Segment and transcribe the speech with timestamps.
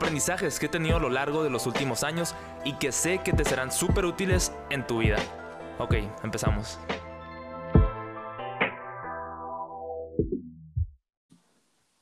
[0.00, 3.34] aprendizajes que he tenido a lo largo de los últimos años y que sé que
[3.34, 5.18] te serán súper útiles en tu vida.
[5.78, 6.80] Ok, empezamos.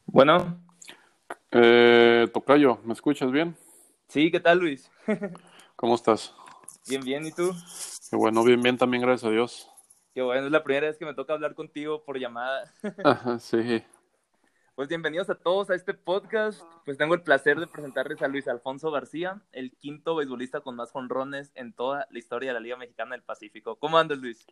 [0.06, 0.62] Bueno.
[1.50, 3.56] Eh, Tocayo, ¿me escuchas bien?
[4.06, 4.88] Sí, ¿qué tal Luis?
[5.74, 6.32] ¿Cómo estás?
[6.88, 7.50] Bien, bien, ¿y tú?
[8.08, 9.68] Qué bueno, bien, bien también, gracias a Dios.
[10.14, 12.72] Qué bueno, es la primera vez que me toca hablar contigo por llamada.
[13.04, 13.82] Ajá, sí.
[14.78, 16.62] Pues bienvenidos a todos a este podcast.
[16.84, 20.92] Pues tengo el placer de presentarles a Luis Alfonso García, el quinto beisbolista con más
[20.92, 23.74] jonrones en toda la historia de la Liga Mexicana del Pacífico.
[23.74, 24.46] ¿Cómo andas, Luis?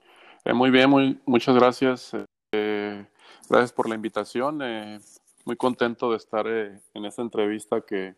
[0.45, 2.11] Eh, muy bien, muy, muchas gracias.
[2.51, 3.07] Eh,
[3.49, 4.63] gracias por la invitación.
[4.63, 4.99] Eh,
[5.45, 8.17] muy contento de estar eh, en esta entrevista que,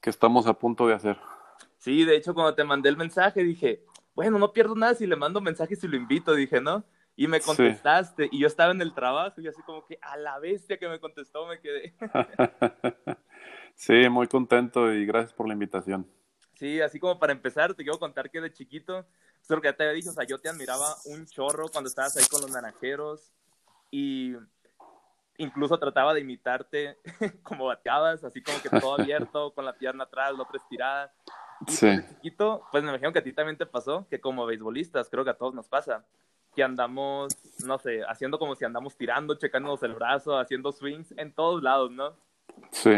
[0.00, 1.18] que estamos a punto de hacer.
[1.76, 3.84] Sí, de hecho, cuando te mandé el mensaje dije,
[4.14, 6.82] bueno, no pierdo nada si le mando mensaje y lo invito, dije, ¿no?
[7.16, 8.28] Y me contestaste, sí.
[8.32, 11.00] y yo estaba en el trabajo, y así como que a la bestia que me
[11.00, 11.94] contestó me quedé.
[13.74, 16.06] sí, muy contento y gracias por la invitación.
[16.54, 19.06] Sí, así como para empezar, te quiero contar que de chiquito,
[19.48, 22.16] lo que ya te había dicho, o sea, yo te admiraba un chorro cuando estabas
[22.16, 23.32] ahí con los naranjeros,
[23.90, 24.34] y
[25.38, 26.98] incluso trataba de imitarte
[27.42, 31.12] como bateabas, así como que todo abierto, con la pierna atrás, la otra estirada.
[31.66, 31.86] Y sí.
[31.86, 35.08] pues, de chiquito, pues me imagino que a ti también te pasó, que como beisbolistas,
[35.08, 36.04] creo que a todos nos pasa,
[36.56, 41.32] que andamos, no sé, haciendo como si andamos tirando, checándonos el brazo, haciendo swings en
[41.32, 42.16] todos lados, ¿no?
[42.72, 42.90] Sí.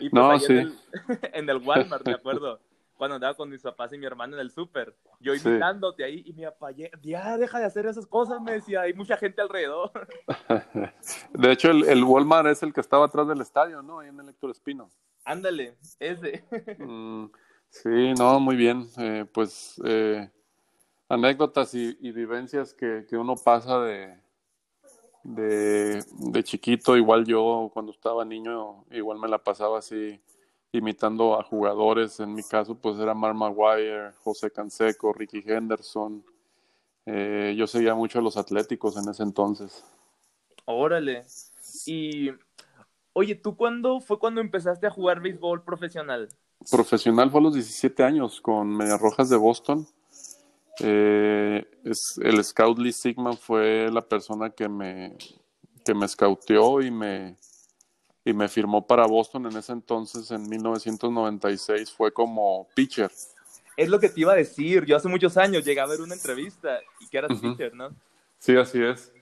[0.00, 0.52] Y pues no, ahí sí.
[0.52, 0.78] en, el,
[1.32, 2.60] en el Walmart, me acuerdo,
[2.96, 5.48] cuando andaba con mis papás y mi hermano en el súper, yo Sí.
[5.48, 8.92] imitándote ahí, y mi papá, ya, ya deja de hacer esas cosas, me decía, hay
[8.92, 10.08] mucha gente alrededor.
[11.32, 14.00] De hecho, el, el Walmart es el que estaba atrás del estadio, ¿no?
[14.00, 14.90] Ahí en el Héctor Espino.
[15.24, 16.44] Ándale, ese.
[16.78, 17.26] Mm,
[17.68, 18.88] sí, no, muy bien.
[18.98, 20.28] Eh, pues eh,
[21.08, 24.14] anécdotas y, y vivencias que, que, uno pasa de,
[25.24, 26.96] de, de, chiquito.
[26.96, 30.20] Igual yo cuando estaba niño, igual me la pasaba así
[30.72, 32.20] imitando a jugadores.
[32.20, 36.24] En mi caso, pues era Mark Maguire, José Canseco, Ricky Henderson.
[37.06, 39.84] Eh, yo seguía mucho a los atléticos en ese entonces.
[40.66, 41.24] Órale.
[41.86, 42.30] Y,
[43.14, 46.28] oye, ¿tú cuándo fue cuando empezaste a jugar béisbol profesional?
[46.70, 49.86] Profesional fue a los 17 años con Medias Rojas de Boston.
[50.80, 55.16] Eh, es, el Scout Lee Sigman fue la persona que me,
[55.84, 57.36] que me scouteó y me,
[58.24, 63.10] y me firmó para Boston en ese entonces, en 1996, fue como pitcher.
[63.76, 66.14] Es lo que te iba a decir, yo hace muchos años llegué a ver una
[66.14, 67.40] entrevista y que eras uh -huh.
[67.40, 67.90] pitcher, ¿no?
[68.38, 69.12] Sí, así es.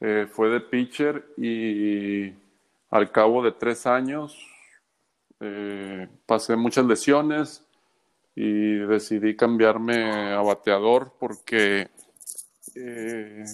[0.00, 2.32] Eh, fue de pitcher y
[2.90, 4.36] al cabo de tres años
[5.40, 7.63] eh, pasé muchas lesiones
[8.34, 11.88] y decidí cambiarme a bateador porque
[12.74, 13.44] eh,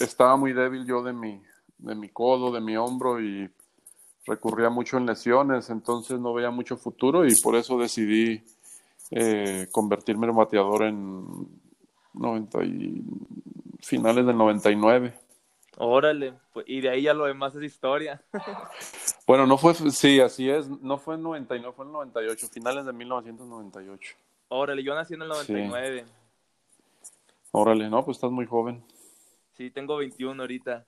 [0.00, 1.40] estaba muy débil yo de mi,
[1.78, 3.48] de mi codo, de mi hombro y
[4.26, 8.42] recurría mucho en lesiones, entonces no veía mucho futuro y por eso decidí
[9.10, 11.24] eh, convertirme en bateador en
[12.14, 13.04] 90 y
[13.80, 15.14] finales del 99.
[15.78, 18.22] Órale, pues, y de ahí ya lo demás es historia.
[19.26, 22.92] bueno, no fue, sí, así es, no fue en 99, fue en 98, finales de
[22.92, 24.14] 1998.
[24.48, 26.04] Órale, yo nací en el 99.
[26.04, 27.10] Sí.
[27.52, 28.84] Órale, no, pues estás muy joven.
[29.52, 30.86] Sí, tengo 21 ahorita.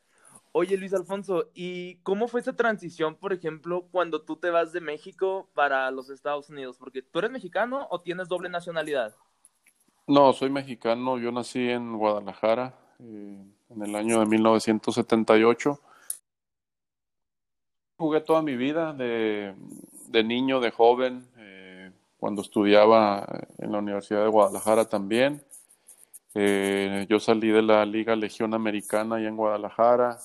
[0.52, 4.80] Oye, Luis Alfonso, ¿y cómo fue esa transición, por ejemplo, cuando tú te vas de
[4.80, 6.76] México para los Estados Unidos?
[6.78, 9.14] Porque tú eres mexicano o tienes doble nacionalidad?
[10.06, 15.80] No, soy mexicano, yo nací en Guadalajara eh, en el año de 1978.
[17.96, 19.54] Jugué toda mi vida de,
[20.08, 23.26] de niño, de joven, eh, cuando estudiaba
[23.58, 25.44] en la Universidad de Guadalajara también.
[26.34, 30.18] Eh, yo salí de la Liga Legión Americana allá en Guadalajara.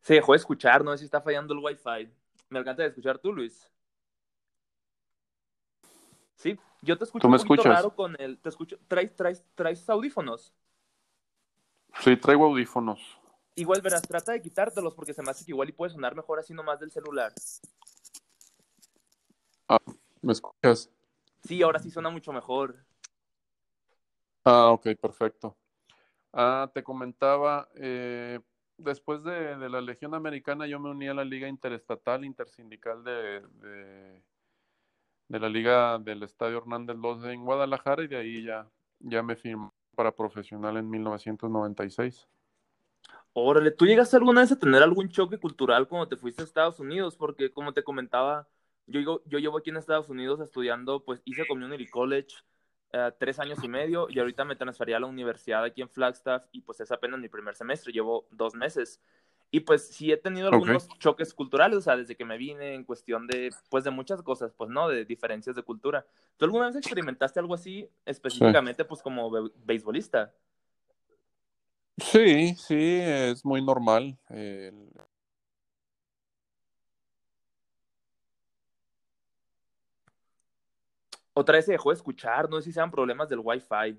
[0.00, 2.12] Se dejó de escuchar, no sé si está fallando el wifi.
[2.50, 3.70] Me encanta de escuchar tú, Luis.
[6.34, 7.76] Sí, yo te escucho ¿Tú me un poquito escuchas?
[7.76, 8.38] raro con el.
[8.38, 8.76] Te escucho.
[8.88, 10.52] ¿Traes, traes, ¿Traes audífonos?
[12.00, 13.00] Sí, traigo audífonos.
[13.56, 16.40] Igual verás, trata de quitártelos porque se me hace que igual y puede sonar mejor
[16.40, 17.32] así nomás del celular.
[19.68, 19.78] Ah,
[20.20, 20.90] ¿Me escuchas?
[21.44, 22.84] Sí, ahora sí suena mucho mejor.
[24.44, 25.56] Ah, ok, perfecto.
[26.32, 28.40] Ah, te comentaba, eh,
[28.76, 33.40] después de, la Legión Americana, yo me uní a la Liga Interestatal, Intersindical de,
[35.28, 38.68] de, la Liga del Estadio Hernández López en Guadalajara y de ahí ya,
[38.98, 42.28] ya me firmé para profesional en 1996.
[43.32, 46.78] Órale, ¿tú llegaste alguna vez a tener algún choque cultural cuando te fuiste a Estados
[46.78, 47.16] Unidos?
[47.16, 48.48] Porque como te comentaba,
[48.86, 52.36] yo, yo llevo aquí en Estados Unidos estudiando, pues hice Community College
[52.96, 56.46] eh, tres años y medio y ahorita me transferí a la universidad aquí en Flagstaff
[56.52, 59.00] y pues es apenas mi primer semestre, llevo dos meses.
[59.54, 62.82] Y pues sí he tenido algunos choques culturales, o sea, desde que me vine en
[62.82, 66.04] cuestión de, pues de muchas cosas, pues no, de diferencias de cultura.
[66.36, 69.30] ¿Tú alguna vez experimentaste algo así específicamente, pues como
[69.64, 70.34] beisbolista?
[71.98, 74.18] Sí, sí, es muy normal.
[81.32, 83.96] Otra vez se dejó de escuchar, no sé si sean problemas del Wi-Fi.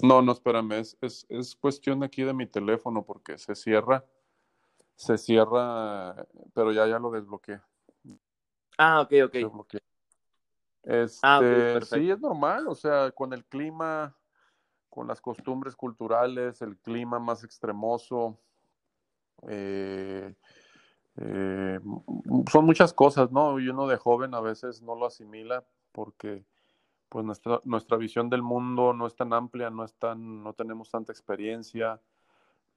[0.00, 4.04] No, no, espérame, es, es, cuestión aquí de mi teléfono porque se cierra,
[4.98, 7.60] se cierra, pero ya, ya lo desbloqueé.
[8.76, 9.74] Ah, ok, ok.
[10.82, 14.16] Este, ah, sí, es normal, o sea, con el clima,
[14.90, 18.40] con las costumbres culturales, el clima más extremoso,
[19.46, 20.34] eh,
[21.16, 21.80] eh,
[22.50, 23.60] son muchas cosas, ¿no?
[23.60, 26.44] Y uno de joven a veces no lo asimila porque
[27.08, 30.90] pues nuestra, nuestra visión del mundo no es tan amplia, no, es tan, no tenemos
[30.90, 32.00] tanta experiencia.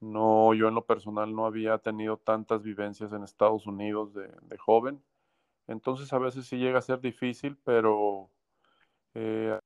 [0.02, 5.00] No, yo en lo personal no había tenido tantas vivencias en Estados Unidos de, joven.
[5.68, 8.28] Entonces a veces sí llega a ser difícil, pero
[9.14, 9.58] eh,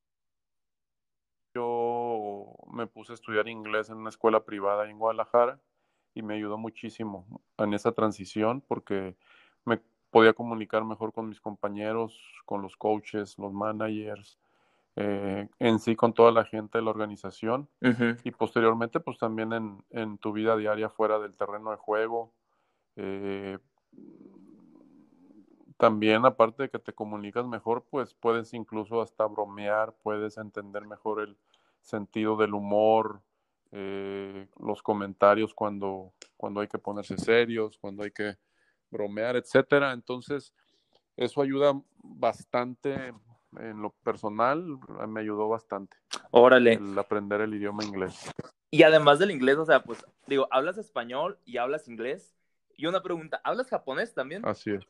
[1.54, 5.58] yo me puse a estudiar inglés en una escuela privada en Guadalajara
[6.14, 9.16] y me ayudó muchísimo en esa transición porque
[9.64, 9.80] me
[10.10, 14.38] podía comunicar mejor con mis compañeros, con los coaches, los managers,
[14.98, 17.68] eh, en sí con toda la gente de la organización
[18.24, 19.52] y posteriormente pues también
[19.90, 22.32] en, tu vida diaria fuera del terreno de juego.
[22.96, 23.58] Eh,
[25.76, 31.20] también aparte de que te comunicas mejor, pues puedes incluso hasta bromear, puedes entender mejor
[31.20, 31.36] el
[31.82, 33.20] sentido del humor,
[33.72, 38.36] eh, los comentarios cuando, cuando hay que ponerse serios, cuando hay que
[38.90, 39.92] bromear, etcétera.
[39.92, 40.54] Entonces,
[41.16, 43.12] eso ayuda bastante
[43.58, 45.96] en lo personal, me ayudó bastante.
[46.30, 46.74] Órale.
[46.74, 48.30] El aprender el idioma inglés.
[48.70, 52.36] Y además del inglés, o sea, pues, digo, hablas español y hablas inglés.
[52.76, 54.44] Y una pregunta, ¿hablas japonés también?
[54.46, 54.84] Así es.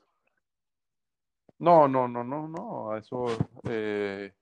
[1.59, 2.97] No, no, no, no, no.
[2.97, 3.27] Eso
[3.69, 4.33] eh,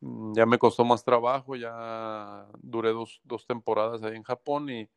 [0.00, 1.54] ya me costó más trabajo.
[1.56, 4.88] Ya duré dos, dos temporadas ahí en Japón y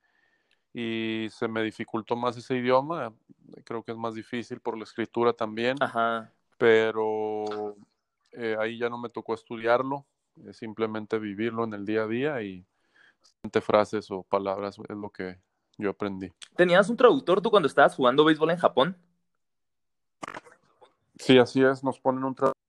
[0.73, 3.13] y se me dificultó más ese idioma.
[3.63, 5.75] Creo que es más difícil por la escritura también.
[6.57, 7.75] Pero
[8.33, 10.05] eh, ahí ya no me tocó estudiarlo,
[10.51, 12.65] simplemente vivirlo en el día a día y
[13.61, 15.39] frases o palabras es lo que
[15.77, 16.31] yo aprendí.
[16.55, 18.97] ¿Tenías un traductor tú cuando estabas jugando béisbol en Japón?
[21.17, 21.83] Sí, así es.
[21.83, 22.61] Nos ponen un traductor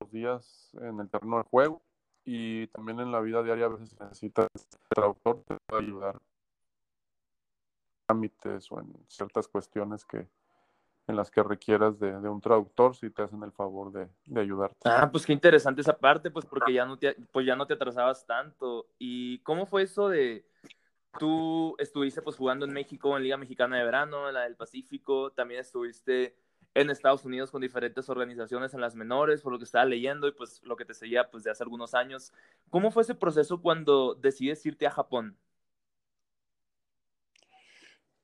[0.00, 1.82] los días en el terreno de juego
[2.24, 4.48] y también en la vida diaria a veces necesitas
[4.88, 6.20] traductor para ayudar
[8.06, 10.28] trámites o en ciertas cuestiones que
[11.12, 14.76] en las que requieras de, un traductor si te hacen el favor de, de, ayudarte.
[14.84, 17.74] Ah, pues qué interesante esa parte, pues porque ya no te, pues ya no te
[17.74, 18.86] atrasabas tanto.
[18.98, 20.44] ¿Y cómo fue eso de
[21.18, 25.30] tú estuviste pues jugando en México en Liga Mexicana de Verano, en la del Pacífico,
[25.32, 26.34] también estuviste
[26.74, 30.32] en Estados Unidos con diferentes organizaciones en las menores, por lo que estaba leyendo y
[30.32, 32.32] pues lo que te seguía pues de hace algunos años.
[32.70, 35.36] ¿Cómo fue ese proceso cuando decides irte a Japón?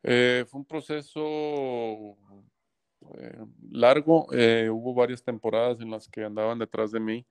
[0.02, 2.16] Eh, fue un proceso
[3.18, 3.38] eh,
[3.70, 7.26] largo, eh, hubo varias temporadas en las que andaban detrás de mí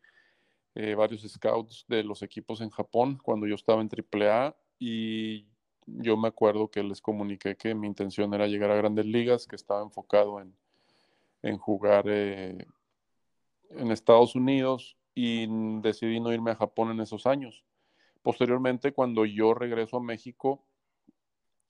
[0.95, 5.47] varios scouts de los equipos en Japón cuando yo estaba en AAA y
[5.87, 9.55] yo me acuerdo que les comuniqué que mi intención era llegar a grandes ligas, que
[9.55, 10.55] estaba enfocado en,
[11.41, 12.61] en jugar en
[13.71, 15.47] Estados Unidos y
[15.81, 17.65] decidí no irme a Japón en esos años.
[18.21, 20.63] Posteriormente, cuando yo regreso a México,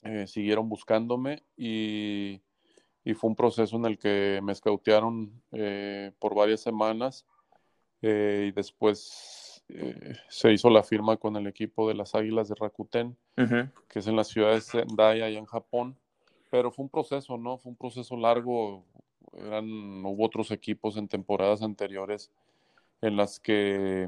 [0.03, 2.41] eh, siguieron buscándome y,
[3.13, 7.25] fue un proceso en el que me escautearon eh, por varias semanas
[8.01, 9.63] eh, y después
[10.29, 14.15] se hizo la firma con el equipo de las Águilas de Rakuten, que es en
[14.15, 15.97] la ciudad de Sendai, allá en Japón.
[16.49, 17.57] Pero fue un proceso, ¿no?
[17.57, 18.85] Fue un proceso largo.
[19.33, 19.65] Eran,
[20.05, 22.31] hubo otros equipos en temporadas anteriores
[23.01, 24.07] en las que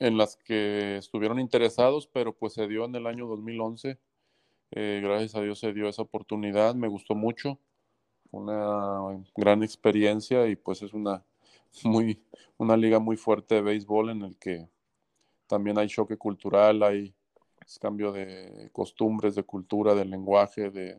[0.00, 3.96] en las que estuvieron interesados, pero pues se dio en el año 2011
[4.76, 7.60] eh, gracias a Dios se dio esa oportunidad, me gustó mucho,
[8.32, 11.24] una gran experiencia y pues es una,
[11.84, 12.20] muy,
[12.58, 14.68] una liga muy fuerte de béisbol en el que
[15.46, 17.14] también hay choque cultural, hay,
[17.80, 20.98] cambio de costumbres, de cultura, de lenguaje, de,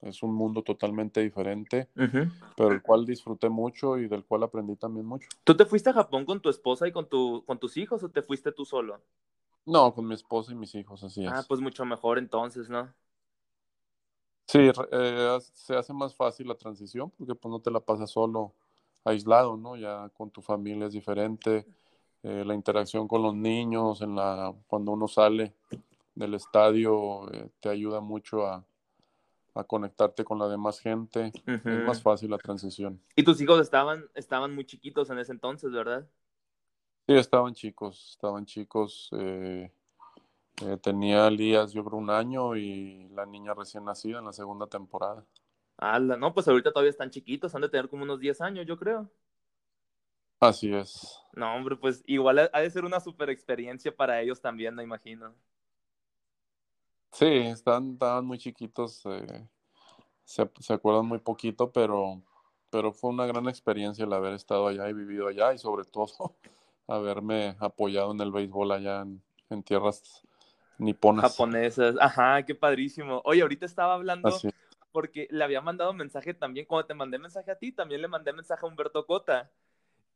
[0.00, 1.88] es un mundo totalmente diferente,
[2.56, 5.28] pero el cual disfruté mucho y del cual aprendí también mucho.
[5.44, 8.08] ¿Tú te fuiste a Japón con tu esposa y con, tu, con tus hijos o
[8.08, 9.02] te fuiste tú solo?
[9.66, 11.46] No, con mi esposa y mis hijos, así Ah, es.
[11.46, 12.94] pues mucho mejor entonces, ¿no?
[14.46, 18.54] Sí, eh, se hace más fácil la transición porque pues no te la pasas solo,
[19.04, 19.76] aislado, ¿no?
[19.76, 21.66] Ya con tu familia es diferente,
[22.22, 25.54] eh, la interacción con los niños, en la, cuando uno sale
[26.14, 28.64] del estadio, eh, te ayuda mucho a,
[29.54, 31.32] a conectarte con la demás gente.
[31.46, 33.00] Es más fácil la transición.
[33.16, 36.08] Y tus hijos estaban, estaban muy chiquitos en ese entonces, ¿verdad?
[37.06, 39.08] Sí, estaban chicos, estaban chicos.
[39.12, 39.70] eh,
[40.62, 44.66] eh, tenía Elías, yo creo, un año y la niña recién nacida en la segunda
[44.66, 45.24] temporada.
[45.78, 48.78] Ala, no, pues ahorita todavía están chiquitos, han de tener como unos 10 años, yo
[48.78, 49.10] creo.
[50.40, 51.20] Así es.
[51.32, 55.34] No, hombre, pues igual ha de ser una super experiencia para ellos también, me imagino.
[57.12, 59.48] Sí, están, estaban muy chiquitos, eh,
[60.24, 62.22] se, se acuerdan muy poquito, pero,
[62.70, 66.08] pero fue una gran experiencia el haber estado allá y vivido allá y sobre todo
[66.88, 70.22] haberme apoyado en el béisbol allá en, en tierras
[70.78, 71.30] niponas.
[71.32, 73.22] Japonesas, ajá, qué padrísimo.
[73.24, 74.48] Oye, ahorita estaba hablando Así.
[74.92, 78.32] porque le había mandado mensaje también, cuando te mandé mensaje a ti, también le mandé
[78.32, 79.50] mensaje a Humberto Cota.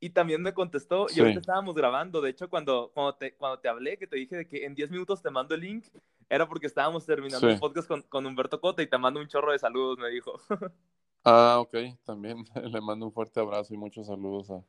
[0.03, 1.19] Y también me contestó, y Sí.
[1.19, 2.21] ahorita estábamos grabando.
[2.21, 4.89] De hecho, cuando, cuando, te, cuando te hablé, que te dije de que en 10
[4.89, 5.85] minutos te mando el link,
[6.27, 7.53] era porque estábamos terminando Sí.
[7.53, 10.39] el podcast con, con Humberto Cota y te mando un chorro de saludos, me dijo.
[11.23, 14.63] Ah, ok, también le mando un fuerte abrazo y muchos saludos a,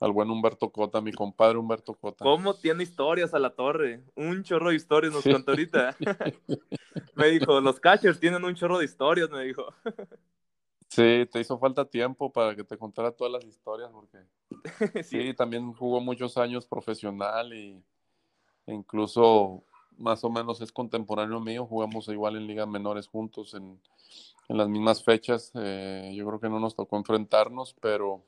[0.00, 2.24] al buen Humberto Cota, mi compadre Humberto Cota.
[2.24, 4.02] ¿Cómo tiene historias a la torre?
[4.14, 5.32] Un chorro de historias nos Sí.
[5.32, 5.96] contó ahorita.
[7.14, 9.66] me dijo, los catchers tienen un chorro de historias, me dijo.
[10.88, 14.18] Sí, te hizo falta tiempo para que te contara todas las historias porque
[15.02, 15.20] sí.
[15.20, 17.82] Sí, también jugó muchos años profesional y
[18.66, 19.64] e incluso
[19.98, 21.66] más o menos es contemporáneo mío.
[21.66, 23.80] Jugamos igual en ligas menores juntos en,
[24.48, 25.50] en las mismas fechas.
[25.54, 28.22] Eh, yo creo que no nos tocó enfrentarnos, pero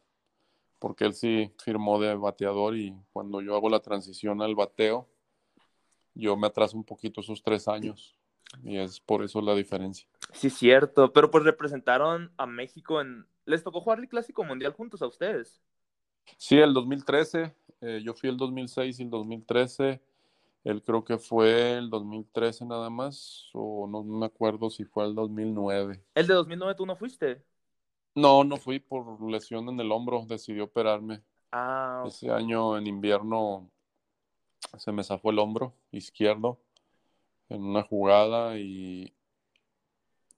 [0.78, 5.08] porque él sí firmó de bateador y cuando yo hago la transición al bateo,
[6.14, 8.16] yo me atraso un poquito esos tres años
[8.64, 10.08] y es por eso la diferencia.
[10.32, 13.26] Sí, cierto, pero pues representaron a México en...
[13.44, 15.60] ¿Les tocó jugar el Clásico Mundial juntos a ustedes?
[16.36, 20.02] Sí, el 2013, eh, yo fui el 2006 y el 2013.
[20.64, 25.14] Él creo que fue el 2013 nada más, o no me acuerdo si fue el
[25.14, 26.02] 2009.
[26.14, 27.42] ¿El de 2009 tú no fuiste?
[28.18, 31.22] No, no fui por lesión en el hombro, decidí operarme.
[31.52, 33.70] Ah, Ese año en invierno
[34.76, 36.58] se me zafó el hombro izquierdo
[37.48, 39.14] en una jugada y,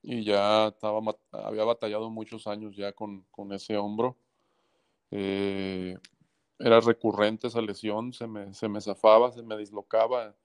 [0.03, 1.01] y ya estaba,
[1.33, 4.17] había batallado muchos años ya con, con ese hombro.
[5.11, 5.97] Eh,
[6.59, 10.37] era recurrente esa lesión, se me, se me zafaba, se me dislocaba.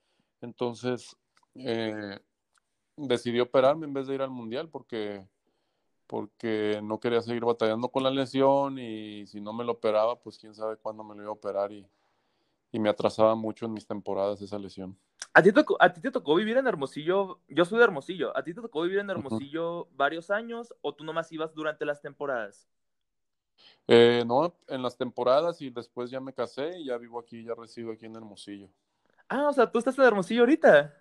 [0.41, 1.17] Entonces
[1.55, 2.17] eh,
[2.95, 5.27] decidí operarme en vez de ir al mundial porque,
[6.07, 10.37] porque no quería seguir batallando con la lesión y si no me lo operaba, pues
[10.37, 11.87] quién sabe cuándo me lo iba a operar y,
[12.71, 14.97] y me atrasaba mucho en mis temporadas esa lesión.
[15.33, 17.41] ¿A ti, tocó- ¿A ti te tocó vivir en Hermosillo?
[17.47, 18.35] Yo soy de Hermosillo.
[18.37, 22.01] ¿A ti te tocó vivir en Hermosillo varios años o tú nomás ibas durante las
[22.01, 22.67] temporadas?
[23.87, 27.53] Eh, no, en las temporadas y después ya me casé y ya vivo aquí, ya
[27.55, 28.69] resido aquí en Hermosillo.
[29.29, 30.93] Ah, o sea, tú estás en Hermosillo ahorita.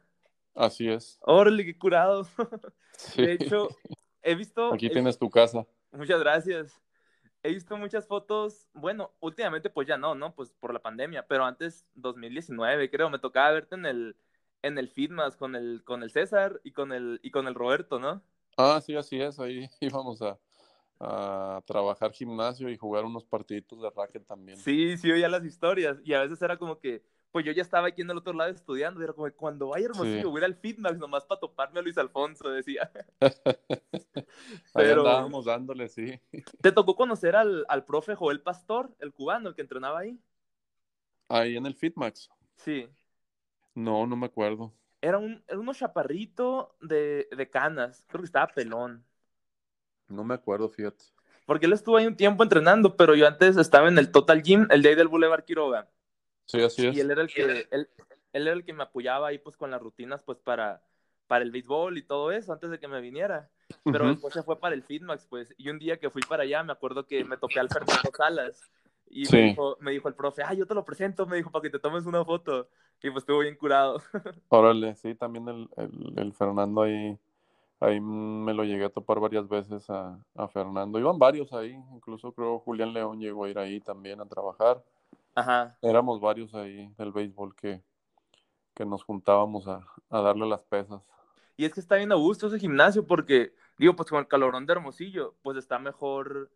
[0.55, 1.21] Así es.
[1.21, 2.27] Órale, qué curado.
[2.97, 3.23] Sí.
[3.23, 3.69] De hecho,
[4.25, 4.73] he visto...
[4.75, 5.67] Aquí he- tienes tu casa.
[5.93, 6.81] Muchas gracias.
[7.43, 10.35] He visto muchas fotos, bueno, últimamente pues ya no, ¿no?
[10.35, 14.17] Pues por la pandemia, pero antes, 2019 creo, me tocaba verte en el,
[14.63, 17.99] en el Fitmas con el, con el César y con el, y con el Roberto,
[18.01, 18.23] ¿no?
[18.57, 19.39] Ah, sí, así es.
[19.39, 20.39] Ahí íbamos a,
[21.01, 24.59] a trabajar gimnasio y jugar unos partiditos de racket también.
[24.59, 27.03] Sí, sí oía las historias y a veces era como que,
[27.35, 29.87] pues yo ya estaba aquí en el otro lado estudiando y era como, cuando vaya
[29.87, 30.25] Hermosillo Sí.
[30.25, 32.89] voy a ir al Fitmax nomás para toparme a Luis Alfonso, decía.
[34.73, 36.21] Pero- andábamos dándole, sí.
[36.61, 40.17] ¿Te tocó conocer al, al profe Joel Pastor, el cubano, el que entrenaba ahí?
[41.29, 42.31] Ahí en el Fitmax.
[42.55, 42.89] Sí.
[43.75, 44.73] No, no me acuerdo.
[45.01, 49.05] Era un, era uno chaparrito de, de canas, creo que estaba pelón.
[50.07, 51.05] No me acuerdo, fíjate.
[51.47, 54.69] Porque él estuvo ahí un tiempo entrenando, pero yo antes estaba en el Total Gym,
[54.71, 55.89] el de ahí del Boulevard Quiroga.
[56.47, 56.97] Sí, así es.
[56.97, 57.89] Y él era el que, él,
[58.33, 60.83] él era el que me apoyaba ahí pues con las rutinas pues para,
[61.27, 63.51] para el béisbol y todo eso antes de que me viniera.
[63.85, 64.13] Pero Ujú.
[64.15, 65.55] después se fue para el Fitmax, pues.
[65.59, 68.63] Y un día que fui para allá, me acuerdo que me topé al Fernando Salas.
[69.11, 69.37] Y Sí.
[69.37, 71.71] me, dijo, me dijo el profe, ah, yo te lo presento, me dijo, para que
[71.71, 72.69] te tomes una foto.
[73.03, 74.01] Y pues estuvo bien curado.
[74.49, 77.19] Órale, sí, también el, el- el Fernando ahí,
[77.81, 80.99] ahí me lo llegué a topar varias veces a, a Fernando.
[80.99, 84.83] Iban varios ahí, incluso creo Julián León llegó a ir ahí también a trabajar.
[85.35, 85.79] Ajá.
[85.83, 87.83] Éramos varios ahí del béisbol que,
[88.75, 91.03] que nos juntábamos a, a darle las pesas.
[91.57, 94.67] Y es que está bien a gusto ese gimnasio porque, digo, pues con el calorón
[94.67, 96.51] de Hermosillo, pues está mejor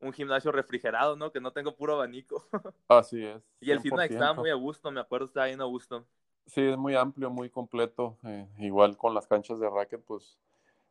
[0.00, 1.32] un gimnasio refrigerado, ¿no?
[1.32, 2.46] Que no tengo puro abanico.
[2.88, 3.42] Así es.
[3.60, 6.04] y el fitness estaba muy a gusto, me acuerdo, estaba bien a gusto.
[6.46, 8.18] Sí, es muy amplio, muy completo.
[8.24, 10.38] Eh, igual con las canchas de racket, pues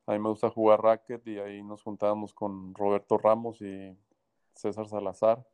[0.07, 3.95] a mí me gusta jugar racket y ahí nos juntábamos con Roberto Ramos y
[4.55, 5.45] César Salazar.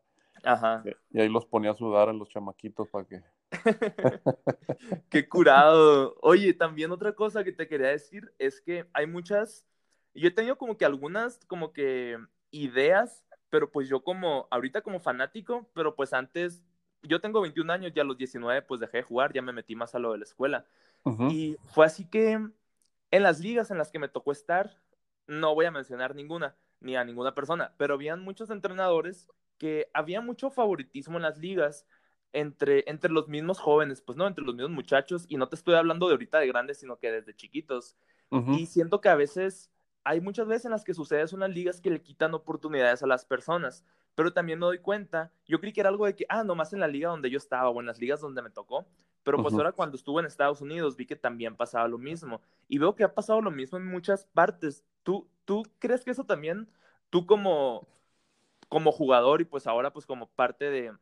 [0.43, 0.83] Ajá.
[1.11, 3.21] Y ahí los ponía a sudar a los chamaquitos para que...
[5.09, 6.15] Qué curado.
[6.21, 9.65] Oye, también otra cosa que te quería decir es que hay muchas,
[10.13, 12.17] yo he tenido como que algunas como que
[12.51, 16.61] ideas, pero pues yo como, ahorita como fanático, pero pues antes,
[17.01, 19.75] yo tengo 21 años, ya a los 19 pues dejé de jugar, ya me metí
[19.75, 20.65] más a lo de la escuela.
[21.31, 22.33] Y fue así que
[23.11, 24.77] en las ligas en las que me tocó estar,
[25.27, 29.27] no voy a mencionar ninguna, ni a ninguna persona, pero habían muchos entrenadores
[29.59, 31.85] que había mucho favoritismo en las ligas
[32.33, 35.75] entre, entre los mismos jóvenes, pues no, entre los mismos muchachos, y no te estoy
[35.75, 37.95] hablando de ahorita de grandes, sino que desde chiquitos.
[38.55, 39.71] Y siento que a veces,
[40.03, 43.01] hay muchas veces en las que sucede eso en las ligas que le quitan oportunidades
[43.01, 46.25] a las personas, pero también me doy cuenta, yo creí que era algo de que,
[46.29, 48.87] ah, nomás en la liga donde yo estaba o en las ligas donde me tocó,
[49.23, 52.77] pero pues ahora cuando estuve en Estados Unidos vi que también pasaba lo mismo, y
[52.77, 54.83] veo que ha pasado lo mismo en muchas partes.
[55.03, 56.69] ¿Tú, tú crees que eso también,
[57.09, 57.87] tú como,
[58.69, 60.93] como jugador y pues ahora pues como parte de,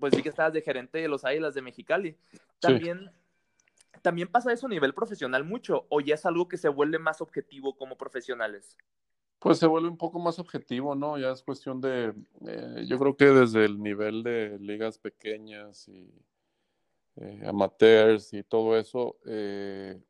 [0.00, 2.16] pues vi que estabas de gerente de los Águilas de Mexicali.
[2.58, 3.10] También,
[4.02, 7.20] también pasa eso a nivel profesional mucho, o ya es algo que se vuelve más
[7.20, 8.76] objetivo como profesionales.
[9.38, 11.18] Pues se vuelve un poco más objetivo, ¿no?
[11.18, 12.14] Ya es cuestión de,
[12.46, 16.10] eh, yo creo que desde el nivel de ligas pequeñas y
[17.16, 20.00] eh, amateurs y todo eso, eh,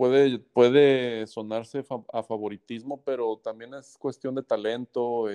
[0.00, 5.26] puede, puede sonarse a favoritismo, pero también es cuestión de talento.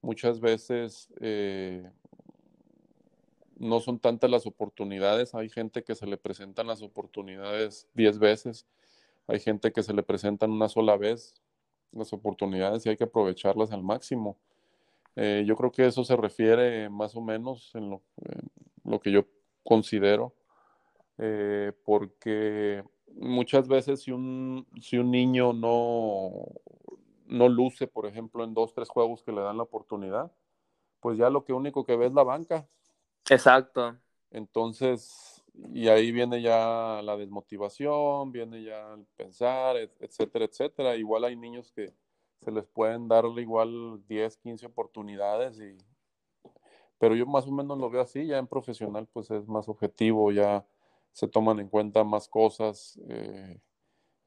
[0.00, 1.08] muchas veces
[3.56, 5.34] no son tantas las oportunidades.
[5.34, 8.68] Hay gente que se le presentan las oportunidades diez veces.
[9.26, 11.34] Hay gente que se le presentan una sola vez
[11.90, 14.36] las oportunidades y hay que aprovecharlas al máximo.
[15.16, 18.00] Eh, yo creo que eso se refiere más o menos en lo,
[18.84, 19.24] lo que yo
[19.64, 20.36] considero,
[21.18, 26.30] eh, porque muchas veces si un, si un niño no,
[27.26, 30.32] no luce, por ejemplo, en dos, tres juegos que le dan la oportunidad,
[31.00, 32.68] pues ya lo que único que ve es la banca.
[33.28, 33.96] Exacto.
[34.30, 40.96] Entonces, y ahí viene ya la desmotivación, viene ya el pensar, etcétera, etcétera.
[40.96, 41.94] Igual hay niños que
[42.40, 45.76] se les pueden dar igual 10, 15 oportunidades y
[46.98, 50.32] pero yo más o menos lo veo así, ya en profesional pues es más objetivo,
[50.32, 50.64] ya
[51.16, 53.58] se toman en cuenta más cosas, eh,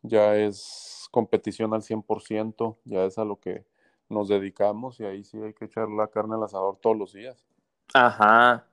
[0.01, 3.63] ya es competición al 100%, ya es a lo que
[4.09, 7.45] nos dedicamos y ahí sí hay que echar la carne al asador todos los días.
[7.93, 8.65] Ajá.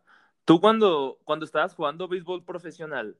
[0.46, 3.18] Tú cuando, cuando estabas jugando béisbol profesional,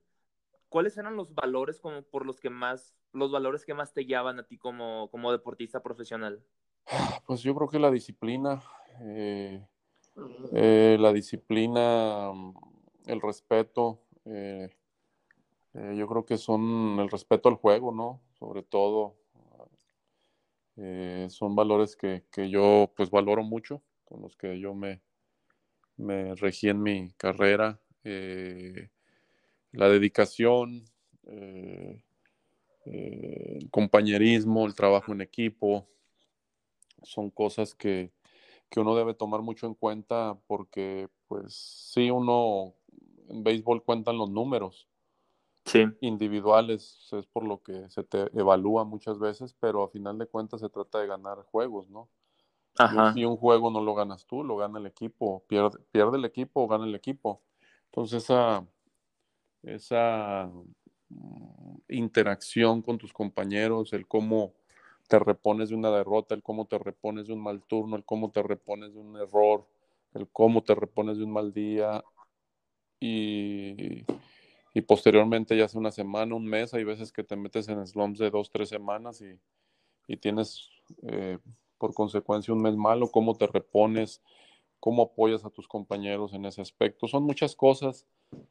[0.70, 4.38] ¿cuáles eran los valores como por los que más, los valores que más te guiaban
[4.38, 6.42] a ti como, como deportista profesional?
[7.26, 8.62] Pues yo creo que la disciplina,
[9.02, 9.62] eh,
[10.54, 12.32] eh, la disciplina,
[13.04, 14.70] el respeto, eh,
[15.96, 18.20] yo creo que son el respeto al juego, ¿no?
[18.38, 19.16] Sobre todo,
[21.28, 25.00] son valores que, que, yo pues valoro mucho, con los que yo me,
[25.96, 27.80] me regí en mi carrera.
[28.04, 28.90] Eh,
[29.72, 30.84] la dedicación,
[31.26, 32.02] eh,
[32.84, 35.88] eh, el compañerismo, el trabajo en equipo,
[37.02, 38.12] son cosas que,
[38.76, 41.54] uno debe tomar mucho en cuenta porque, pues,
[41.94, 42.74] sí, uno
[43.30, 44.86] en béisbol cuentan los números
[46.00, 50.60] individuales, es por lo que se te evalúa muchas veces, pero a final de cuentas
[50.60, 52.08] se trata de ganar juegos, ¿no?
[53.14, 55.44] Y un juego no lo ganas tú, lo gana el equipo.
[55.48, 57.42] Pierde, pierde el equipo o gana el equipo.
[57.86, 58.66] Entonces esa,
[59.62, 60.50] esa
[61.08, 64.52] mm, interacción con tus compañeros, el cómo
[65.08, 68.30] te repones de una derrota, el cómo te repones de un mal turno, el cómo
[68.30, 69.66] te repones de un error,
[70.14, 72.04] el cómo te repones de un mal día
[73.00, 74.04] y,
[74.76, 78.18] y posteriormente ya hace una semana, un mes, hay veces que te metes en slums
[78.18, 79.40] de dos, tres semanas y,
[80.06, 80.68] y tienes
[81.04, 81.38] eh,
[81.78, 84.20] por consecuencia un mes malo, cómo te repones,
[84.78, 87.08] cómo apoyas a tus compañeros en ese aspecto.
[87.08, 88.06] Son muchas cosas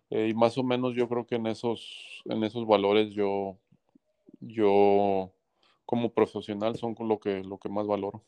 [0.09, 3.59] eh, y más o menos yo creo que en esos, en esos valores yo,
[4.39, 5.31] yo
[5.85, 8.23] como profesional son lo que, lo que más valoro.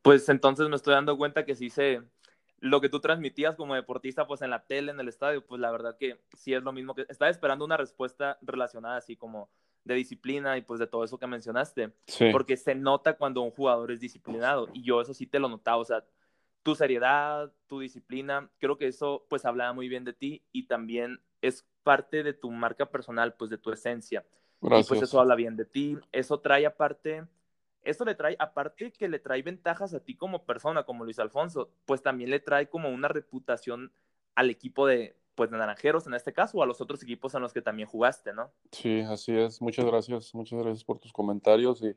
[0.00, 2.00] Pues entonces me estoy dando cuenta que sí sé
[2.60, 5.70] lo que tú transmitías como deportista, pues en la tele, en el estadio, pues la
[5.70, 9.50] verdad que sí es lo mismo que estaba esperando una respuesta relacionada así como
[9.84, 11.92] de disciplina y pues de todo eso que mencionaste.
[12.32, 15.78] Porque se nota cuando un jugador es disciplinado y yo eso sí te lo notaba,
[15.78, 16.04] o sea,
[16.62, 21.20] tu seriedad, tu disciplina, creo que eso pues hablaba muy bien de ti y también
[21.40, 24.24] es parte de tu marca personal, pues de tu esencia.
[24.60, 24.86] Gracias.
[24.86, 27.24] Y pues eso habla bien de ti, eso trae aparte,
[27.86, 31.70] eso le trae, aparte que le trae ventajas a ti como persona, como Luis Alfonso,
[31.84, 33.92] pues también le trae como una reputación
[34.34, 37.42] al equipo de, pues de Naranjeros en este caso, o a los otros equipos en
[37.42, 38.50] los que también jugaste, ¿no?
[38.72, 39.62] Sí, así es.
[39.62, 41.94] Muchas gracias, muchas gracias por tus comentarios y,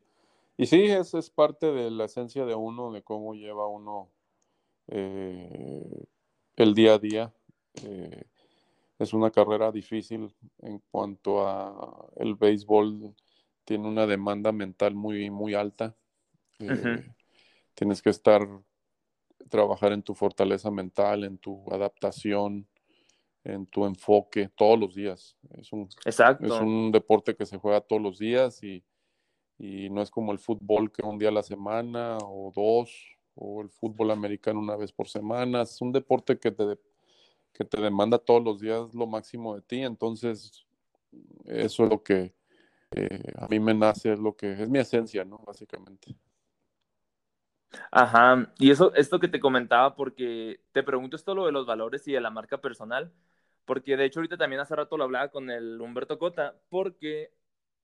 [0.57, 4.09] y sí, es, es parte de la esencia de uno, de cómo lleva uno
[4.87, 6.05] eh,
[6.55, 7.33] el día a día.
[7.83, 8.23] Eh,
[8.99, 13.15] es una carrera difícil en cuanto a el béisbol
[13.65, 15.95] tiene una demanda mental muy muy alta
[16.59, 17.05] eh,
[17.73, 18.47] tienes que estar
[19.49, 22.67] trabajar en tu fortaleza mental en tu adaptación
[23.43, 25.37] en tu enfoque todos los días.
[25.57, 26.45] Es un Exacto.
[26.45, 28.83] es un deporte que se juega todos los días y,
[29.57, 32.91] y no es como el fútbol que un día a la semana o dos
[33.35, 35.61] o el fútbol americano una vez por semana.
[35.61, 36.77] Es un deporte que te
[37.51, 40.65] que te demanda todos los días lo máximo de ti, entonces
[41.45, 42.33] eso es lo que
[42.91, 45.37] eh, a mí me nace, es lo que es mi esencia, ¿no?
[45.45, 46.15] Básicamente.
[47.91, 52.07] Ajá, y eso, esto que te comentaba, porque te pregunto esto lo de los valores
[52.07, 53.11] y de la marca personal,
[53.65, 57.31] porque de hecho ahorita también hace rato lo hablaba con el Humberto Cota, porque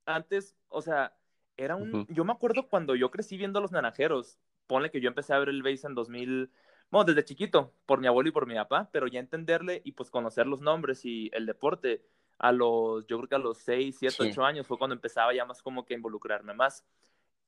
[0.06, 1.15] antes, o sea,
[1.58, 2.08] era un, uh -huh.
[2.10, 5.39] yo me acuerdo cuando yo crecí viendo a los naranjeros, ponle que yo empecé a
[5.39, 6.52] ver el base en 2000,
[6.89, 10.10] bueno, desde chiquito, por mi abuelo y por mi papá, pero ya entenderle y pues
[10.10, 12.04] conocer los nombres y el deporte
[12.38, 14.30] a los, yo creo que a los 6, 7, sí.
[14.30, 16.86] 8 años fue cuando empezaba ya más como que involucrarme más.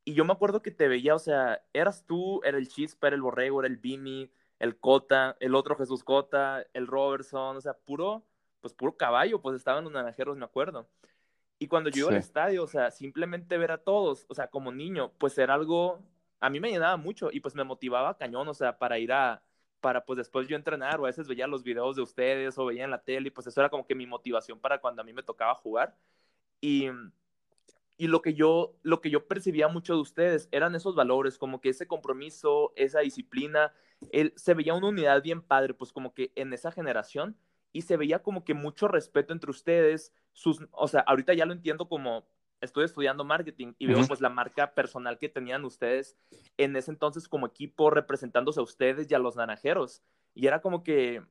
[0.04, 3.16] Y yo me acuerdo que te veía, o sea, eras tú, era el Chispa, era
[3.16, 7.74] el Borrego, era el Bini, el Cota, el otro Jesús Cota, el Robertson, o sea,
[7.74, 8.26] puro,
[8.62, 10.88] pues puro caballo, pues estaban los naranjeros, me acuerdo.
[11.60, 12.16] Y cuando yo iba sí.
[12.16, 16.02] al estadio, o sea, simplemente ver a todos, o sea, como niño, pues era algo
[16.40, 19.42] a mí me llenaba mucho y pues me motivaba cañón, o sea, para ir a,
[19.88, 22.84] para pues después yo entrenar o a veces veía los videos de ustedes o veía
[22.84, 25.14] en la tele y pues eso era como que mi motivación para cuando a mí
[25.14, 25.96] me tocaba jugar.
[26.60, 26.90] Y,
[27.96, 31.62] y lo, que yo, lo que yo percibía mucho de ustedes eran esos valores, como
[31.62, 33.72] que ese compromiso, esa disciplina,
[34.12, 37.38] él, se veía una unidad bien padre, pues como que en esa generación
[37.72, 41.54] y se veía como que mucho respeto entre ustedes, sus, o sea, ahorita ya lo
[41.54, 42.28] entiendo como
[42.62, 44.08] estoy estudiando marketing y veo uh -huh.
[44.08, 46.18] pues la marca personal que tenían ustedes
[46.58, 50.04] en ese entonces como equipo representándose a ustedes y a los naranjeros.
[50.34, 51.24] Y era como que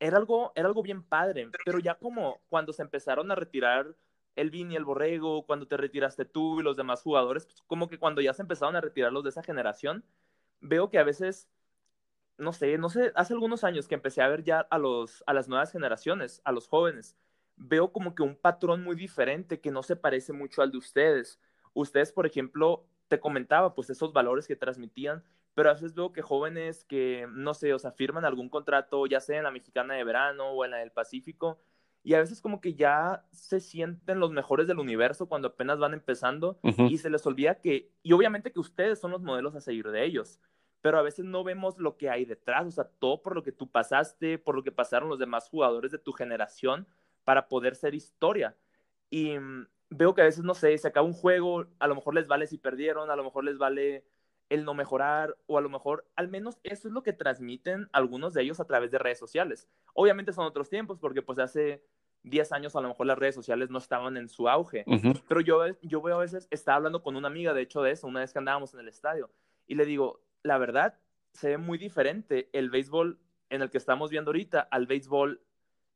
[0.00, 3.94] era algo, era algo bien padre, pero ya como cuando se empezaron a retirar
[4.36, 7.98] el Vini, el Borrego, cuando te retiraste tú y los demás jugadores, pues como que
[7.98, 10.04] cuando ya se empezaron a retirar los de esa generación,
[10.60, 11.48] veo que a veces,
[12.36, 15.32] no sé, no sé, hace algunos años que empecé a ver ya a, los, a
[15.32, 17.16] las nuevas generaciones, a los jóvenes,
[17.56, 21.40] veo como que un patrón muy diferente que no se parece mucho al de ustedes.
[21.72, 25.22] Ustedes, por ejemplo, te comentaba pues esos valores que transmitían,
[25.54, 29.20] pero a veces veo que jóvenes que, no sé, o sea, firman algún contrato, ya
[29.20, 31.60] sea en la mexicana de verano o en la del Pacífico,
[32.02, 35.94] y a veces como que ya se sienten los mejores del universo cuando apenas van
[35.94, 36.90] empezando uh -huh.
[36.90, 40.04] y se les olvida que, y obviamente que ustedes son los modelos a seguir de
[40.04, 40.40] ellos,
[40.82, 43.52] pero a veces no vemos lo que hay detrás, o sea, todo por lo que
[43.52, 46.86] tú pasaste, por lo que pasaron los demás jugadores de tu generación,
[47.24, 48.56] para poder ser historia.
[49.10, 52.14] Y mm, veo que a veces, no sé, se acaba un juego, a lo mejor
[52.14, 54.04] les vale si perdieron, a lo mejor les vale
[54.50, 58.34] el no mejorar, o a lo mejor, al menos eso es lo que transmiten algunos
[58.34, 59.68] de ellos a través de redes sociales.
[59.94, 61.82] Obviamente son otros tiempos, porque pues hace
[62.24, 65.22] 10 años a lo mejor las redes sociales no estaban en su auge, uh -huh.
[65.28, 68.06] pero yo, yo veo a veces, estaba hablando con una amiga, de hecho, de eso,
[68.06, 69.30] una vez que andábamos en el estadio,
[69.66, 70.98] y le digo, la verdad,
[71.32, 73.18] se ve muy diferente el béisbol
[73.50, 75.40] en el que estamos viendo ahorita al béisbol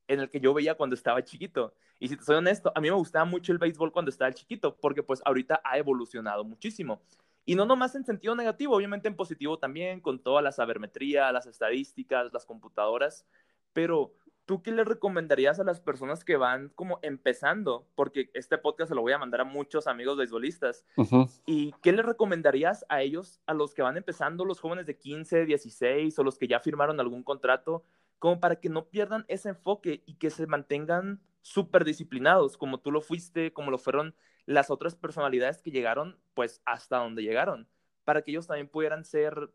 [0.09, 1.75] en el que yo veía cuando estaba chiquito.
[2.01, 4.77] Y si te soy honesto, a mí me gustaba mucho el béisbol cuando estaba chiquito,
[4.77, 7.01] porque pues ahorita ha evolucionado muchísimo.
[7.45, 11.47] Y no nomás en sentido negativo, obviamente en positivo también, con toda la sabermetría, las
[11.47, 13.27] estadísticas, las computadoras.
[13.73, 14.13] Pero,
[14.45, 17.87] ¿tú qué le recomendarías a las personas que van como empezando?
[17.95, 20.85] Porque este podcast se lo voy a mandar a muchos amigos beisbolistas.
[20.97, 21.43] Uh -huh.
[21.47, 25.47] ¿Y qué le recomendarías a ellos, a los que van empezando, los jóvenes de 15,
[25.47, 27.83] 16 o los que ya firmaron algún contrato?
[28.19, 32.91] Como para que no pierdan ese enfoque y que se mantengan súper disciplinados, como tú
[32.91, 34.15] lo fuiste, como lo fueron
[34.47, 37.69] las otras personalidades que llegaron, pues, hasta donde llegaron,
[38.05, 39.51] para que ellos también pudieran ser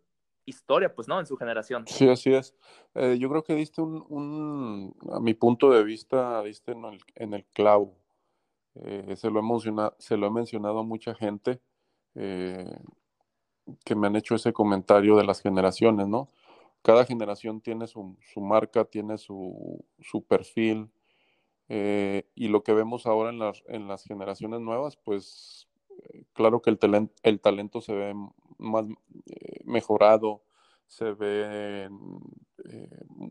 [0.45, 1.19] historia, pues, ¿no?
[1.19, 1.85] En su generación.
[1.87, 2.55] Sí, así es.
[2.95, 7.01] Eh, yo creo que diste un, un, a mi punto de vista, diste en el,
[7.15, 7.95] en el clavo.
[8.75, 11.61] Eh, se, lo he se lo he mencionado a mucha gente
[12.15, 12.75] eh,
[13.85, 16.29] que me han hecho ese comentario de las generaciones, ¿no?
[16.83, 19.85] Cada generación tiene su, marca, tiene su,
[20.27, 20.91] perfil,
[21.69, 26.61] eh, y lo que vemos ahora en las, en las generaciones nuevas, pues eh, claro
[26.61, 28.13] que el, el talento se ve
[28.57, 28.85] más
[29.25, 30.43] eh, mejorado,
[30.85, 31.97] se ven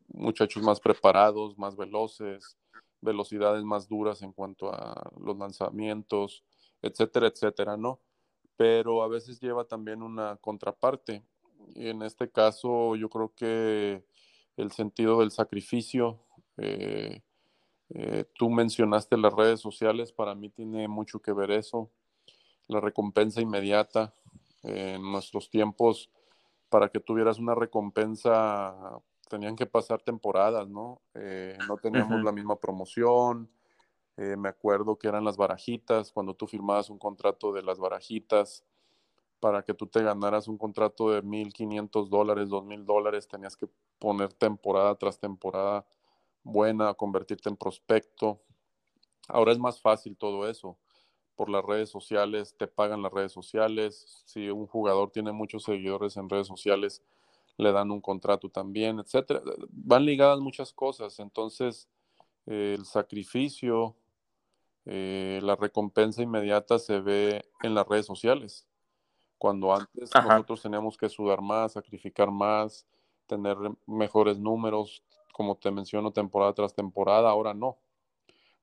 [0.09, 2.59] muchachos más preparados, más veloces,
[3.03, 6.45] velocidades más duras en cuanto a los lanzamientos,
[6.81, 8.01] etcétera, etcétera, ¿no?
[8.57, 11.25] Pero a veces lleva también una contraparte.
[11.75, 14.05] En este caso yo creo que
[14.57, 16.21] el sentido del sacrificio,
[16.59, 17.23] eh,
[17.91, 21.91] eh, tú mencionaste las redes sociales, para mí tiene mucho que ver eso,
[22.69, 24.15] la recompensa inmediata.
[24.65, 26.09] en nuestros tiempos,
[26.69, 31.03] para que tuvieras una recompensa, tenían que pasar temporadas, ¿no?
[31.15, 33.51] Eh, no teníamos la misma promoción.
[34.17, 38.65] me acuerdo que eran las barajitas, cuando tú firmabas un contrato de las barajitas,
[39.43, 43.67] para que tú te ganaras un contrato de 1.500 dólares, 2.000 dólares, tenías que
[43.99, 45.85] poner temporada tras temporada
[46.45, 48.41] buena, convertirte en prospecto.
[49.27, 50.79] Ahora es más fácil todo eso.
[51.35, 54.23] Por las redes sociales, te pagan las redes sociales.
[54.27, 57.03] Si un jugador tiene muchos seguidores en redes sociales,
[57.57, 59.43] le dan un contrato también, etcétera.
[59.71, 61.19] Van ligadas muchas cosas.
[61.19, 61.89] Entonces,
[62.47, 63.97] eh, el sacrificio,
[64.85, 68.69] eh, la recompensa inmediata se ve en las redes sociales
[69.43, 72.87] cuando antes nosotros teníamos que sudar más, sacrificar más,
[73.27, 73.57] tener
[73.89, 75.03] mejores números,
[75.33, 77.77] como te menciono, temporada tras temporada, ahora no.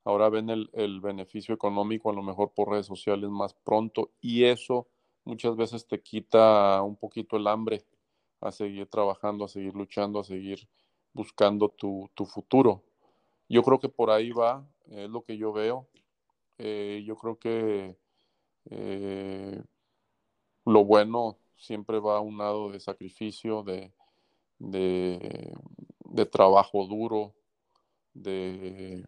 [0.04, 4.44] Ahora ven el, el, beneficio económico a lo mejor por redes sociales más pronto y
[4.44, 4.88] eso
[5.24, 7.84] muchas veces te quita un poquito el hambre
[8.40, 10.66] a seguir trabajando, a seguir luchando, a seguir
[11.12, 12.82] buscando tu, tu futuro.
[13.50, 15.88] Yo creo que por ahí va, es lo que yo veo.
[16.56, 17.98] Eh, yo creo que
[18.70, 19.62] eh,
[20.64, 23.92] lo bueno siempre va a un lado de sacrificio, de,
[24.58, 27.34] de, trabajo duro,
[28.14, 29.06] de,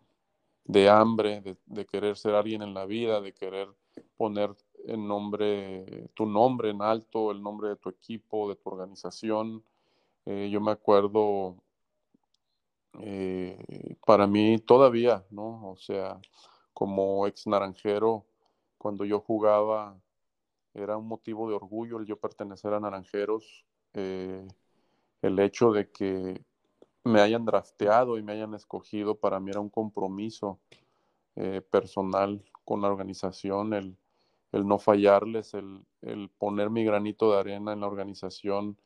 [0.91, 3.69] hambre, de, querer ser alguien en la vida, de querer
[4.17, 4.55] poner
[4.87, 9.63] el nombre, tu nombre en alto, el nombre de tu equipo, de tu organización.
[10.27, 11.57] Eh, yo me acuerdo,
[13.01, 15.71] eh, para mí todavía, ¿no?
[15.71, 16.21] O sea,
[16.73, 18.25] como ex naranjero,
[18.79, 19.97] cuando yo jugaba
[20.75, 24.47] era un motivo de orgullo el yo pertenecer a Naranjeros, eh,
[25.21, 26.43] el hecho de que
[27.05, 30.61] me hayan drafteado y me hayan escogido para mí era un compromiso
[31.37, 33.97] eh, personal con la organización, el,
[34.53, 38.77] no fallarles, el, el, poner mi granito de arena en la organización,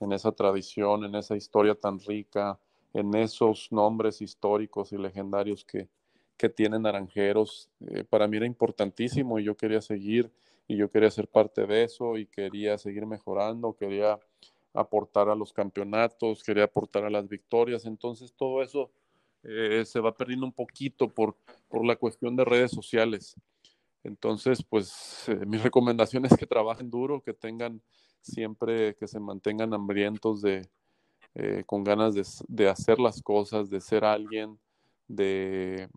[0.00, 2.58] en esa tradición, en esa historia tan rica,
[2.92, 5.88] en esos nombres históricos y legendarios que,
[6.36, 7.70] que tienen Naranjeros.
[7.86, 10.30] Eh, para mí era importantísimo y yo quería seguir
[10.66, 14.18] y yo quería ser parte de eso y quería seguir mejorando, quería
[14.72, 17.84] aportar a los campeonatos, quería aportar a las victorias.
[17.84, 18.90] Entonces todo eso
[19.42, 21.36] eh, se va perdiendo un poquito por,
[21.68, 23.36] por la cuestión de redes sociales.
[24.02, 27.82] Entonces, pues eh, mi recomendación es que trabajen duro, que tengan
[28.20, 30.66] siempre, que se mantengan hambrientos de,
[31.66, 34.58] con ganas de, de hacer las cosas, de ser alguien,
[35.08, 35.88] de,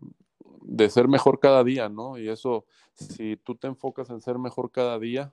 [0.68, 2.18] de ser mejor cada día, ¿no?
[2.18, 5.32] Y eso, si tú te enfocas en ser mejor cada día,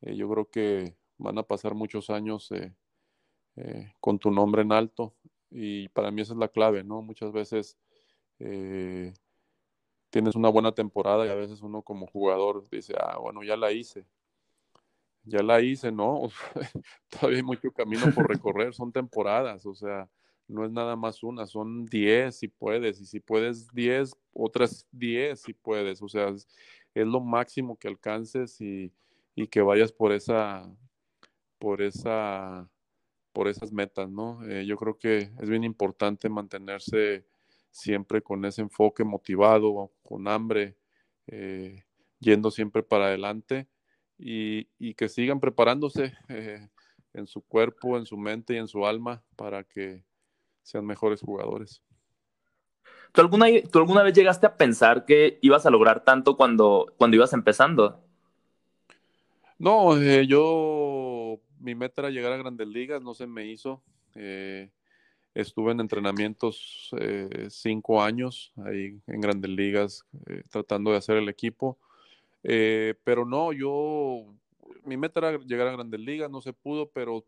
[0.00, 2.72] eh, yo creo que van a pasar muchos años eh,
[3.56, 5.16] eh, con tu nombre en alto.
[5.50, 7.02] Y para mí esa es la clave, ¿no?
[7.02, 7.76] Muchas veces
[10.08, 13.72] tienes una buena temporada y a veces uno como jugador dice, ah, bueno, ya la
[13.72, 14.06] hice.
[15.24, 16.28] Ya la hice, ¿no?
[17.10, 20.08] Todavía hay mucho camino por recorrer, son temporadas, o sea,
[20.50, 25.40] no es nada más una, son 10 si puedes, y si puedes 10, otras 10
[25.40, 26.46] si puedes, o sea, es,
[26.94, 28.92] lo máximo que alcances y,
[29.50, 30.70] que vayas por esa,
[31.58, 32.68] por esa,
[33.32, 34.46] por esas metas, ¿no?
[34.46, 37.24] Eh, yo creo que es bien importante mantenerse
[37.70, 40.76] siempre con ese enfoque motivado, con hambre,
[41.26, 41.84] eh,
[42.18, 43.66] yendo siempre para adelante
[44.18, 46.68] y, que sigan preparándose eh,
[47.14, 50.04] en su cuerpo, en su mente y en su alma para que
[50.62, 51.82] sean mejores jugadores.
[53.12, 57.16] ¿Tú alguna, ¿Tú alguna vez llegaste a pensar que ibas a lograr tanto cuando, cuando
[57.16, 58.00] ibas empezando?
[59.58, 63.82] No, eh, yo, mi meta era llegar a grandes ligas, no se me hizo.
[64.14, 64.70] Eh,
[65.34, 70.04] estuve en entrenamientos eh, cinco años ahí en grandes ligas
[70.50, 71.78] tratando de hacer el equipo.
[72.42, 74.24] pero no, yo,
[74.84, 77.24] mi meta era llegar a grandes ligas, no se pudo, pero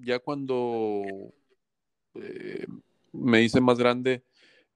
[0.00, 1.04] ya cuando
[2.22, 2.66] eh,
[3.12, 4.22] me hice más grande.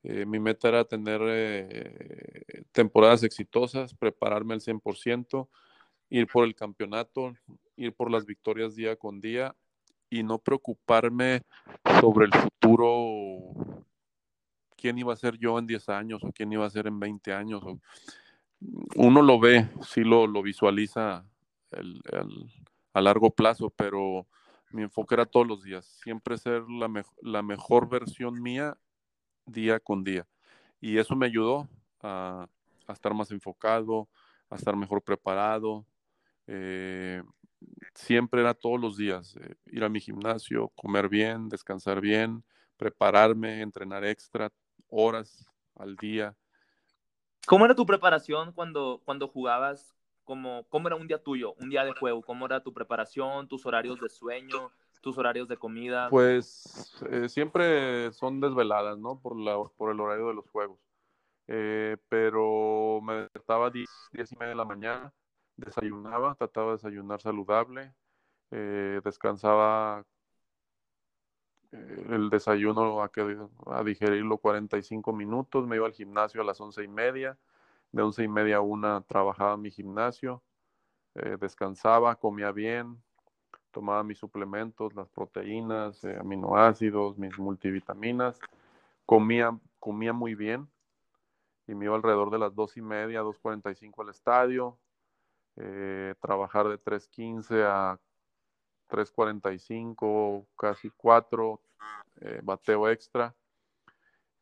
[0.03, 5.49] Eh, mi meta era tener eh, temporadas exitosas, prepararme al 100%,
[6.09, 7.35] ir por el campeonato,
[7.77, 9.55] ir por las victorias día con día
[10.09, 11.43] y no preocuparme
[12.01, 13.85] sobre el futuro,
[14.77, 17.33] quién iba a ser yo en 10 años o quién iba a ser en 20
[17.33, 17.63] años.
[18.97, 21.25] Uno lo ve, sí lo, lo visualiza
[22.93, 24.27] a largo plazo, pero
[24.71, 28.77] Mi enfoque era todos los días, siempre ser la, mejor versión mía
[29.45, 30.27] día con día.
[30.81, 31.69] Y eso me ayudó
[32.01, 32.47] a,
[32.89, 34.09] estar más enfocado,
[34.49, 35.85] a estar mejor preparado.
[36.47, 37.23] Eh,
[37.95, 42.45] siempre era todos los días, eh, ir a mi gimnasio, comer bien, descansar bien,
[42.77, 44.53] prepararme, entrenar extra,
[44.89, 46.37] horas al día.
[47.47, 49.95] ¿Cómo era tu preparación cuando, cuando jugabas?
[50.31, 52.23] ¿Cómo, ¿Cómo era un día tuyo, un día de juego?
[52.23, 56.09] ¿Cómo era tu preparación, tus horarios de sueño, tus horarios de comida?
[56.09, 59.19] Pues eh, siempre son desveladas, ¿no?
[59.19, 60.79] Por, la, por el horario de los juegos.
[61.49, 65.13] Eh, pero me despertaba a 10, y media de la mañana,
[65.57, 67.93] desayunaba, trataba de desayunar saludable,
[68.53, 70.07] eh, descansaba
[71.73, 76.85] el desayuno a, que, a digerirlo 45 minutos, me iba al gimnasio a las once
[76.85, 77.37] y media,
[77.93, 80.43] de once y media a una trabajaba en mi gimnasio,
[81.41, 83.03] descansaba, comía bien,
[83.71, 88.39] tomaba mis suplementos, las proteínas, eh, aminoácidos, mis multivitaminas,
[89.07, 90.69] comía, comía muy bien
[91.67, 94.79] y me iba alrededor de las dos y media, 2.45 al estadio,
[95.57, 98.01] eh, trabajar de 3.15 a
[98.89, 101.61] 3.45, casi 4,
[102.23, 103.35] eh, bateo extra.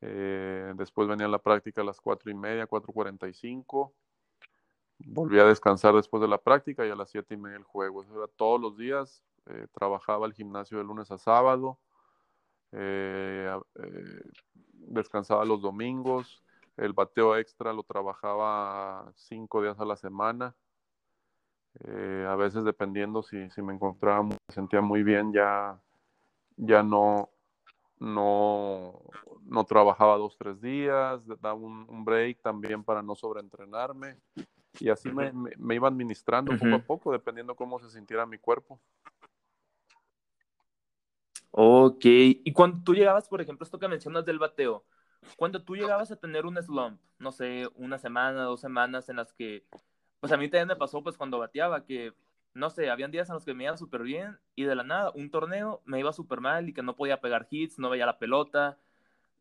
[0.01, 3.93] Después venía la práctica a las 4 y media, 4.45
[4.99, 8.05] volví a descansar después de la práctica y a las siete y media el juego.
[8.37, 9.23] Todos los días.
[9.47, 11.79] Eh, trabajaba el gimnasio de lunes a sábado.
[12.73, 14.23] Eh, eh,
[14.73, 16.43] descansaba los domingos.
[16.77, 20.55] El bateo extra lo trabajaba cinco días a la semana.
[21.81, 25.81] a veces dependiendo si, si me encontraba, me sentía muy bien, ya,
[26.57, 27.31] ya no,
[27.99, 29.03] no,
[29.45, 34.17] no trabajaba dos, tres días, daba un, un break también para no sobreentrenarme
[34.81, 38.81] y así me, me, iba administrando poco a poco, dependiendo cómo se sintiera mi cuerpo.
[41.51, 44.85] Ok, y cuando tú llegabas, por ejemplo, esto que mencionas del bateo,
[45.37, 49.33] cuando tú llegabas a tener un slump, no sé, una semana, dos semanas en las
[49.33, 49.65] que,
[50.21, 52.13] pues a mí también me pasó pues cuando bateaba, que,
[52.59, 55.13] no sé, habían días en los que me iba súper bien y de la nada,
[55.15, 58.19] un torneo me iba súper mal y que no podía pegar hits, no veía la
[58.19, 58.79] pelota,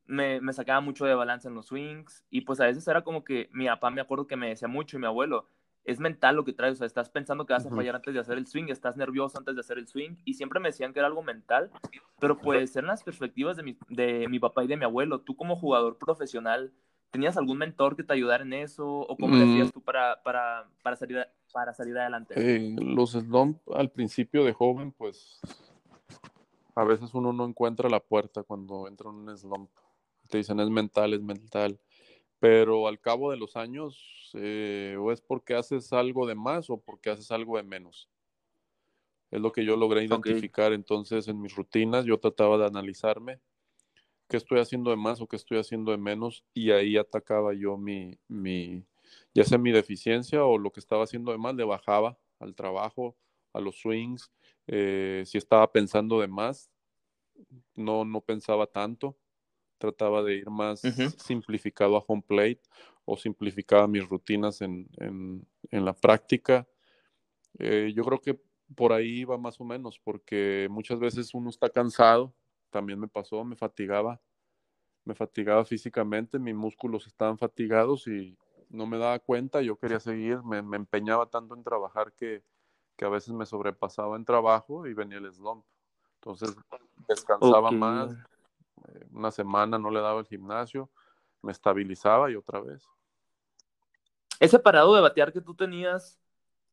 [0.06, 3.24] me, me, sacaba mucho de balance en los swings y pues a veces era como
[3.24, 5.48] que mi papá me acuerdo que me decía mucho y mi abuelo,
[5.88, 8.20] es mental lo que traes, o sea, estás pensando que vas a fallar antes de
[8.20, 11.00] hacer el swing, estás nervioso antes de hacer el swing y siempre me decían que
[11.00, 11.72] era algo mental,
[12.20, 15.38] pero pues en las perspectivas de mi, de mi papá y de mi abuelo, tú
[15.38, 16.74] como jugador profesional,
[17.10, 19.40] ¿tenías algún mentor que te ayudara en eso o cómo mm.
[19.40, 21.26] decías tú para, para, para, salir,
[21.58, 22.36] para salir adelante?
[22.38, 25.40] Eh, los slump al principio de joven, pues
[26.76, 29.72] a veces uno no encuentra la puerta cuando entra en un slump
[30.30, 31.80] te dicen es mental, es mental,
[32.38, 36.78] pero al cabo de los años eh, o es porque haces algo de más o
[36.78, 38.08] porque haces algo de menos.
[39.32, 43.40] Es lo que yo logré identificar entonces en mis rutinas, yo trataba de analizarme
[44.28, 47.78] qué estoy haciendo de más o qué estoy haciendo de menos y ahí atacaba yo
[47.78, 48.86] mi, mi
[49.38, 53.16] ya sea mi deficiencia o lo que estaba haciendo de más, le bajaba al trabajo,
[53.54, 54.32] a los swings,
[54.66, 56.72] eh, si estaba pensando de más,
[57.76, 59.16] no, no pensaba tanto
[59.78, 60.82] trataba de ir más
[61.24, 62.64] simplificado a home plate
[63.06, 64.88] o simplificaba mis rutinas en,
[65.70, 66.68] la práctica.
[67.60, 68.42] Eh, yo creo que
[68.76, 72.34] por ahí va más o menos, porque muchas veces uno está cansado,
[72.72, 74.20] también me pasó, me fatigaba,
[75.06, 78.36] me fatigaba físicamente, mis músculos estaban fatigados y
[78.70, 82.44] no me daba cuenta, yo quería seguir, me, empeñaba tanto en trabajar que,
[83.00, 85.64] a veces me sobrepasaba en trabajo y venía el slump.
[86.16, 86.56] Entonces
[87.08, 88.12] descansaba más,
[88.88, 90.90] eh, una semana no le daba el gimnasio,
[91.44, 92.88] me estabilizaba y otra vez.
[94.40, 96.20] Ese parado de batear que tú tenías,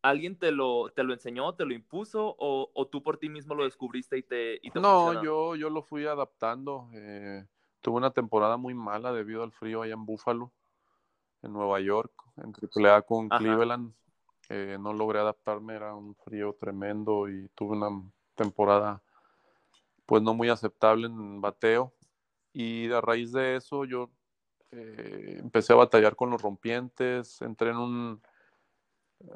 [0.01, 3.65] ¿alguien te lo, te lo enseñó, te lo impuso o, tú por ti mismo lo
[3.65, 4.61] descubriste y te...
[4.75, 6.89] no, yo, yo lo fui adaptando.
[6.95, 7.47] Eh,
[7.83, 10.53] tuve una temporada muy mala debido al frío allá en Búfalo,
[11.45, 13.93] en Nueva York, en AAA con Cleveland.
[14.49, 17.89] Eh, no logré adaptarme, era un frío tremendo y tuve una
[18.35, 19.03] temporada
[20.07, 21.93] pues no muy aceptable en bateo.
[22.53, 24.11] Y a raíz de eso yo
[24.71, 28.23] eh, empecé a batallar con los rompientes, entré en un,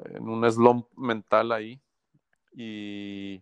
[0.05, 1.81] en un slump mental ahí
[2.53, 3.41] y,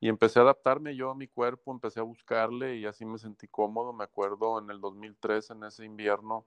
[0.00, 3.46] y, empecé a adaptarme yo a mi cuerpo, empecé a buscarle y así me sentí
[3.48, 3.92] cómodo.
[3.92, 6.46] Me acuerdo en el 2003, en ese invierno,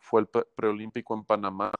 [0.00, 1.70] fue el preolímpico en Panamá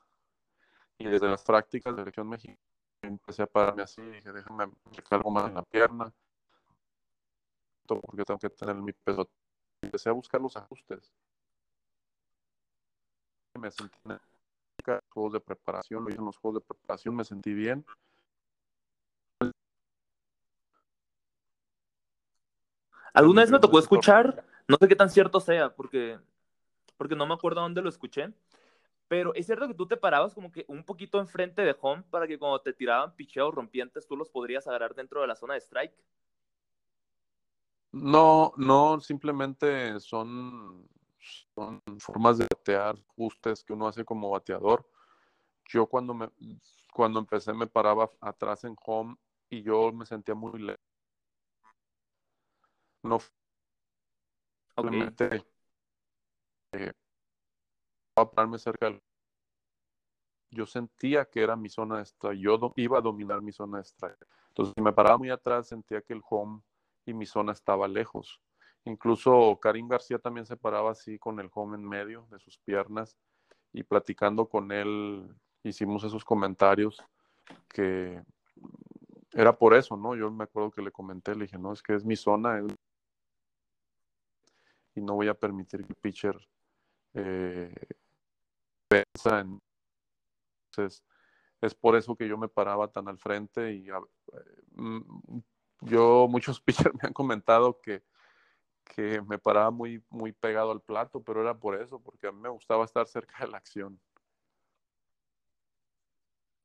[0.98, 2.58] y desde las prácticas de selección mexicana
[3.02, 6.12] empecé a pararme así, dije, déjame recargo más en la pierna,
[7.86, 9.28] porque tengo que tener mi peso
[9.82, 11.12] empecé a buscar los ajustes.
[13.58, 14.20] Me sentí en
[14.86, 17.84] los juegos de preparación, lo hice en los juegos de preparación, me sentí bien.
[23.12, 26.18] Alguna vez me tocó escuchar, no sé qué tan cierto sea, porque,
[27.00, 28.30] porque no me acuerdo dónde lo escuché,
[29.08, 32.26] pero es cierto que tú te parabas como que un poquito enfrente de home para
[32.26, 35.60] que cuando te tiraban picheos rompientes tú los podrías agarrar dentro de la zona de
[35.60, 35.94] strike.
[37.92, 40.86] No, no, simplemente son,
[41.54, 44.86] son formas de batear, ajustes que uno hace como bateador.
[45.70, 46.28] Yo cuando me
[46.92, 49.16] cuando empecé me paraba atrás en home
[49.48, 50.84] y yo me sentía muy lejos.
[53.02, 53.18] No
[54.74, 55.49] simplemente
[56.72, 56.92] eh,
[58.14, 58.92] pararme cerca
[60.50, 63.84] yo sentía que era mi zona de strike, yo iba a dominar mi zona de
[63.84, 64.26] strike.
[64.48, 66.60] Entonces, si me paraba muy atrás, sentía que el home
[67.06, 68.40] y mi zona estaba lejos.
[68.84, 73.16] Incluso Karim García también se paraba así con el home en medio de sus piernas
[73.72, 77.00] y platicando con él hicimos esos comentarios
[77.68, 78.22] que
[79.32, 80.16] era por eso, ¿no?
[80.16, 82.60] Yo me acuerdo que le comenté, le dije, no, es que es mi zona
[84.94, 86.36] y no voy a permitir que el pitcher
[87.14, 87.74] eh,
[88.90, 89.60] en
[90.70, 91.02] entonces,
[91.60, 93.88] es por eso que yo me paraba tan al frente y
[94.72, 95.40] mm,
[95.82, 96.60] yo, muchos
[96.92, 98.02] pitchers me han comentado que,
[98.84, 102.40] que me paraba muy, muy pegado al plato, pero era por eso, porque a mí
[102.40, 104.00] me gustaba estar cerca de la acción.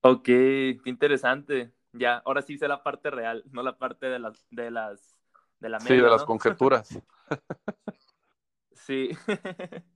[0.01, 1.73] Ok, qué interesante.
[1.93, 5.17] Ya, ahora sí sé la parte real, no la parte de las, de las,
[5.59, 6.89] de la Sí, de las conjeturas.
[8.73, 9.09] sí.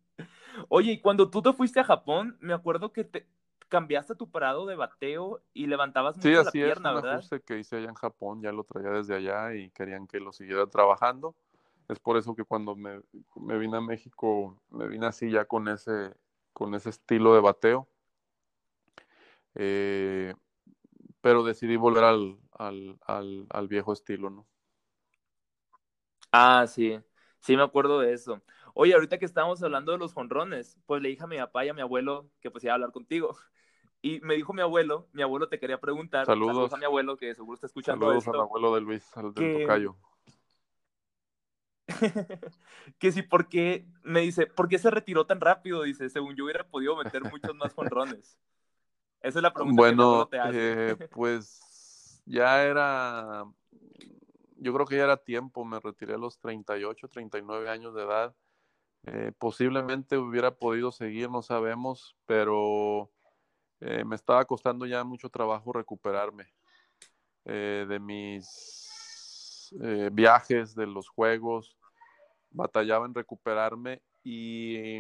[0.70, 3.28] Oye, y cuando tú te fuiste a Japón, me acuerdo que te,
[3.70, 7.78] cambiaste tu parado de bateo y levantabas mucho la pierna, es, un ajuste que hice
[7.78, 11.36] allá en Japón, ya lo traía desde allá y querían que lo siguiera trabajando.
[11.88, 13.02] Es por eso que cuando me,
[13.36, 16.14] vine a México, me vine así ya con ese,
[16.54, 17.88] con ese estilo de bateo.
[19.56, 20.34] Eh,
[21.22, 23.00] pero decidí volver al, al,
[23.50, 24.45] al, viejo estilo, ¿no?
[26.32, 27.00] Ah, sí,
[27.39, 28.41] sí me acuerdo de eso.
[28.82, 31.68] Oye, ahorita que estábamos hablando de los jonrones, pues le dije a mi papá y
[31.68, 33.38] a mi abuelo que pues iba a hablar contigo.
[34.02, 36.26] Y me dijo mi abuelo, mi abuelo te quería preguntar.
[36.26, 38.06] Saludos, a mi abuelo que seguro está escuchando.
[38.06, 39.98] Saludos al abuelo de Luis, al del tocayo.
[42.98, 43.86] que sí, ¿por qué?
[44.04, 45.84] Me dice, ¿por qué se retiró tan rápido?
[45.84, 48.40] Dice, según yo hubiera podido meter muchos más jonrones.
[49.20, 50.92] Esa es la pregunta bueno, que te hace.
[50.92, 53.44] Eh, pues ya era,
[54.56, 58.34] yo creo que ya era tiempo, me retiré a los 38, 39 años de edad.
[59.04, 63.10] Eh, posiblemente hubiera podido seguir, no sabemos, pero
[63.80, 66.54] eh, me estaba costando ya mucho trabajo recuperarme
[67.45, 71.78] eh, de mis eh, viajes, de los juegos,
[72.52, 75.00] batallaba en recuperarme y,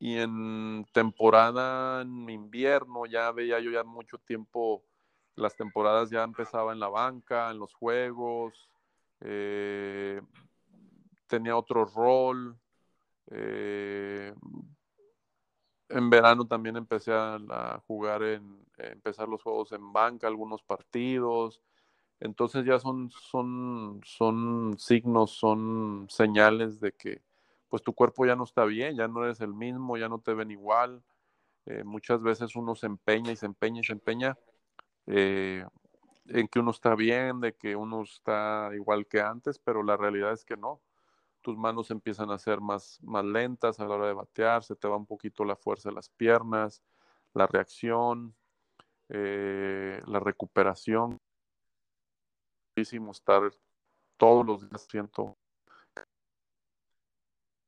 [0.00, 4.84] y en temporada, en invierno, ya veía yo ya mucho tiempo,
[5.36, 8.68] las temporadas ya empezaba en la banca, en los juegos,
[11.28, 12.58] tenía otro rol,
[13.30, 14.34] en
[16.10, 21.62] verano también empecé a, jugar en, empezar los juegos en banca, algunos partidos.
[22.20, 27.22] Entonces ya son, son, son signos, son señales de que
[27.68, 30.34] pues tu cuerpo ya no está bien, ya no eres el mismo, ya no te
[30.34, 31.02] ven igual.
[31.66, 34.38] Eh, muchas veces uno se empeña y se empeña y se empeña
[35.06, 35.64] eh,
[36.28, 40.32] en que uno está bien, de que uno está igual que antes, pero la realidad
[40.32, 40.80] es que no
[41.46, 44.88] tus manos empiezan a ser más, más lentas a la hora de batear, se te
[44.88, 46.82] va un poquito la fuerza de las piernas,
[47.34, 48.34] la reacción,
[49.08, 51.20] eh, la recuperación.
[52.74, 53.42] estar
[54.16, 55.36] todos los días siento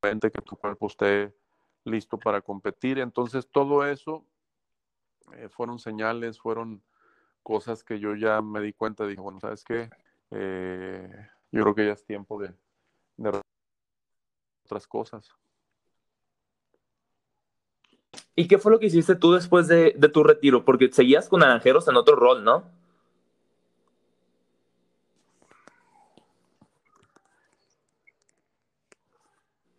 [0.03, 1.33] que tu cuerpo esté
[1.85, 2.99] listo para competir.
[2.99, 4.27] Entonces todo eso
[5.35, 6.83] eh, fueron señales, fueron
[7.45, 9.89] cosas que yo ya me di cuenta, dije, bueno, ¿sabes qué?
[10.33, 12.53] Eh, yo creo que ya es tiempo de,
[13.19, 13.41] de
[14.69, 15.35] otras cosas.
[18.37, 20.65] ¿Y qué fue lo que hiciste tú después de, tu retiro?
[20.65, 22.65] Porque seguías con Naranjeros en otro rol, ¿no?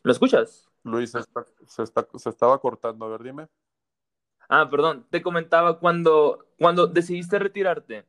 [0.04, 0.70] ¿Lo escuchas?
[0.84, 3.06] Luis, se, estaba cortando.
[3.06, 3.48] A ver, dime.
[4.50, 5.06] Ah, perdón.
[5.10, 8.06] Te comentaba cuando, cuando decidiste retirarte,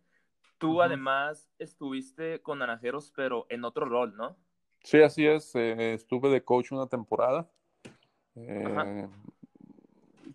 [0.58, 4.36] tú además estuviste con Naranjeros, pero en otro rol, ¿no?
[4.82, 5.54] Sí, así es.
[5.54, 7.48] Eh, estuve de coach una temporada.
[8.36, 9.08] Eh,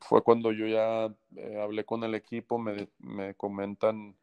[0.02, 4.16] fue cuando yo ya eh, hablé con el equipo, me, me, comentan,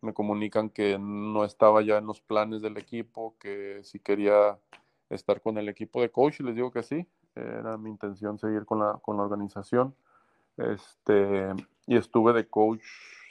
[0.00, 4.58] me comunican que no estaba ya en los planes del equipo, que si quería
[5.08, 8.64] estar con el equipo de coach, y les digo que sí, era mi intención seguir
[8.64, 9.94] con la, con la organización.
[10.56, 11.48] Este,
[11.86, 12.82] y estuve de coach,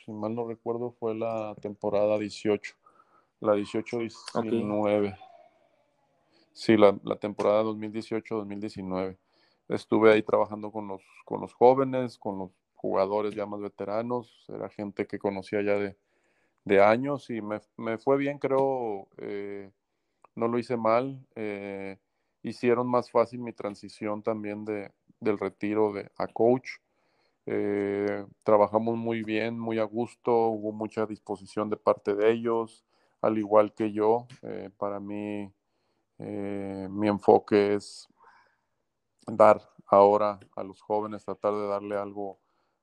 [0.05, 2.75] si mal no recuerdo, fue la temporada 18,
[3.41, 5.17] la 18-19.
[6.59, 6.91] Sí, la,
[7.21, 9.17] temporada 2018-2019.
[9.69, 14.67] Estuve ahí trabajando con los, con los jóvenes, con los jugadores ya más veteranos, era
[14.67, 15.75] gente que conocía ya
[16.65, 19.71] de, años y me, fue bien, creo, eh,
[20.35, 21.25] no lo hice mal.
[21.35, 21.97] Eh,
[22.43, 24.91] hicieron más fácil mi transición también de,
[25.21, 26.71] del retiro de, a coach.
[27.45, 32.83] Eh, trabajamos muy bien, muy a gusto, hubo mucha disposición de parte de ellos,
[33.21, 34.27] al igual que yo.
[34.41, 35.53] Eh, para mí,
[36.19, 38.07] eh, mi enfoque es
[39.25, 42.39] dar ahora a los jóvenes, tratar de darle algo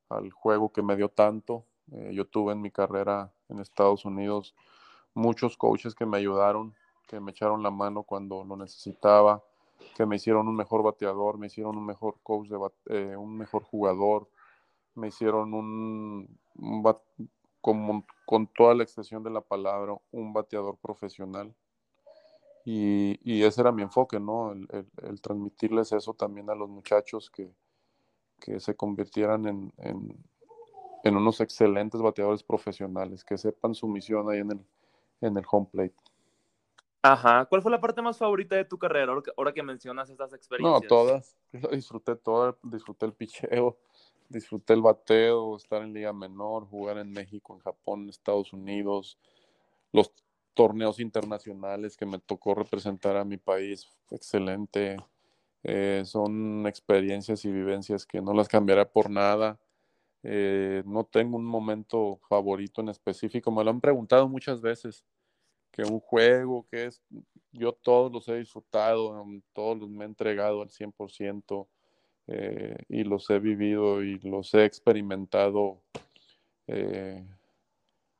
[0.08, 1.64] al juego que me dio tanto.
[2.12, 4.54] yo tuve en mi carrera en Estados Unidos
[5.14, 6.74] muchos coaches que me ayudaron,
[7.08, 9.42] que me echaron la mano cuando lo necesitaba,
[9.94, 14.28] que me hicieron un mejor bateador, me hicieron un mejor coach, de un mejor jugador,
[14.94, 16.38] me hicieron un,
[17.60, 21.54] como, con toda la extensión de la palabra, un bateador profesional.
[22.68, 24.50] Y, y ese era mi enfoque, ¿no?
[24.50, 27.48] El, transmitirles eso también a los muchachos que,
[28.40, 30.16] que se convirtieran en, en,
[31.04, 34.66] en, unos excelentes bateadores profesionales, que sepan su misión ahí en el,
[35.20, 35.94] en el home plate.
[37.02, 37.44] Ajá.
[37.44, 40.82] ¿Cuál fue la parte más favorita de tu carrera ahora que, mencionas estas experiencias?
[40.82, 41.36] No, todas.
[41.70, 42.56] disfruté todas.
[42.64, 43.78] Disfruté el picheo,
[44.28, 49.20] disfruté el bateo, estar en Liga Menor, jugar en México, en Japón, en Estados Unidos,
[49.92, 50.12] los
[50.56, 54.96] torneos internacionales que me tocó representar a mi país, excelente.
[55.62, 59.60] Eh, son experiencias y vivencias que no las cambiaré por nada.
[60.24, 65.04] Eh, no tengo un momento favorito en específico, me lo han preguntado muchas veces,
[65.70, 67.02] que un juego, que es,
[67.52, 71.68] yo todos los he disfrutado, todos los me he entregado al 100%.
[72.28, 75.80] Eh, y los he vivido y los he experimentado
[76.66, 77.24] eh,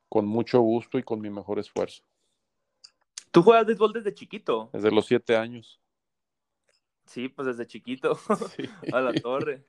[0.09, 2.05] con mucho gusto y con mi mejor esfuerzo.
[3.37, 4.71] ¿Tú juegas béisbol desde chiquito?
[4.73, 5.79] Desde los siete años.
[7.05, 8.19] Sí, pues desde chiquito,
[8.95, 9.63] a la torre.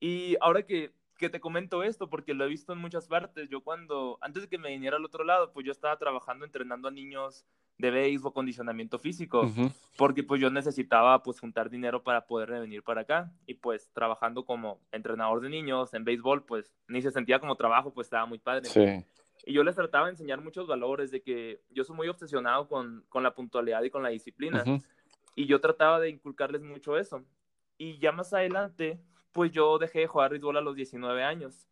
[0.00, 3.60] Y ahora que, que, te comento esto, porque lo he visto en muchas partes, yo
[3.60, 6.90] cuando, antes de que me viniera al otro lado, pues yo estaba trabajando entrenando a
[6.90, 7.44] niños
[7.76, 9.52] de béisbol, condicionamiento físico,
[9.98, 14.46] porque pues yo necesitaba pues juntar dinero para poder venir para acá y pues trabajando
[14.46, 18.38] como entrenador de niños en béisbol pues ni se sentía como trabajo, pues estaba muy
[18.38, 18.64] padre.
[18.64, 19.04] Sí.
[19.44, 23.04] Y yo les trataba de enseñar muchos valores de que yo soy muy obsesionado con,
[23.08, 24.64] con la puntualidad y con la disciplina
[25.34, 27.24] y yo trataba de inculcarles mucho eso.
[27.78, 29.00] Y ya más adelante
[29.32, 31.66] pues yo dejé de jugar béisbol a los 19 años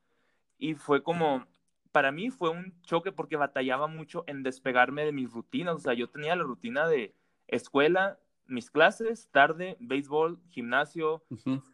[0.59, 1.47] y fue como
[1.93, 5.77] para mí fue un choque porque batallaba mucho en despegarme de mis rutinas.
[5.77, 7.15] O sea, yo tenía la rutina de
[7.49, 11.25] escuela, mis clases, tarde, béisbol, gimnasio,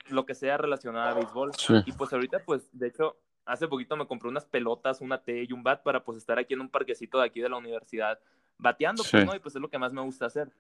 [0.09, 1.53] lo que sea relacionado a béisbol.
[1.85, 3.17] Y pues ahorita, pues, de hecho,
[3.47, 6.55] hace poquito me compré unas pelotas, una T y un bat para pues estar aquí
[6.55, 8.19] en un parquecito de aquí de la universidad
[8.59, 9.35] bateando, pues, ¿no?
[9.35, 10.51] Y pues es lo que más me gusta hacer.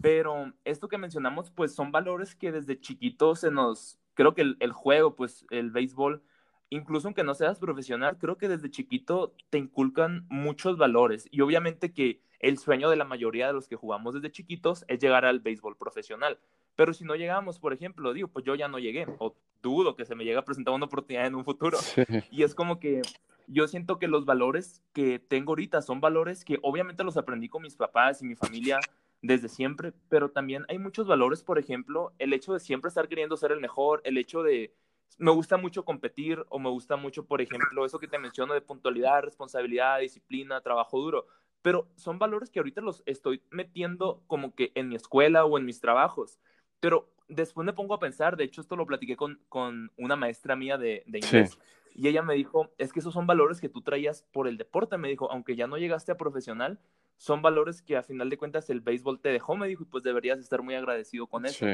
[0.00, 4.56] Pero esto que mencionamos, pues son valores que desde chiquito se nos, creo que el,
[4.60, 6.22] el juego, pues el béisbol,
[6.70, 11.92] incluso aunque no seas profesional, creo que desde chiquito te inculcan muchos valores y obviamente
[11.92, 15.40] que el sueño de la mayoría de los que jugamos desde chiquitos es llegar al
[15.40, 16.38] béisbol profesional.
[16.78, 20.04] Pero si no llegamos, por ejemplo, digo, pues yo ya no llegué o dudo que
[20.04, 21.76] se me llegue a presentar una oportunidad en un futuro.
[22.30, 23.02] Y es como que
[23.48, 27.62] yo siento que los valores que tengo ahorita son valores que obviamente los aprendí con
[27.62, 28.78] mis papás y mi familia
[29.22, 33.36] desde siempre, pero también hay muchos valores, por ejemplo, el hecho de siempre estar queriendo
[33.36, 34.72] ser el mejor, el hecho de
[35.18, 38.60] me gusta mucho competir o me gusta mucho, por ejemplo, eso que te menciono de
[38.60, 41.26] puntualidad, responsabilidad, disciplina, trabajo duro.
[41.60, 45.64] Pero son valores que ahorita los estoy metiendo como que en mi escuela o en
[45.64, 46.38] mis trabajos.
[46.80, 50.56] Pero después me pongo a pensar, de hecho esto lo platiqué con, con una maestra
[50.56, 51.58] mía de, de inglés.
[51.94, 54.96] Y ella me dijo, es que esos son valores que tú traías por el deporte.
[54.98, 56.78] Me dijo, aunque ya no llegaste a profesional,
[57.16, 60.04] son valores que a final de cuentas el béisbol te dejó, me dijo, y pues
[60.04, 61.66] deberías estar muy agradecido con eso.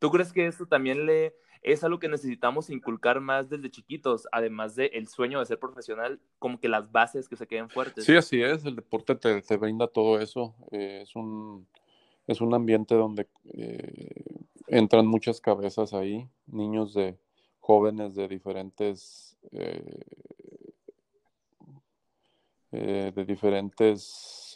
[0.00, 4.74] ¿Tú crees que eso también le es algo que necesitamos inculcar más desde chiquitos, además
[4.74, 8.04] del el sueño de ser profesional, como que las bases que se queden fuertes.
[8.04, 11.68] Sí, así es, el deporte te, brinda todo eso, eh, es, un,
[12.26, 17.18] es un ambiente donde eh, entran muchas cabezas ahí, niños de
[17.60, 19.36] jóvenes de diferentes...
[19.52, 20.00] Eh,
[22.74, 24.54] de diferentes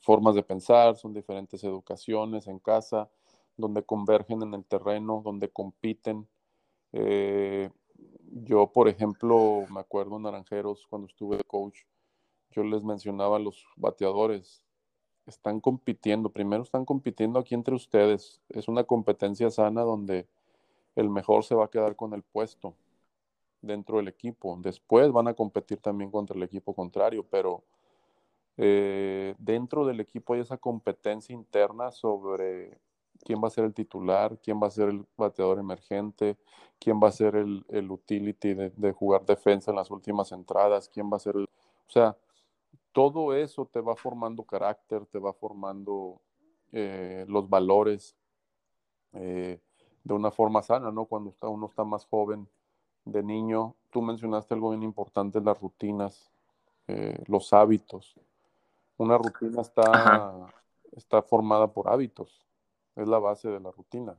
[0.00, 3.10] formas de pensar, son diferentes educaciones en casa,
[3.56, 6.26] donde convergen en el terreno, donde compiten.
[6.92, 7.70] Eh,
[8.44, 11.80] yo, por ejemplo, me acuerdo en Naranjeros cuando estuve de coach,
[12.50, 14.62] yo les mencionaba a los bateadores,
[15.26, 20.26] están compitiendo, primero están compitiendo aquí entre ustedes, es una competencia sana donde
[20.94, 22.74] el mejor se va a quedar con el puesto
[23.62, 27.62] dentro del equipo, después van a competir también contra el equipo contrario, pero
[28.56, 32.78] eh, dentro del equipo hay esa competencia interna sobre
[33.24, 36.36] quién va a ser el titular, quién va a ser el bateador emergente,
[36.78, 41.16] quién va a ser el, utility de, jugar defensa en las últimas entradas, quién va
[41.16, 41.44] a ser el...
[41.44, 42.16] O sea,
[42.96, 46.18] todo eso te va formando carácter, te va formando
[46.72, 48.16] eh, los valores
[49.12, 49.60] eh,
[50.02, 51.04] de una forma sana, ¿no?
[51.04, 52.48] Cuando uno está más joven,
[53.04, 56.32] de niño, tú mencionaste algo bien importante, las rutinas,
[57.26, 58.16] los hábitos
[58.98, 60.52] una rutina está,
[60.92, 62.46] está formada por hábitos,
[62.94, 64.18] es la base de la rutina.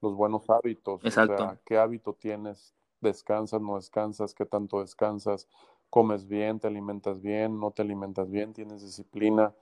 [0.00, 1.34] Los buenos hábitos, Exacto.
[1.34, 5.48] o sea, qué hábito tienes, descansas, no descansas, qué tanto descansas,
[5.92, 9.54] comes bien, te alimentas bien, no te alimentas bien, tienes disciplina,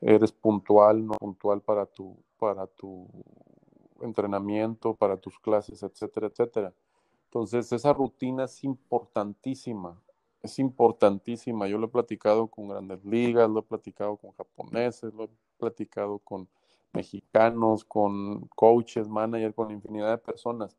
[0.00, 3.06] eres puntual, no puntual para tu, para tu
[4.00, 6.74] entrenamiento, para tus clases, etcétera, etcétera.
[7.26, 9.96] Entonces, esa rutina es importantísima
[10.46, 11.68] es importantísima.
[11.68, 16.18] Yo lo he platicado con grandes ligas, lo he platicado con japoneses, lo he platicado
[16.20, 16.48] con
[16.92, 20.76] mexicanos, con coaches, managers, con infinidad de personas.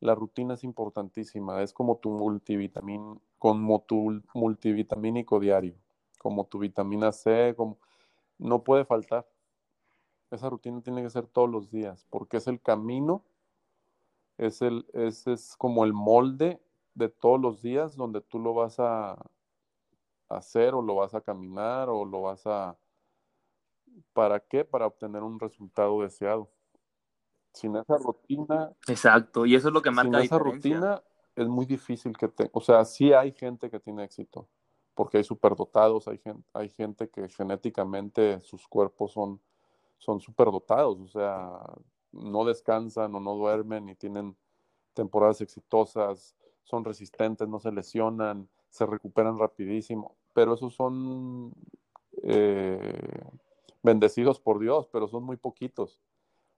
[0.00, 5.74] La rutina es importantísima, es como tu multivitamín, como tu multivitamínico diario,
[6.18, 7.78] como tu vitamina C, como
[8.38, 9.26] no puede faltar.
[10.30, 13.24] Esa rutina tiene que ser todos los días, porque es el camino,
[14.38, 16.60] es el, es, es como el molde
[16.94, 19.16] de todos los días donde tú lo vas a
[20.28, 22.76] hacer o lo vas a caminar o lo vas a...
[24.12, 24.64] ¿Para qué?
[24.64, 26.50] Para obtener un resultado deseado.
[27.52, 28.72] Sin esa rutina...
[28.88, 31.02] Exacto, y eso es lo que marca Sin esa rutina
[31.36, 32.50] es muy difícil que te...
[32.52, 34.48] O sea, sí hay gente que tiene éxito,
[34.94, 39.40] porque hay superdotados, hay gente, hay gente que genéticamente sus cuerpos son,
[39.98, 41.60] son superdotados, o sea,
[42.12, 44.36] no descansan o no duermen y tienen
[44.94, 46.34] temporadas exitosas
[46.66, 51.52] son resistentes, no se lesionan, se recuperan rapidísimo, pero esos son
[52.22, 53.22] eh,
[53.82, 56.00] bendecidos por Dios, pero son muy poquitos.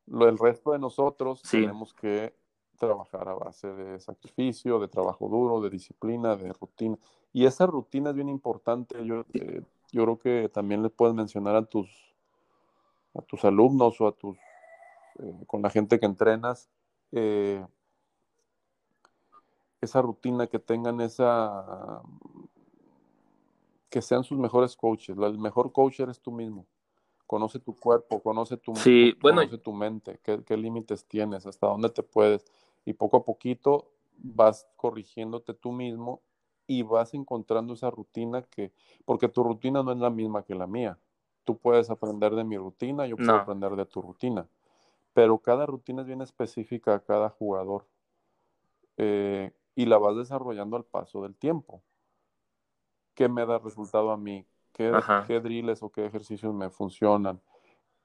[0.06, 2.34] Lo, el resto de nosotros tenemos que
[2.78, 6.96] trabajar a base de sacrificio, de trabajo duro, de disciplina, de rutina.
[7.32, 9.04] Y esa rutina es bien importante.
[9.04, 9.62] Yo, eh,
[9.92, 11.88] yo creo que también le puedes mencionar a tus,
[13.14, 14.38] a tus alumnos o a tus,
[15.18, 16.70] eh, con la gente que entrenas,
[19.80, 22.02] esa rutina, que tengan esa,
[23.88, 25.16] que sean sus mejores coaches.
[25.16, 26.66] El mejor coach eres tú mismo.
[27.26, 32.02] Conoce tu cuerpo, conoce tu, sí, conoce tu mente, qué, límites tienes, hasta dónde te
[32.02, 32.42] puedes.
[32.88, 36.22] Y poco a poquito vas corrigiéndote tú mismo
[36.66, 38.72] y vas encontrando esa rutina que,
[39.04, 40.98] porque tu rutina no es la misma que la mía.
[41.44, 44.48] Tú puedes aprender de mi rutina, yo puedo aprender de tu rutina,
[45.12, 47.86] pero cada rutina es bien específica a cada jugador.
[48.96, 51.82] Eh, y la vas desarrollando al paso del tiempo.
[53.12, 54.46] ¿Qué me da resultado a mí?
[54.72, 57.38] ¿Qué, ¿Qué, drills o qué ejercicios me funcionan?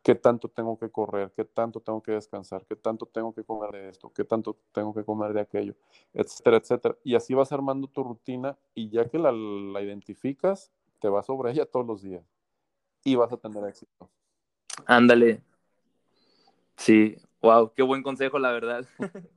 [0.04, 1.32] ¿Qué tanto tengo que correr?
[1.34, 2.66] ¿Qué tanto tengo que descansar?
[2.66, 4.12] ¿Qué tanto tengo que comer de esto?
[4.14, 5.76] ¿Qué tanto tengo que comer de aquello?
[6.14, 6.98] Etcétera, etcétera.
[7.06, 11.52] Y así vas armando tu rutina y ya que la, la identificas, te vas sobre
[11.52, 12.24] ella todos los días
[13.04, 14.10] y vas a tener éxito.
[14.86, 15.42] Ándale.
[16.76, 18.86] Sí, wow, qué buen consejo, la verdad.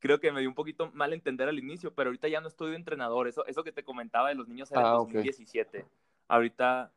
[0.00, 2.70] creo que me dio un poquito mal entender al inicio, pero ahorita ya no estoy
[2.70, 3.28] de entrenador.
[3.28, 5.84] Eso, eso que te comentaba de los niños era en 2017.
[5.86, 6.92] Ah, ahorita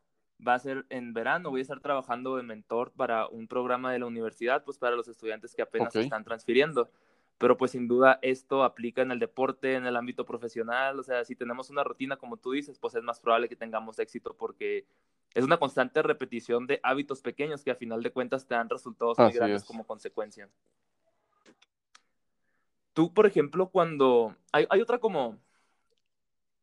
[0.46, 3.98] va a ser en verano, voy a estar trabajando de mentor para un programa de
[3.98, 6.90] la universidad, pues para los estudiantes que apenas se están transfiriendo.
[7.38, 11.24] Pero pues sin duda esto aplica en el deporte, en el ámbito profesional, o sea,
[11.24, 14.86] si tenemos una rutina como tú dices, pues es más probable que tengamos éxito porque
[15.34, 19.18] es una constante repetición de hábitos pequeños que a final de cuentas te dan resultados
[19.18, 20.48] muy grandes como consecuencia.
[22.92, 24.36] Tú, por ejemplo, cuando...
[24.52, 25.36] Hay, otra como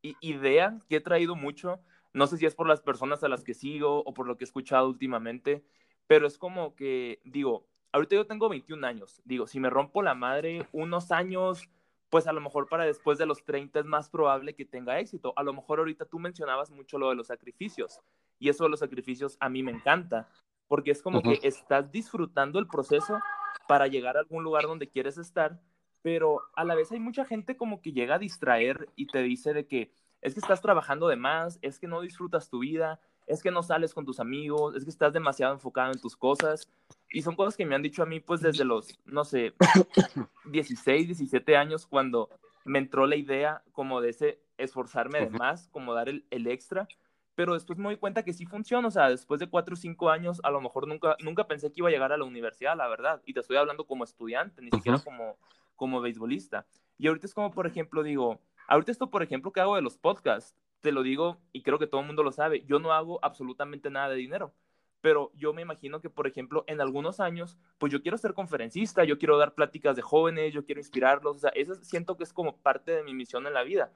[0.02, 1.80] idea que he traído mucho,
[2.14, 4.44] no sé si es por las personas a las que sigo o por lo que
[4.44, 5.64] he escuchado últimamente,
[6.08, 10.16] pero es como que, digo, ahorita yo tengo 21 años, digo, si me rompo la
[10.16, 11.70] madre unos años,
[12.10, 15.32] pues a lo mejor para después de los 30 es más probable que tenga éxito.
[15.38, 18.02] A lo mejor ahorita tú mencionabas mucho lo de los sacrificios
[18.38, 20.28] y eso de los sacrificios a mí me encanta,
[20.68, 23.20] porque es como que estás disfrutando el proceso
[23.68, 25.60] para llegar a algún lugar donde quieres estar
[26.02, 29.54] pero a la vez hay mucha gente como que llega a distraer y te dice
[29.54, 29.92] de que
[30.22, 33.64] es que estás trabajando de más, es que no disfrutas tu vida, es que no
[33.64, 36.70] sales con tus amigos, es que estás demasiado enfocado en tus cosas.
[37.10, 39.54] Y son cosas que me han dicho a mí pues desde los, no sé,
[40.46, 42.30] 16, 17 años cuando
[42.64, 46.88] me entró la idea como de ese esforzarme de más, como dar el, el extra
[47.36, 50.10] pero después me doy cuenta que sí funciona, o sea, después de cuatro o cinco
[50.10, 52.88] años, a lo mejor nunca, nunca pensé que iba a llegar a la universidad, la
[52.88, 55.38] verdad, y te estoy hablando como estudiante, ni siquiera como,
[55.76, 56.66] como beisbolista.
[56.98, 58.40] Y ahorita es como, por ejemplo, digo,
[58.72, 61.88] ahorita esto, por ejemplo, que hago de los podcasts, te lo digo y creo que
[61.88, 64.54] todo el mundo lo sabe, yo no hago absolutamente nada de dinero.
[65.02, 69.04] Pero yo me imagino que, por ejemplo, en algunos años, pues yo quiero ser conferencista,
[69.04, 72.32] yo quiero dar pláticas de jóvenes, yo quiero inspirarlos, o sea, eso siento que es
[72.32, 73.92] como parte de mi misión en la vida.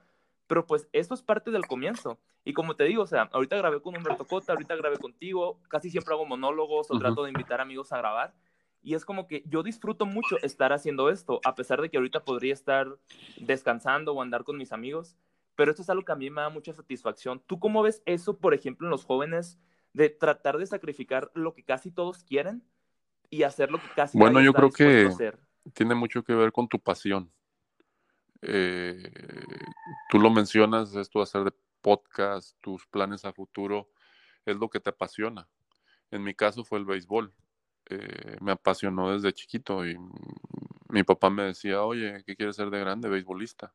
[0.46, 2.18] Pero pues esto es parte del comienzo.
[2.44, 5.90] Y como te digo, o sea, ahorita grabé con Humberto Cota, ahorita grabé contigo, casi
[5.90, 8.34] siempre hago monólogos o trato de invitar amigos a grabar.
[8.86, 12.24] Y es como que yo disfruto mucho estar haciendo esto, a pesar de que ahorita
[12.24, 12.86] podría estar
[13.36, 15.16] descansando o andar con mis amigos.
[15.56, 17.42] Pero esto es algo que a mí me da mucha satisfacción.
[17.48, 19.58] ¿Tú cómo ves eso, por ejemplo, en los jóvenes,
[19.92, 22.62] de tratar de sacrificar lo que casi todos quieren
[23.28, 25.10] y hacer lo que casi Bueno, yo creo que
[25.72, 27.32] tiene mucho que ver con tu pasión.
[28.40, 29.10] Eh,
[30.10, 33.90] tú lo mencionas, esto de hacer de podcast, tus planes a futuro,
[34.44, 35.48] es lo que te apasiona.
[36.12, 37.34] En mi caso fue el béisbol.
[37.88, 39.96] Eh, me apasionó desde chiquito y
[40.88, 43.08] mi papá me decía, oye, ¿qué quieres ser de grande?
[43.08, 43.72] Beisbolista.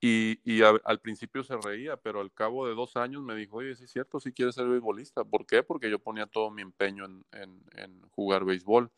[0.00, 3.74] Y, y al principio se reía, pero al cabo de dos años me dijo, oye,
[3.74, 5.24] sí es cierto, sí quieres ser beisbolista.
[5.24, 5.62] ¿Por qué?
[5.62, 7.24] Porque yo ponía todo mi empeño en,
[7.72, 8.90] en, jugar béisbol.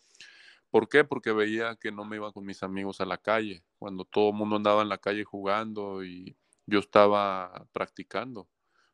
[0.68, 1.05] ¿Por qué?
[1.05, 4.35] Porque veía que no me iba con mis amigos a la calle, cuando todo el
[4.35, 8.49] mundo andaba en la calle jugando y yo estaba practicando.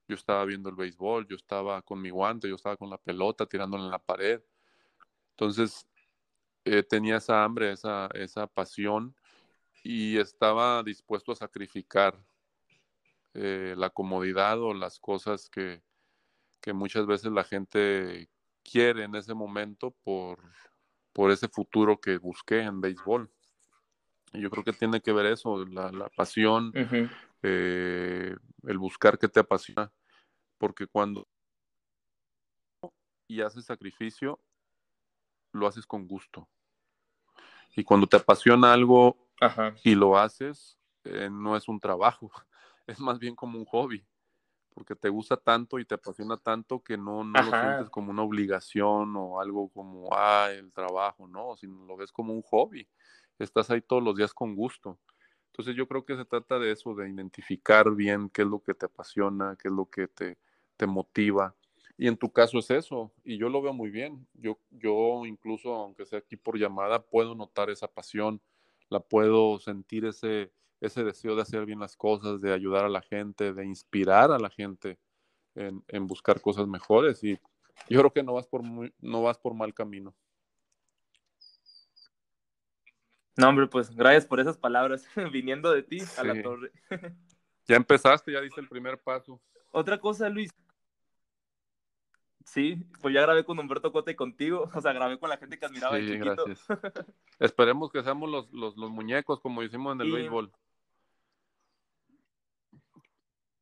[0.07, 3.47] Yo estaba viendo el béisbol, yo estaba con mi guante, yo estaba con la pelota
[3.47, 4.43] tirándola en la pared.
[5.43, 5.89] Entonces,
[6.65, 9.13] eh, tenía esa hambre, esa, esa pasión
[9.83, 12.17] y estaba dispuesto a sacrificar
[13.35, 15.83] eh, la comodidad o las cosas que,
[16.61, 18.31] que, muchas veces la gente
[18.63, 20.39] quiere en ese momento por,
[21.13, 23.29] por ese futuro que busqué en béisbol.
[24.35, 26.73] Y yo creo que tiene que ver eso, la, la pasión,
[27.43, 29.91] eh, el buscar que te apasiona,
[30.57, 31.27] porque cuando
[33.27, 34.39] y haces sacrificio,
[35.53, 36.49] lo haces con gusto.
[37.77, 39.17] Y cuando te apasiona algo
[39.83, 42.31] y lo haces, eh, no es un trabajo,
[42.87, 44.05] es más bien como un hobby,
[44.75, 48.23] porque te gusta tanto y te apasiona tanto que no, no lo sientes como una
[48.23, 52.89] obligación o algo como, ah, el trabajo, no, sino lo ves como un hobby.
[53.39, 54.99] Estás ahí todos los días con gusto.
[55.47, 58.73] Entonces yo creo que se trata de eso, de identificar bien qué es lo que
[58.73, 60.39] te apasiona, qué es lo que te,
[60.77, 61.55] te motiva
[61.97, 64.27] y en tu caso es eso, y yo lo veo muy bien.
[64.35, 68.41] Yo, yo incluso, aunque sea aquí por llamada, puedo notar esa pasión,
[68.89, 73.03] la puedo sentir ese, ese deseo de hacer bien las cosas, de ayudar a la
[73.03, 74.99] gente, de inspirar a la gente
[75.55, 77.23] en, en buscar cosas mejores.
[77.23, 77.39] Y
[77.89, 80.15] yo creo que no vas por, muy, no vas por mal camino.
[83.37, 86.71] No, hombre, pues gracias por esas palabras, viniendo de ti a la torre.
[87.67, 89.41] ya empezaste, ya diste el primer paso.
[89.71, 90.51] Otra cosa, Luis,
[92.45, 95.59] Sí, pues ya grabé con Humberto Cote y contigo, o sea, grabé con la gente
[95.59, 96.45] que admiraba sí, chiquito.
[96.45, 96.67] Gracias.
[97.39, 100.53] Esperemos que seamos los, los, los, muñecos como hicimos en el béisbol.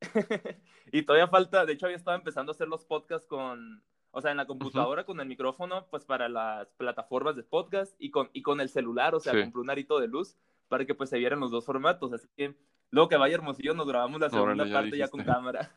[0.91, 4.31] y todavía falta, de hecho había estado empezando a hacer los podcasts con, o sea,
[4.31, 8.41] en la computadora con el micrófono, pues para las plataformas de podcast y con, y
[8.41, 9.41] con el celular, o sea, sí.
[9.41, 12.55] compré un arito de luz para que pues se vieran los dos formatos, así que
[12.89, 15.71] luego que vaya Hermosillo nos grabamos la segunda parte ya con cámara.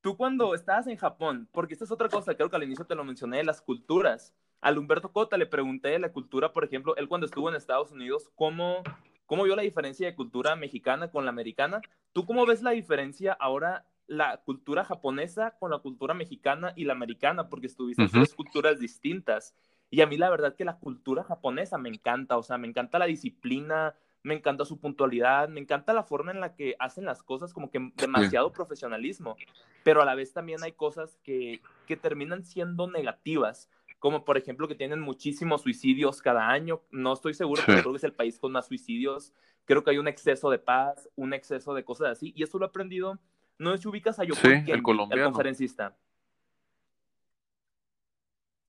[0.00, 2.94] Tú cuando estabas en Japón, porque esta es otra cosa, creo que al inicio te
[2.94, 4.32] lo mencioné, las culturas.
[4.60, 7.90] Al Humberto Cota le pregunté de la cultura, por ejemplo, él cuando estuvo en Estados
[7.90, 8.82] Unidos, ¿cómo,
[9.26, 11.80] cómo vio la diferencia de cultura mexicana con la americana?
[12.12, 16.92] ¿Tú cómo ves la diferencia ahora, la cultura japonesa con la cultura mexicana y la
[16.92, 17.48] americana?
[17.48, 19.54] Porque estuviste en tres culturas distintas.
[19.90, 22.98] Y a mí la verdad que la cultura japonesa me encanta, o sea, me encanta
[22.98, 27.22] la disciplina, me encanta su puntualidad, me encanta la forma en la que hacen las
[27.22, 29.36] cosas, como que demasiado profesionalismo,
[29.84, 34.68] pero a la vez también hay cosas que, que terminan siendo negativas, como por ejemplo
[34.68, 38.38] que tienen muchísimos suicidios cada año, no estoy seguro, pero creo que es el país
[38.38, 39.32] con más suicidios,
[39.64, 42.66] creo que hay un exceso de paz, un exceso de cosas así, y eso lo
[42.66, 43.18] he aprendido,
[43.58, 45.22] no es si ubicas a Yoko sí, el, colombiano.
[45.22, 45.96] el conferencista.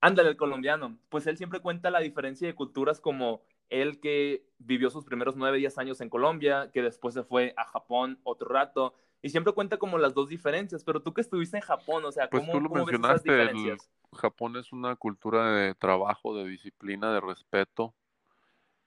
[0.02, 0.98] Ándale, el colombiano.
[1.10, 5.58] Pues él siempre cuenta la diferencia de culturas como él que vivió sus primeros nueve,
[5.58, 9.78] diez años en Colombia, que después se fue a Japón otro rato, y siempre cuenta
[9.78, 12.62] como las dos diferencias, pero tú que estuviste en Japón, o sea, pues ¿cómo, tú
[12.62, 13.92] lo cómo mencionaste, ves esas diferencias?
[14.12, 17.94] El Japón es una cultura de trabajo, de disciplina, de respeto,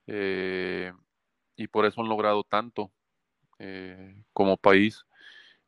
[0.07, 0.93] eh,
[1.57, 2.91] y por eso han logrado tanto
[3.59, 5.05] eh, como país,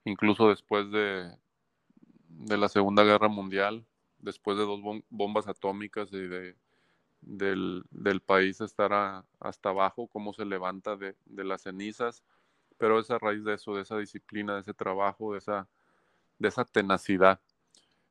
[0.05, 1.31] incluso después de,
[2.29, 3.87] de la Segunda Guerra Mundial,
[4.19, 6.57] después de dos bom bombas atómicas y de
[7.27, 12.23] del, del país estará hasta abajo, cómo se levanta de, de, las cenizas,
[12.79, 15.69] pero es a raíz de eso, de esa disciplina, de ese trabajo, de esa,
[16.39, 17.41] de esa tenacidad.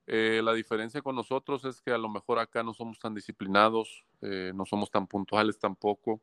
[0.05, 4.05] Eh, la diferencia con nosotros es que a lo mejor acá no somos tan disciplinados,
[4.21, 6.21] eh, no somos tan puntuales tampoco,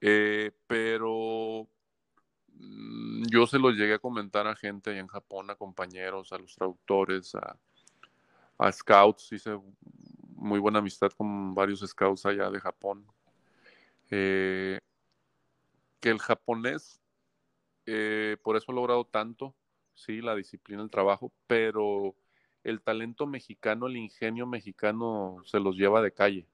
[0.00, 1.68] eh, pero
[2.54, 6.54] mm, yo se lo llegué a comentar a gente en Japón, a compañeros, a los
[6.54, 7.56] traductores, a,
[8.58, 9.32] a scouts.
[9.32, 9.58] Hice
[10.40, 13.06] muy buena amistad con varios scouts allá de Japón.
[14.10, 14.78] Eh,
[16.00, 17.00] que el japonés,
[17.86, 19.54] eh, por eso ha logrado tanto,
[19.94, 22.14] sí, la disciplina, el trabajo, pero
[22.64, 26.46] el talento mexicano, el ingenio mexicano se los lleva de calle.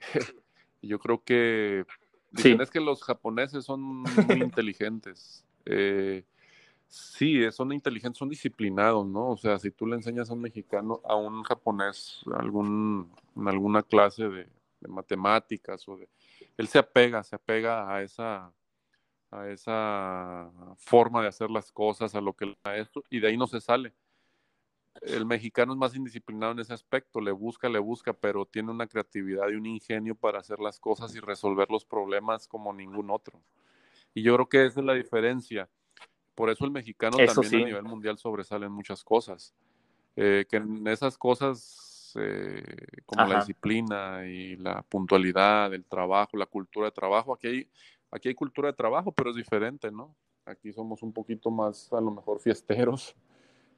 [0.82, 1.86] Yo creo que
[2.32, 4.06] dicen es que los japoneses son muy
[4.42, 5.44] inteligentes.
[5.64, 6.24] Eh,
[6.92, 9.30] sí, son inteligentes, son disciplinados, ¿no?
[9.30, 13.10] O sea, si tú le enseñas a un mexicano, a un japonés, algún,
[13.46, 14.46] alguna clase de,
[14.88, 16.08] matemáticas o de,
[16.58, 18.52] él se apega, se apega a esa
[19.30, 23.46] a esa forma de hacer las cosas, a lo que esto, y de ahí no
[23.46, 23.94] se sale.
[25.00, 28.86] El mexicano es más indisciplinado en ese aspecto, le busca, le busca, pero tiene una
[28.86, 33.40] creatividad y un ingenio para hacer las cosas y resolver los problemas como ningún otro.
[34.12, 35.70] Y yo creo que esa es la diferencia.
[36.34, 39.54] Por eso el mexicano también a nivel mundial sobresale en muchas cosas.
[40.16, 42.62] Eh, que en esas cosas eh,
[43.06, 47.68] como la disciplina y la puntualidad, el trabajo, la cultura de trabajo, aquí hay
[48.12, 50.14] Aquí hay cultura de trabajo, pero es diferente, ¿no?
[50.44, 53.16] Aquí somos un poquito más, a lo mejor, fiesteros,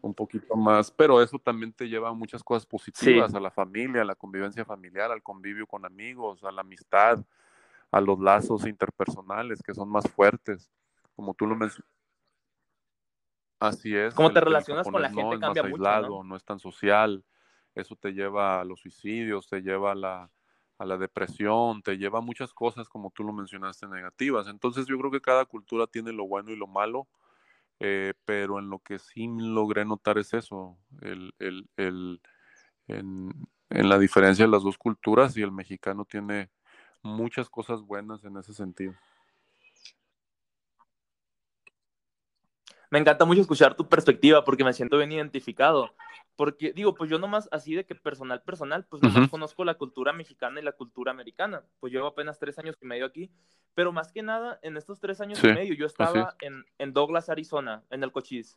[0.02, 4.02] un poquito más, pero eso también te lleva a muchas cosas positivas, a la familia,
[4.02, 7.24] a la convivencia familiar, al convivio con amigos, a la amistad,
[7.92, 10.68] a los lazos interpersonales que son más fuertes,
[11.14, 11.93] como tú lo mencionas.
[13.68, 14.14] Así es.
[14.14, 15.22] ¿Cómo te relacionas con la gente?
[15.22, 16.36] No es más aislado, ¿no?
[16.36, 17.24] es tan social.
[17.74, 20.30] Eso te lleva a los suicidios, te lleva a la,
[20.78, 24.46] a la depresión, te lleva a muchas cosas, como tú lo mencionaste, negativas.
[24.48, 27.08] Entonces yo creo que cada cultura tiene lo bueno y lo malo,
[27.80, 32.20] eh, pero en lo que sí logré notar es eso, el, el, el,
[32.86, 33.30] en,
[33.70, 36.50] en, la diferencia de las dos culturas y el mexicano tiene
[37.02, 38.94] muchas cosas buenas en ese sentido.
[42.94, 45.92] Me encanta mucho escuchar tu perspectiva porque me siento bien identificado
[46.36, 50.12] porque digo, pues yo nomás así de que personal, personal, pues nomás conozco la cultura
[50.12, 51.64] mexicana y la cultura americana.
[51.80, 53.32] Pues llevo apenas tres años y medio aquí,
[53.74, 57.28] pero más que nada, en estos tres años y medio yo estaba en, en, Douglas,
[57.28, 58.56] Arizona, en el Cochise.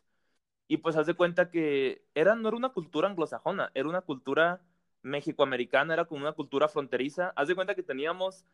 [0.68, 4.60] Y pues haz de cuenta que era, no era una cultura anglosajona, era una cultura
[5.02, 7.32] mexicoamericana, era como una cultura fronteriza.
[7.34, 8.44] Haz de cuenta que teníamos,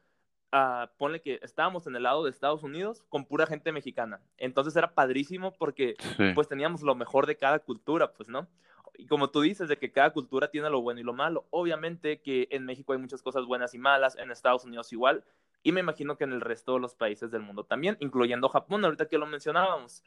[0.54, 4.20] uh, ponle que estábamos en el lado de Estados Unidos con pura gente mexicana.
[4.38, 5.96] Entonces era padrísimo porque
[6.34, 8.48] pues teníamos lo mejor de cada cultura, pues, ¿no?
[8.96, 11.46] y como tú dices, de que cada cultura tiene lo bueno y lo malo.
[11.50, 15.24] Obviamente que en México hay muchas cosas buenas y malas, en Estados Unidos igual,
[15.62, 18.84] y me imagino que en el resto de los países del mundo también, incluyendo Japón,
[18.84, 20.04] ahorita que lo mencionábamos.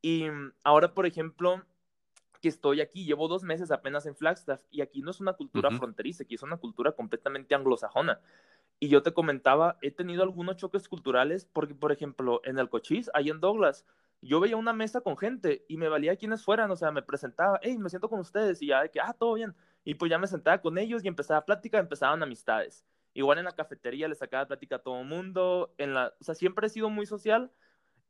[0.00, 0.26] Y
[0.62, 1.62] ahora, por ejemplo,
[2.40, 5.70] que estoy aquí, llevo dos meses apenas en Flagstaff, y aquí no es una cultura
[5.70, 8.20] fronteriza, aquí es una cultura completamente anglosajona.
[8.80, 13.10] Y yo te comentaba, he tenido algunos choques culturales, porque, por ejemplo, en el Cochise,
[13.14, 13.86] ahí en Douglas,
[14.22, 17.60] yo veía una mesa con gente y me valía quienes fueran, o sea, me presentaba,
[17.62, 19.54] hey, me siento con ustedes y ya de que, ah, todo bien.
[19.84, 22.84] Y pues ya me sentaba con ellos y empezaba plática, empezaban amistades.
[23.12, 26.34] Igual en la cafetería le sacaba plática a todo el mundo, en la, o sea,
[26.34, 27.50] siempre he sido muy social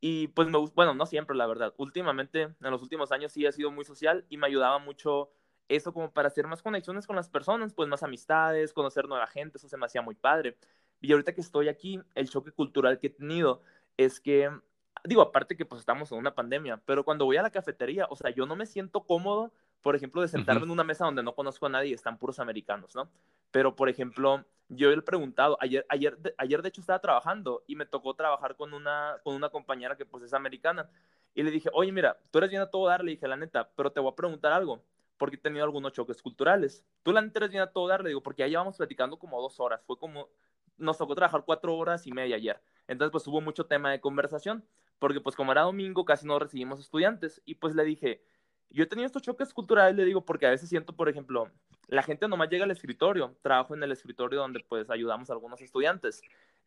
[0.01, 1.75] y pues me bueno, no siempre, la verdad.
[1.79, 5.31] Últimamente, en los últimos años sí he sido muy social y me ayudaba mucho
[5.77, 9.59] eso como para hacer más conexiones con las personas, pues más amistades, conocer nueva gente,
[9.59, 10.57] eso se me hacía muy padre.
[11.01, 13.63] Y ahorita que estoy aquí, el choque cultural que he tenido
[13.97, 14.51] es que
[15.05, 18.17] digo, aparte que pues estamos en una pandemia, pero cuando voy a la cafetería, o
[18.17, 21.35] sea, yo no me siento cómodo, por ejemplo, de sentarme en una mesa donde no
[21.35, 23.09] conozco a nadie y están puros americanos, ¿no?
[23.51, 27.87] Pero, por ejemplo, yo he preguntado, ayer, ayer, ayer de hecho estaba trabajando y me
[27.87, 30.89] tocó trabajar con una, con una compañera que pues es americana
[31.35, 33.71] y le dije, oye, mira, tú eres bien a todo dar, le dije, la neta,
[33.75, 34.83] pero te voy a preguntar algo,
[35.21, 36.83] porque he tenido algunos choques culturales.
[37.03, 39.61] Tú la neta bien a todo dar, le digo, porque ya llevamos platicando como dos
[39.61, 40.31] horas, fue como,
[40.79, 42.61] nos tocó trabajar cuatro horas y media ayer.
[42.89, 44.65] Entonces, pues hubo mucho tema de conversación
[44.99, 48.23] porque pues como era domingo casi no recibimos estudiantes y pues le dije,
[48.71, 51.51] yo he tenido estos choques culturales, le digo, porque a veces siento, por ejemplo,
[51.89, 55.61] la gente nomás llega al escritorio, trabajo en el escritorio donde pues ayudamos a algunos
[55.61, 56.23] estudiantes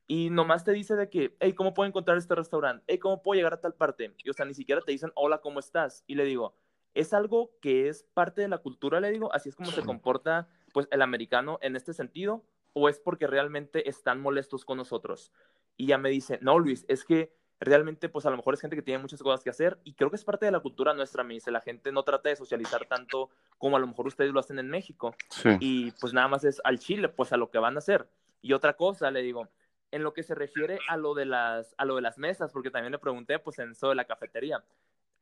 [0.06, 2.84] y nomás te dice de que, hey, ¿cómo puedo encontrar este restaurante?
[2.88, 4.14] Hey, ¿cómo puedo llegar a tal parte?
[4.24, 6.04] Y o sea, ni siquiera te dicen, hola, ¿cómo estás?
[6.08, 6.56] Y le digo,
[6.94, 10.48] es algo que es parte de la cultura, le digo, así es como se comporta
[10.74, 15.32] pues el americano en este sentido, o es porque realmente están molestos con nosotros.
[15.78, 18.76] Y ya me dice, no, Luis, es que realmente pues a lo mejor es gente
[18.76, 21.24] que tiene muchas cosas que hacer y creo que es parte de la cultura nuestra,
[21.24, 24.39] me dice, la gente no trata de socializar tanto como a lo mejor ustedes lo
[24.39, 25.16] hacen en México
[25.60, 28.08] y pues nada más es al Chile, pues a lo que van a hacer.
[28.41, 29.48] Y otra cosa, le digo,
[29.91, 32.72] en lo que se refiere a lo de las, a lo de las mesas, porque
[32.72, 34.64] también le pregunté pues en eso de la cafetería.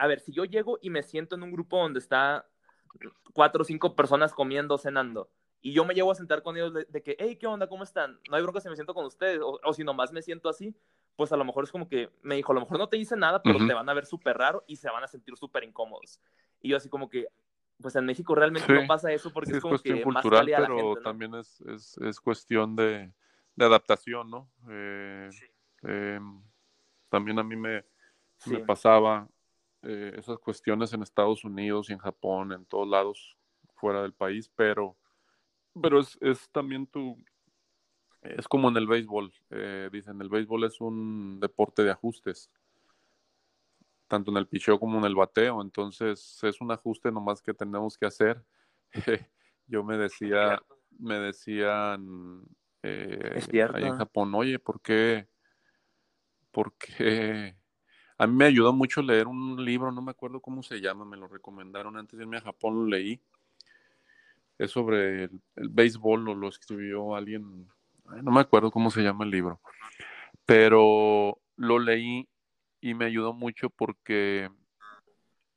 [0.01, 2.47] A ver, si yo llego y me siento en un grupo donde está
[3.33, 5.29] cuatro o cinco personas comiendo, cenando,
[5.61, 7.67] y yo me llevo a sentar con ellos de, que, hey, ¿qué onda?
[7.67, 8.19] ¿Cómo están?
[8.27, 10.75] No hay bronca si me siento con ustedes, o, o si nomás me siento así,
[11.15, 13.15] pues a lo mejor es como que me dijo, a lo mejor no te dice
[13.15, 16.19] nada, pero te van a ver súper raro y se van a sentir súper incómodos.
[16.61, 17.27] Y yo así como que,
[17.79, 21.35] pues en México realmente no pasa eso porque es, como que cultural, más pero también
[21.35, 23.11] es, es, es, cuestión de,
[23.55, 24.49] de adaptación, ¿no?
[24.67, 25.29] Eh,
[25.83, 26.41] em,
[27.07, 27.85] también a mí me,
[28.47, 29.27] me pasaba
[29.83, 33.37] eh, esas cuestiones en Estados Unidos y en Japón, en todos lados
[33.75, 34.97] fuera del país, pero,
[35.81, 37.17] pero es, es también tu,
[38.21, 42.51] es como en el béisbol, eh, dicen, el béisbol es un deporte de ajustes,
[44.07, 47.97] tanto en el picheo como en el bateo, entonces es un ajuste nomás que tenemos
[47.97, 48.43] que hacer.
[49.67, 50.61] Yo me decía,
[50.99, 52.43] me decían
[52.83, 53.39] eh,
[53.73, 55.27] ahí en Japón, oye, ¿por qué?
[56.51, 57.55] ¿Por qué?
[58.21, 61.17] A mí me ayudó mucho leer un libro, no me acuerdo cómo se llama, me
[61.17, 63.19] lo recomendaron antes de irme a Japón, lo leí.
[64.59, 67.67] Es sobre el, béisbol, lo, lo escribió alguien
[68.21, 69.59] no me acuerdo cómo se llama el libro,
[70.45, 72.29] pero lo leí
[72.79, 74.51] y me ayudó mucho porque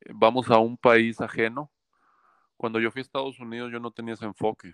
[0.09, 1.71] vamos a un país ajeno.
[2.57, 4.71] Cuando yo fui a Estados Unidos yo no tenía ese enfoque,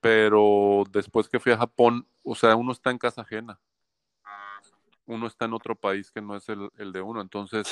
[0.00, 3.60] pero después que fui a Japón, o sea, uno está en casa ajena,
[5.12, 7.70] uno está en otro país que no es el, de uno, entonces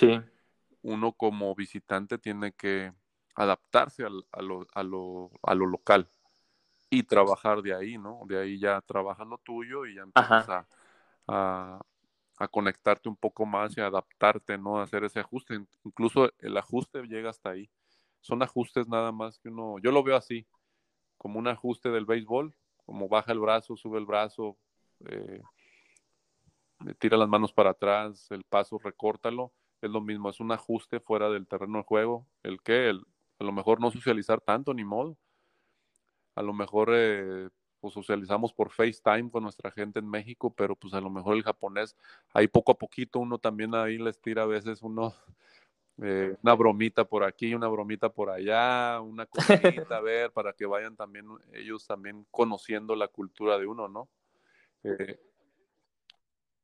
[0.83, 2.93] uno como visitante tiene que
[3.35, 6.09] adaptarse a, lo, a, lo, a lo local
[6.91, 8.23] y trabajar de ahí, ¿no?
[8.27, 10.67] De ahí ya trabajas lo tuyo y ya empiezas
[11.29, 11.81] a,
[12.37, 14.79] a, conectarte un poco más y adaptarte, ¿no?
[14.79, 15.63] A hacer ese ajuste.
[15.85, 17.71] Incluso el ajuste llega hasta ahí.
[18.21, 20.47] Son ajustes nada más que uno, yo lo veo así,
[21.17, 24.59] como un ajuste del béisbol, como baja el brazo, sube el brazo,
[25.07, 25.41] eh,
[26.99, 29.53] tira las manos para atrás, el paso, recórtalo.
[29.83, 32.27] Es lo mismo, es un ajuste fuera del terreno de juego.
[32.43, 33.03] El que, el,
[33.39, 35.17] a lo mejor no socializar tanto, ni modo
[36.35, 37.49] a lo mejor eh,
[37.81, 41.43] pues socializamos por FaceTime con nuestra gente en México, pero pues a lo mejor el
[41.43, 41.97] japonés,
[42.33, 45.15] ahí poco a poquito uno también ahí les tira a veces uno
[46.03, 49.27] eh, una bromita por aquí, una bromita por allá, una
[49.87, 54.09] cosita, a ver, para que vayan también ellos también conociendo la cultura de uno, ¿no?
[54.83, 55.21] Eh,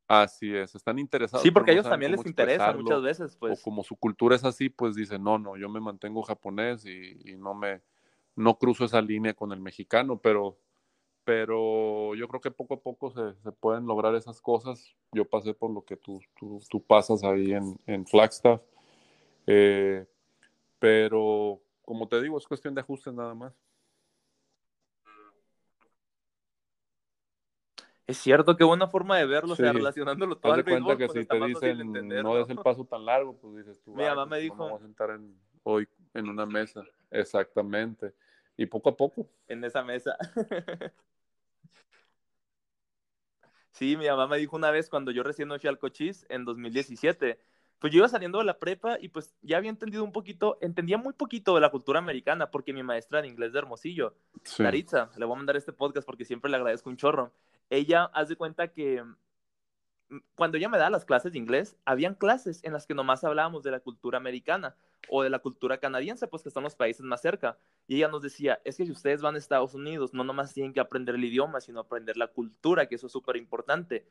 [0.08, 1.42] así es, están interesados.
[1.42, 3.58] Sí, porque a ellos también les interesa muchas veces, pues.
[3.58, 7.36] O como su cultura es así, pues dicen, no, no, yo me mantengo japonés y
[7.36, 7.82] no me
[8.36, 10.58] no cruzo esa línea con el mexicano, pero,
[11.24, 14.94] pero yo creo que poco a poco se, pueden lograr esas cosas.
[15.12, 18.60] Yo pasé por lo que tú, tú, pasas ahí en, en Flagstaff,
[19.46, 20.06] eh,
[20.78, 23.54] pero como te digo, es cuestión de ajustes nada más.
[28.06, 31.24] Es cierto, qué buena forma de verlo, o sea, relacionándolo todo al cuenta que si
[31.24, 31.92] te dicen
[32.22, 34.84] no des el paso tan largo, pues dices tú, mi mamá me dijo, vamos a
[34.84, 35.18] sentar
[35.64, 38.14] hoy en una mesa, exactamente.
[38.56, 39.28] Y poco a poco.
[39.48, 40.16] En esa mesa.
[43.72, 47.38] sí, mi mamá me dijo una vez cuando yo recién fui al Cochís en 2017,
[47.78, 50.96] pues yo iba saliendo de la prepa y pues ya había entendido un poquito, entendía
[50.96, 54.62] muy poquito de la cultura americana porque mi maestra de inglés de Hermosillo, sí.
[54.62, 57.32] le voy a mandar este podcast porque siempre le agradezco un chorro.
[57.70, 62.62] Ella hace cuenta que mm, cuando ella me da las clases de inglés, habían clases
[62.64, 64.76] en las que nomás hablábamos de la cultura americana
[65.08, 67.58] o de la cultura canadiense, pues que están los países más cerca.
[67.86, 70.72] Y ella nos decía, es que si ustedes van a Estados Unidos, no nomás tienen
[70.72, 74.06] que aprender el idioma, sino aprender la cultura, que eso es súper importante.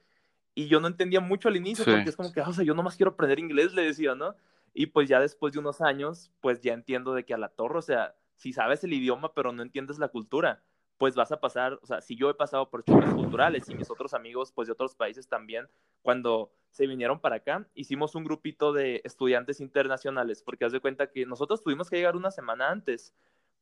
[0.54, 2.74] Y yo no entendía mucho al inicio, porque es como que, ah, o sea, yo
[2.74, 4.36] nomás quiero aprender inglés, le decía, ¿no?
[4.74, 7.78] Y pues ya después de unos años, pues ya entiendo de que a la torre,
[7.78, 10.64] o sea, si sabes el idioma, pero no entiendes la cultura,
[10.98, 13.90] pues vas a pasar, o sea, si yo he pasado por choques culturales y mis
[13.90, 15.68] otros amigos, pues de otros países también,
[16.02, 21.12] cuando se vinieron para acá, hicimos un grupito de estudiantes internacionales, porque haz de cuenta
[21.12, 23.14] que nosotros tuvimos que llegar una semana antes,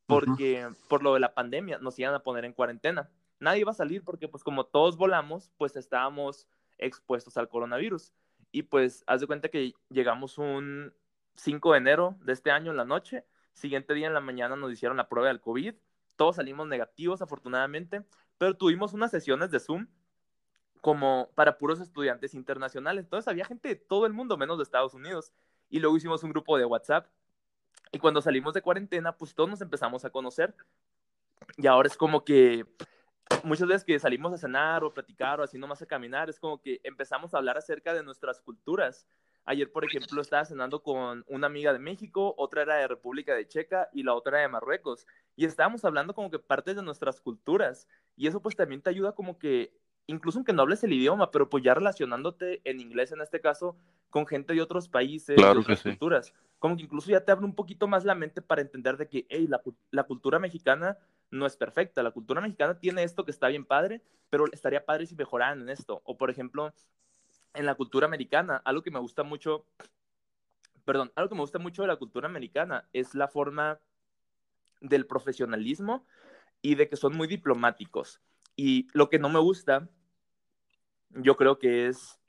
[0.05, 3.09] porque por lo de la pandemia nos iban a poner en cuarentena.
[3.39, 8.13] Nadie iba a salir porque pues como todos volamos, pues estábamos expuestos al coronavirus.
[8.51, 10.93] Y pues haz de cuenta que llegamos un
[11.35, 14.71] 5 de enero de este año en la noche, siguiente día en la mañana nos
[14.71, 15.73] hicieron la prueba del COVID
[16.15, 18.05] todos salimos negativos afortunadamente,
[18.37, 19.87] pero tuvimos unas sesiones de Zoom
[20.81, 23.05] como para puros estudiantes internacionales.
[23.05, 25.33] Entonces había gente de todo el mundo, menos de Estados Unidos.
[25.69, 27.07] Y luego hicimos un grupo de WhatsApp.
[27.91, 30.53] Y cuando salimos de cuarentena, pues todos nos empezamos a conocer.
[31.57, 32.65] Y ahora es como que
[33.43, 36.39] muchas veces que salimos a cenar o a platicar o así nomás a caminar, es
[36.39, 39.07] como que empezamos a hablar acerca de nuestras culturas.
[39.45, 43.47] Ayer, por ejemplo, estaba cenando con una amiga de México, otra era de República de
[43.47, 45.05] Checa y la otra de Marruecos.
[45.35, 47.87] Y estábamos hablando como que partes de nuestras culturas.
[48.15, 49.73] Y eso pues también te ayuda como que,
[50.07, 53.75] incluso aunque no hables el idioma, pero pues ya relacionándote en inglés en este caso
[54.09, 56.33] con gente de otros países, de otras culturas.
[56.59, 59.25] Como que incluso ya te abre un poquito más la mente para entender de que,
[59.27, 60.97] hey, la, la cultura mexicana
[61.31, 62.01] no es perfecta.
[62.01, 65.69] La cultura mexicana tiene esto que está bien padre, pero estaría padre si mejoraran en
[65.69, 66.01] esto.
[66.05, 66.73] O por ejemplo,
[67.53, 69.65] en la cultura americana, algo que me gusta mucho,
[70.85, 73.79] perdón, algo que me gusta mucho de la cultura americana es la forma
[74.81, 76.05] del profesionalismo
[76.61, 78.21] y de que son muy diplomáticos.
[78.55, 79.87] Y lo que no me gusta,
[81.09, 82.19] yo creo que es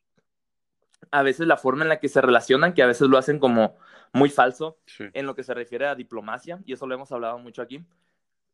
[1.10, 3.76] a veces la forma en la que se relacionan, que a veces lo hacen como
[4.12, 7.62] muy falso en lo que se refiere a diplomacia, y eso lo hemos hablado mucho
[7.62, 7.84] aquí.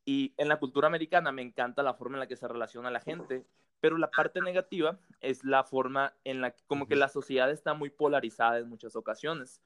[0.04, 3.00] Y en la cultura americana me encanta la forma en la que se relaciona la
[3.00, 3.44] gente,
[3.80, 7.74] pero la parte negativa es la forma en la que como que la sociedad está
[7.74, 9.60] muy polarizada en muchas ocasiones.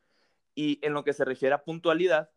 [0.54, 2.30] Y en lo que se refiere a puntualidad,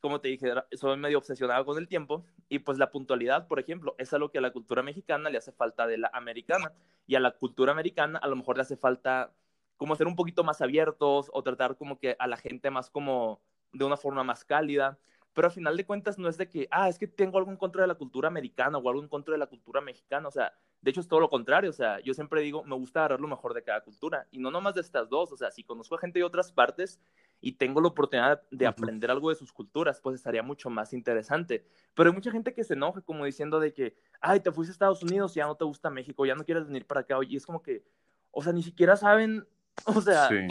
[0.00, 3.94] como te dije, soy medio obsesionado con el tiempo y pues la puntualidad, por ejemplo,
[3.98, 6.72] es algo que a la cultura mexicana le hace falta de la americana
[7.06, 9.32] y a la cultura americana a lo mejor le hace falta
[9.76, 13.40] como ser un poquito más abiertos o tratar como que a la gente más como
[13.72, 14.98] de una forma más cálida.
[15.32, 17.56] Pero al final de cuentas no es de que, ah, es que tengo algo en
[17.56, 20.28] contra de la cultura americana o algo en contra de la cultura mexicana.
[20.28, 20.52] O sea,
[20.84, 21.70] de hecho es todo lo contrario.
[21.70, 24.26] O sea, yo siempre digo, me gusta agarrar lo mejor de cada cultura.
[24.30, 25.32] Y no nomás de estas dos.
[25.32, 27.00] O sea, si conozco a gente de otras partes
[27.40, 31.66] y tengo la oportunidad de aprender algo de sus culturas, pues estaría mucho más interesante.
[31.94, 34.74] Pero hay mucha gente que se enoja como diciendo de que, ay, te fuiste a
[34.74, 37.16] Estados Unidos, ya no te gusta México, ya no quieres venir para acá.
[37.26, 37.82] Y es como que,
[38.30, 39.46] o sea, ni siquiera saben
[39.86, 40.46] O sea, sí.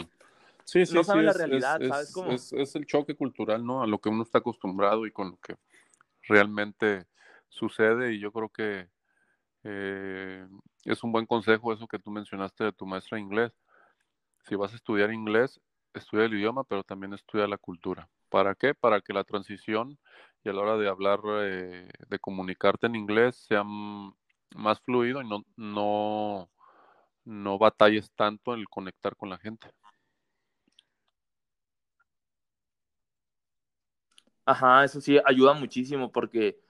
[0.64, 2.32] Sí, no saben la realidad, ¿sabes cómo?
[2.32, 3.82] Es, el choque cultural, ¿no?
[3.82, 5.56] A lo que uno está acostumbrado y con lo que
[6.22, 7.04] realmente
[7.50, 8.14] sucede.
[8.14, 8.88] Y yo creo que
[9.64, 10.46] eh,
[10.84, 13.52] es un buen consejo eso que tú mencionaste de tu maestra de inglés.
[14.46, 15.60] Si vas a estudiar inglés,
[15.94, 18.08] estudia el idioma, pero también estudia la cultura.
[18.28, 18.74] ¿Para qué?
[18.74, 19.98] Para que la transición
[20.44, 25.28] y a la hora de hablar, eh, de comunicarte en inglés, sea más fluido y
[25.28, 26.50] no, no,
[27.24, 29.68] no batalles tanto en el conectar con la gente.
[34.46, 36.60] Ajá, eso sí ayuda muchísimo porque,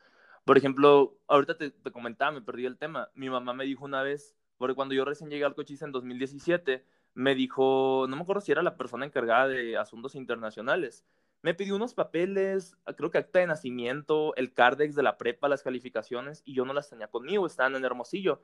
[0.44, 3.10] por ejemplo, ahorita te, comentaba, me perdí el tema.
[3.14, 6.84] Mi mamá me dijo una vez, porque cuando yo recién llegué al Cochise en 2017,
[7.14, 11.04] me dijo, no me acuerdo si era la persona encargada de asuntos internacionales,
[11.42, 15.62] me pidió unos papeles, creo que acta de nacimiento, el cardex de la prepa, las
[15.62, 18.40] calificaciones, y yo no las tenía conmigo, estaban en Hermosillo.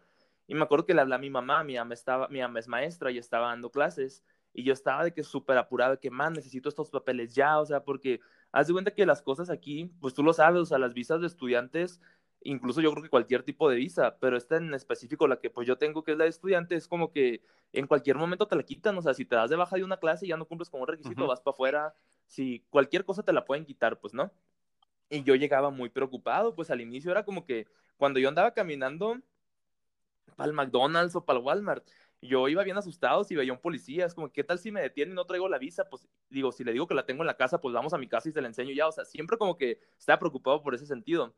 [0.46, 3.10] Y me acuerdo que le hablé mi mamá, mi mamá, estaba, mi mamá es maestra
[3.10, 4.22] y estaba dando clases.
[4.52, 7.84] Y yo estaba de que súper apurado, que man, necesito estos papeles ya, o sea,
[7.84, 8.20] porque
[8.52, 11.20] haz de cuenta que las cosas aquí, pues tú lo sabes, o sea, las visas
[11.20, 12.00] de estudiantes,
[12.42, 15.66] incluso yo creo que cualquier tipo de visa, pero esta en específico, la que pues
[15.66, 17.42] yo tengo, que es la de estudiante, es como que
[17.72, 19.98] en cualquier momento te la quitan, o sea, si te das de baja de una
[19.98, 21.94] clase y ya no cumples con un requisito, vas para afuera,
[22.26, 24.32] si cualquier cosa te la pueden quitar, pues no.
[25.08, 29.20] Y yo llegaba muy preocupado, pues al inicio era como que cuando yo andaba caminando,
[30.36, 31.84] para el McDonald's o para el Walmart.
[32.22, 35.12] Yo iba bien asustado si veía un policía, es como, ¿qué tal si me detienen
[35.12, 35.88] y no traigo la visa?
[35.88, 38.08] Pues digo, si le digo que la tengo en la casa, pues vamos a mi
[38.08, 38.86] casa y se la enseño ya.
[38.88, 41.34] O sea, siempre como que estaba preocupado por ese sentido.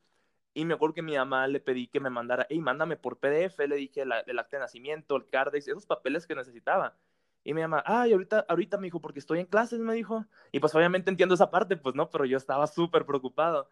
[0.55, 3.66] Y me acuerdo que mi mamá le pedí que me mandara, hey, mándame por PDF,
[3.66, 6.97] le dije el acta de nacimiento, el CARDEX, esos papeles que necesitaba.
[7.45, 10.26] Y mi mamá, ay, ahorita, ahorita me dijo, porque estoy en clases, me dijo.
[10.53, 13.70] Y pues obviamente entiendo esa parte, pues no, pero yo estaba súper preocupado.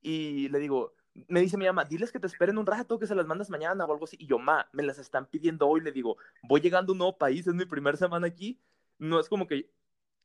[0.00, 3.14] Y le digo, me dice mi mamá, diles que te esperen un rato, que se
[3.14, 4.16] las mandas mañana o algo así.
[4.18, 5.80] Y yo, ma, me las están pidiendo hoy.
[5.80, 8.60] Le digo, voy llegando a un nuevo país, es mi primera semana aquí.
[8.98, 9.70] No es como que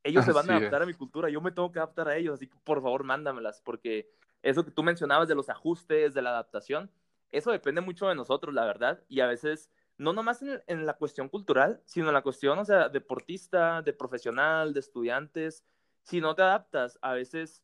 [0.03, 2.35] ellos se van a adaptar a mi cultura, yo me tengo que adaptar a ellos.
[2.35, 4.09] Así que por favor, mándamelas, porque
[4.41, 6.89] eso que tú mencionabas de los ajustes, de la adaptación,
[7.31, 9.03] eso depende mucho de nosotros, la verdad.
[9.09, 12.65] Y a veces, no nomás en, en la cuestión cultural, sino en la cuestión, o
[12.65, 15.65] sea, deportista, de profesional, de estudiantes.
[16.03, 17.61] Si no te adaptas, a veces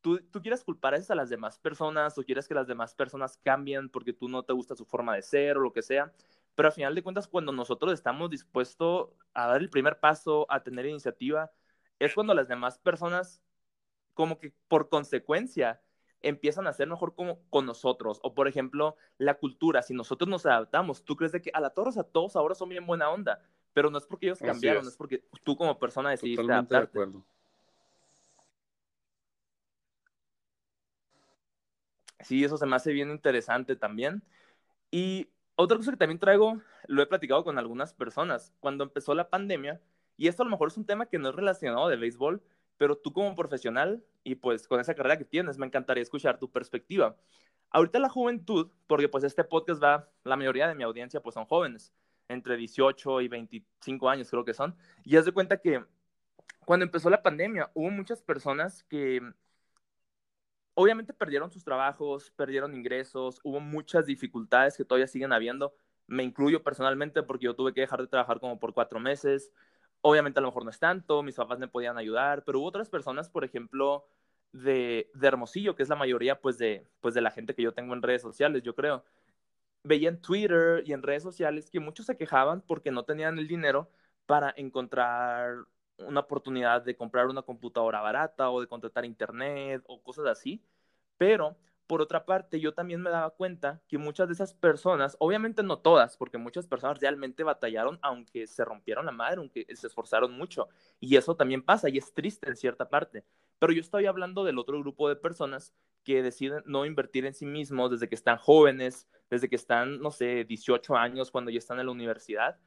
[0.00, 3.38] tú, tú quieres culpar a, a las demás personas o quieres que las demás personas
[3.38, 6.12] cambien porque tú no te gusta su forma de ser o lo que sea,
[6.54, 10.62] pero al final de cuentas cuando nosotros estamos dispuestos a dar el primer paso, a
[10.62, 11.50] tener iniciativa,
[11.98, 13.42] es cuando las demás personas
[14.14, 15.80] como que por consecuencia
[16.20, 18.18] empiezan a ser mejor como con nosotros.
[18.22, 21.70] O por ejemplo, la cultura, si nosotros nos adaptamos, tú crees de que a la
[21.70, 23.40] torre, a todos ahora son bien buena onda,
[23.72, 24.96] pero no es porque ellos cambiaron, es.
[24.96, 26.98] porque tú como persona decidiste Totalmente adaptarte.
[26.98, 27.24] De acuerdo.
[32.20, 34.22] Sí, eso se me hace bien interesante también.
[34.90, 39.28] Y otra cosa que también traigo, lo he platicado con algunas personas, cuando empezó la
[39.30, 39.80] pandemia,
[40.16, 42.42] y esto a lo mejor es un tema que no es relacionado de béisbol,
[42.76, 46.50] pero tú como profesional y pues con esa carrera que tienes, me encantaría escuchar tu
[46.50, 47.16] perspectiva.
[47.70, 51.44] Ahorita la juventud, porque pues este podcast va, la mayoría de mi audiencia pues son
[51.46, 51.92] jóvenes,
[52.28, 55.84] entre 18 y 25 años creo que son, y haz de cuenta que
[56.64, 59.22] cuando empezó la pandemia hubo muchas personas que
[60.78, 65.74] obviamente perdieron sus trabajos, perdieron ingresos, hubo muchas dificultades que todavía siguen habiendo.
[66.06, 69.50] Me incluyo personalmente porque yo tuve que dejar de trabajar como por cuatro meses.
[70.02, 72.88] Obviamente a lo mejor no es tanto, mis papás me podían ayudar, pero hubo otras
[72.88, 74.06] personas, por ejemplo,
[74.52, 77.74] de, de Hermosillo, que es la mayoría pues de, pues de la gente que yo
[77.74, 79.04] tengo en redes sociales, yo creo.
[79.82, 83.48] Veía en Twitter y en redes sociales que muchos se quejaban porque no tenían el
[83.48, 83.90] dinero
[84.26, 85.56] para encontrar
[85.98, 90.62] una oportunidad de comprar una computadora barata o de contratar internet o cosas así.
[91.16, 91.56] Pero
[91.88, 95.78] por otra parte, yo también me daba cuenta que muchas de esas personas, obviamente no
[95.78, 100.68] todas, porque muchas personas realmente batallaron, aunque se rompieron la madre, aunque se esforzaron mucho.
[101.00, 103.24] Y eso también pasa y es triste en cierta parte.
[103.58, 105.72] Pero yo estoy hablando del otro grupo de personas
[106.04, 110.10] que deciden no invertir en sí mismos desde que están jóvenes, desde que están, no
[110.10, 112.58] sé, 18 años, cuando ya están en la universidad,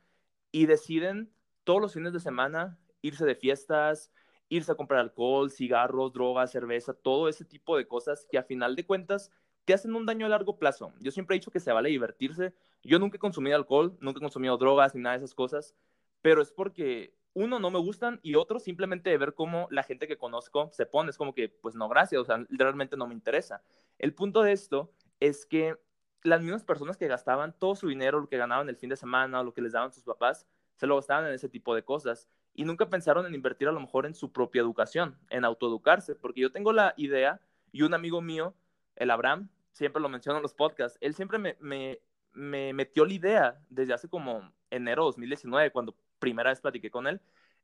[0.52, 1.32] y deciden
[1.64, 4.11] todos los fines de semana irse de fiestas,
[4.49, 8.76] irse a comprar alcohol, cigarros, drogas, cerveza, todo ese tipo de cosas que a final
[8.76, 9.32] de cuentas
[9.65, 10.94] te hacen un daño a largo plazo.
[10.99, 12.53] Yo siempre he dicho que se vale divertirse.
[12.84, 15.76] Yo nunca he consumido alcohol, nunca he consumido drogas ni nada de esas cosas,
[16.22, 20.07] pero es porque uno no me gustan y otro simplemente de ver cómo la gente
[20.07, 23.14] que conozco se pone, es como que, pues no, gracias, o sea, realmente no me
[23.14, 23.64] interesa.
[23.99, 25.78] El punto de esto es que
[26.23, 29.40] las mismas personas que gastaban todo su dinero, lo que ganaban el fin de semana,
[29.40, 30.45] o lo que les daban sus papás,
[30.76, 33.80] se lo gastaban en ese tipo de cosas y nunca pensaron en invertir a lo
[33.80, 37.40] mejor en su propia educación, en autoeducarse, porque yo tengo la idea
[37.72, 38.53] y un amigo mío,
[38.95, 41.99] el Abraham, siempre lo menciono en los podcasts, él siempre me, me,
[42.34, 47.07] me metió la idea desde hace como enero de 2019, cuando primera vez platiqué con
[47.07, 47.22] él,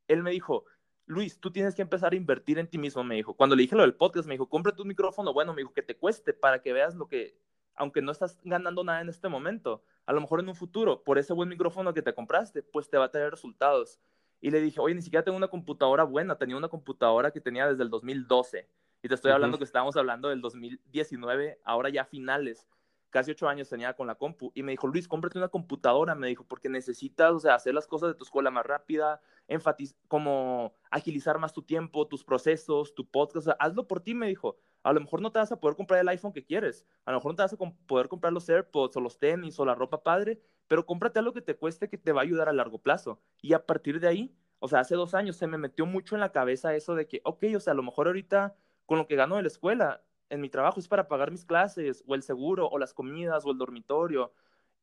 [0.07, 0.65] él me dijo,
[1.05, 3.33] Luis, tú tienes que empezar a invertir en ti mismo, me dijo.
[3.33, 5.81] Cuando le dije lo del podcast, me dijo, compra tu micrófono, bueno, me dijo, que
[5.81, 7.37] te cueste para que veas lo que,
[7.75, 11.17] aunque no estás ganando nada en este momento, a lo mejor en un futuro, por
[11.17, 14.01] ese buen micrófono que te compraste, pues te va a tener resultados.
[14.39, 17.67] Y le dije, oye, ni siquiera tengo una computadora buena, tenía una computadora que tenía
[17.67, 18.67] desde el 2012.
[19.03, 22.67] Y te estoy hablando que estábamos hablando del 2019, ahora ya finales.
[23.09, 24.51] Casi ocho años tenía con la compu.
[24.53, 26.13] Y me dijo, Luis, cómprate una computadora.
[26.13, 29.97] Me dijo, porque necesitas, o sea, hacer las cosas de tu escuela más rápida, enfatizar,
[30.07, 33.37] como agilizar más tu tiempo, tus procesos, tu podcast.
[33.37, 34.57] O sea, hazlo por ti, me dijo.
[34.83, 36.85] A lo mejor no te vas a poder comprar el iPhone que quieres.
[37.05, 37.57] A lo mejor no te vas a
[37.87, 41.41] poder comprar los AirPods o los tenis o la ropa padre, pero cómprate algo que
[41.41, 43.19] te cueste que te va a ayudar a largo plazo.
[43.41, 46.21] Y a partir de ahí, o sea, hace dos años se me metió mucho en
[46.21, 49.15] la cabeza eso de que, ok, o sea, a lo mejor ahorita con lo que
[49.15, 52.67] gano de la escuela, en mi trabajo es para pagar mis clases, o el seguro,
[52.69, 54.33] o las comidas, o el dormitorio.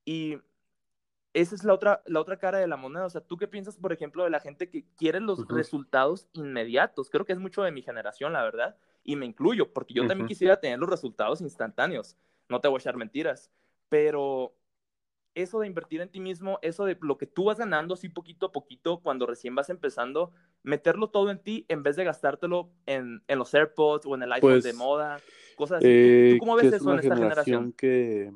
[0.04, 0.38] Y
[1.32, 3.06] esa es la otra, la otra cara de la moneda.
[3.06, 7.10] O sea, ¿tú qué piensas, por ejemplo, de la gente que quiere los resultados inmediatos?
[7.10, 10.28] Creo que es mucho de mi generación, la verdad, y me incluyo, porque yo también
[10.28, 12.16] quisiera tener los resultados instantáneos.
[12.48, 13.50] No te voy a echar mentiras,
[13.88, 14.54] pero
[15.34, 18.46] eso de invertir en ti mismo, eso de lo que tú vas ganando así poquito
[18.46, 20.32] a poquito cuando recién vas empezando,
[20.62, 24.32] meterlo todo en ti en vez de gastártelo en, en los AirPods o en el
[24.32, 25.20] iPhone de pues, moda,
[25.56, 25.86] cosas así.
[25.86, 27.72] ¿Tú, eh, cómo ves eso en esta generación?
[27.72, 28.32] que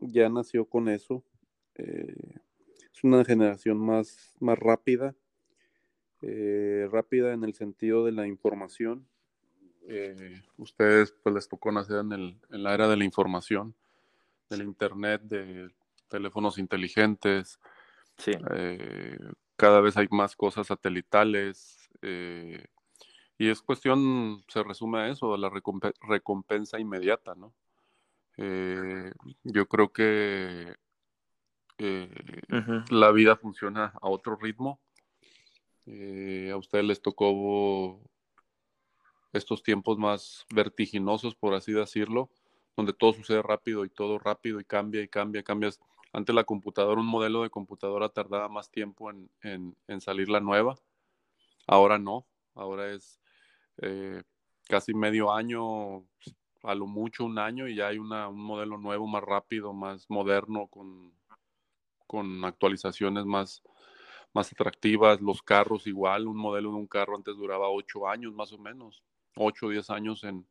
[0.00, 1.22] ya nació con eso.
[1.76, 2.34] Eh,
[2.92, 5.14] es una generación más, más rápida,
[6.22, 9.06] eh, rápida en el sentido de la información.
[10.56, 13.74] ustedes pues les tocó nacer en, el, en la era de la información,
[14.50, 15.70] del internet, de
[16.12, 17.58] teléfonos inteligentes.
[18.26, 19.18] Eh,
[19.56, 21.88] cada vez hay más cosas satelitales.
[22.02, 22.64] Eh,
[23.38, 25.50] y es cuestión, se resume a eso, a la
[26.02, 27.54] recompensa inmediata, ¿no?
[28.36, 29.10] Eh,
[29.42, 30.74] yo creo que
[32.90, 34.80] la vida funciona a otro ritmo.
[36.52, 38.00] a ustedes les tocó
[39.32, 42.30] estos tiempos más vertiginosos, por así decirlo,
[42.76, 45.80] donde todo sucede rápido y todo rápido y cambia y cambia, cambias
[46.12, 50.76] antes la computadora, un modelo de computadora tardaba más tiempo en, salir la nueva.
[51.66, 53.20] Ahora no, ahora es
[53.78, 54.22] eh,
[54.68, 56.04] casi medio año,
[56.62, 60.66] a lo mucho un año y ya hay un modelo nuevo, más rápido, más moderno,
[60.66, 61.14] con,
[62.06, 63.62] con actualizaciones más,
[64.34, 65.20] más atractivas.
[65.22, 69.02] Los carros igual, un modelo de un carro antes duraba ocho años más o menos,
[69.36, 70.46] ocho o diez años en,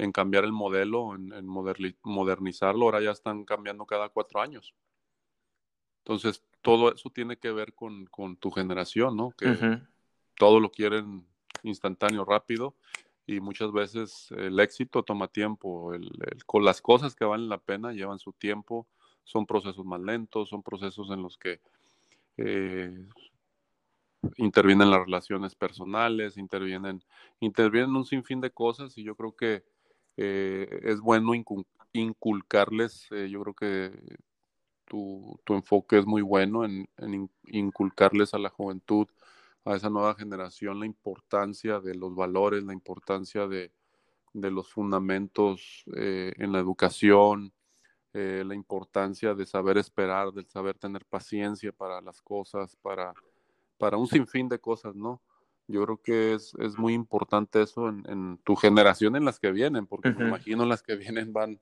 [0.00, 4.74] en cambiar el modelo, en, modernizarlo, ahora ya están cambiando cada cuatro años.
[5.98, 8.08] Entonces, todo eso tiene que ver con,
[8.38, 9.32] tu generación, ¿no?
[9.32, 9.78] Que
[10.36, 11.26] todo lo quieren
[11.62, 12.74] instantáneo, rápido,
[13.26, 15.92] y muchas veces el éxito toma tiempo.
[16.46, 18.86] con las cosas que valen la pena llevan su tiempo,
[19.24, 21.60] son procesos más lentos, son procesos en los que
[22.38, 23.06] eh,
[24.36, 27.04] intervienen las relaciones personales, intervienen,
[27.40, 29.62] intervienen un sinfín de cosas y yo creo que
[30.16, 31.32] eh, es bueno
[31.92, 34.18] inculcarles, eh, yo creo que
[34.84, 36.88] tu, enfoque es muy bueno en,
[37.46, 39.06] inculcarles a la juventud,
[39.64, 43.72] a esa nueva generación, la importancia de los valores, la importancia de,
[44.32, 47.52] los fundamentos eh, en la educación,
[48.12, 53.14] la importancia de saber esperar, de saber tener paciencia para las cosas, para,
[53.78, 55.22] para un sinfín de cosas, ¿no?
[55.70, 60.10] Yo creo que es, muy importante eso en, tu generación en las que vienen, porque
[60.10, 61.60] me imagino las que vienen van,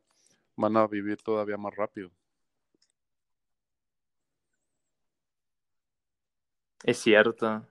[0.56, 2.10] van a vivir todavía más rápido.
[6.84, 7.66] Es cierto.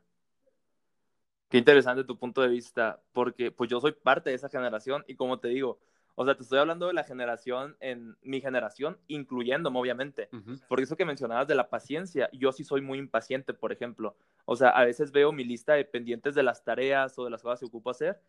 [1.49, 5.15] Qué interesante tu punto de vista, porque pues yo soy parte de esa generación y
[5.15, 5.79] como te digo,
[6.19, 10.29] o sea, te estoy hablando de la generación en mi generación, incluyéndome obviamente,
[10.67, 14.15] porque eso que mencionabas de la paciencia, yo sí soy muy impaciente, por ejemplo.
[14.45, 17.43] O sea, a veces veo mi lista de pendientes de las tareas o de las
[17.43, 18.19] cosas que ocupo hacer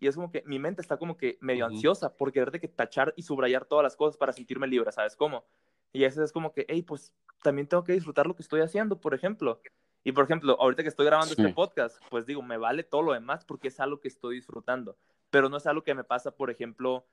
[0.00, 2.68] y es como que mi mente está como que medio ansiosa por querer de que
[2.68, 5.44] tachar y subrayar todas las cosas para sentirme libre, ¿sabes cómo?
[5.92, 8.62] Y a veces es como que, hey, pues también tengo que disfrutar lo que estoy
[8.62, 9.60] haciendo, por ejemplo.
[10.02, 13.12] Y por ejemplo, ahorita que estoy grabando este podcast, pues digo, me vale todo lo
[13.12, 14.96] demás porque es algo que estoy disfrutando.
[15.30, 17.06] Pero no es algo que me pasa, por ejemplo,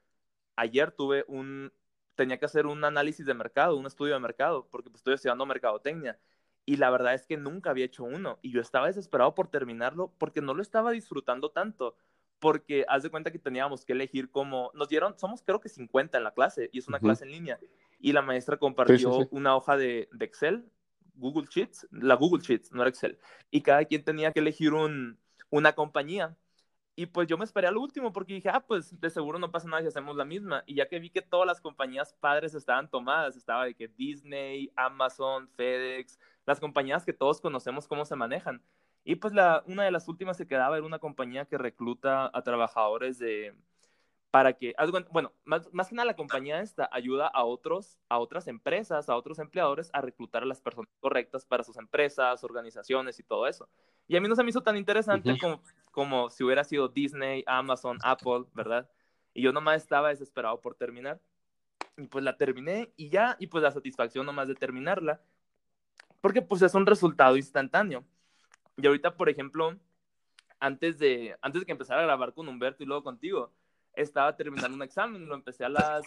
[0.56, 1.72] ayer tuve un,
[2.16, 5.46] tenía que hacer un análisis de mercado, un estudio de mercado, porque pues, estoy estudiando
[5.46, 6.20] mercadotecnia.
[6.66, 8.38] Y la verdad es que nunca había hecho uno.
[8.42, 11.96] Y yo estaba desesperado por terminarlo porque no lo estaba disfrutando tanto.
[12.40, 16.18] Porque haz de cuenta que teníamos que elegir cómo, nos dieron, somos creo que 50
[16.18, 17.60] en la clase y es una clase en línea.
[18.00, 20.66] Y la maestra compartió una hoja de, de Excel
[21.16, 23.18] Google Sheets, la Google Sheets, no era Excel.
[23.52, 25.18] Y cada quien tenía que elegir un,
[25.50, 26.36] una compañía.
[26.96, 29.68] Y pues yo me esperé al último porque dije, ah, pues de seguro no pasa
[29.68, 30.64] nada si hacemos la misma.
[30.66, 34.72] Y ya que vi que todas las compañías padres estaban tomadas, estaba de que Disney,
[34.76, 38.62] Amazon, FedEx, las compañías que todos conocemos cómo se manejan.
[39.04, 42.42] Y pues la, una de las últimas que quedaba era una compañía que recluta a
[42.44, 43.56] trabajadores de,
[44.32, 44.74] para que,
[45.12, 49.16] bueno, más, más, que nada la compañía esta ayuda a otros, a otras empresas, a
[49.18, 53.68] otros empleadores a reclutar a las personas correctas para sus empresas, organizaciones y todo eso.
[54.08, 55.62] Y a mí no se me hizo tan interesante como,
[55.92, 58.90] como si hubiera sido Disney, Amazon, Apple, ¿verdad?
[59.34, 61.22] Y yo nomás estaba desesperado por terminar.
[61.98, 65.22] Y pues la terminé y ya, y pues la satisfacción nomás de terminarla,
[66.22, 68.06] porque pues es un resultado instantáneo.
[68.78, 69.78] Y ahorita, por ejemplo,
[70.60, 73.52] antes de, antes de que empezara a grabar con Humberto y luego contigo,
[73.94, 76.04] estaba terminando un examen, lo empecé a las,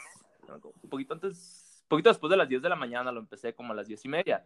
[0.48, 3.76] un poquito antes, poquito después de las 10 de la mañana, lo empecé como a
[3.76, 4.44] las 10 y media.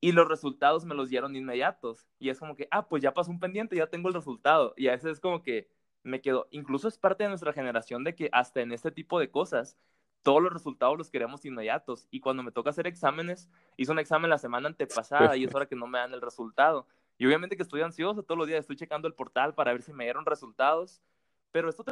[0.00, 2.06] Y los resultados me los dieron inmediatos.
[2.18, 4.74] Y es como que, ah, pues ya pasó un pendiente, ya tengo el resultado.
[4.76, 5.68] Y a veces es como que
[6.04, 9.30] me quedo, incluso es parte de nuestra generación de que hasta en este tipo de
[9.30, 9.76] cosas,
[10.22, 12.06] todos los resultados los queremos inmediatos.
[12.10, 15.66] Y cuando me toca hacer exámenes, hice un examen la semana antepasada y es hora
[15.66, 16.86] que no me dan el resultado.
[17.18, 19.92] Y obviamente que estoy ansioso todos los días, estoy checando el portal para ver si
[19.92, 21.02] me dieron resultados.
[21.50, 21.84] Pero esto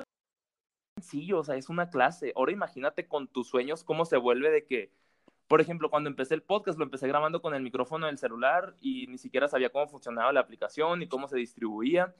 [0.96, 2.32] sencillo, o sea, es una clase.
[2.36, 4.92] Ahora imagínate con tus sueños cómo se vuelve de que,
[5.48, 9.06] por ejemplo, cuando empecé el podcast, lo empecé grabando con el micrófono del celular y
[9.06, 12.14] ni siquiera sabía cómo funcionaba la aplicación y cómo se distribuía.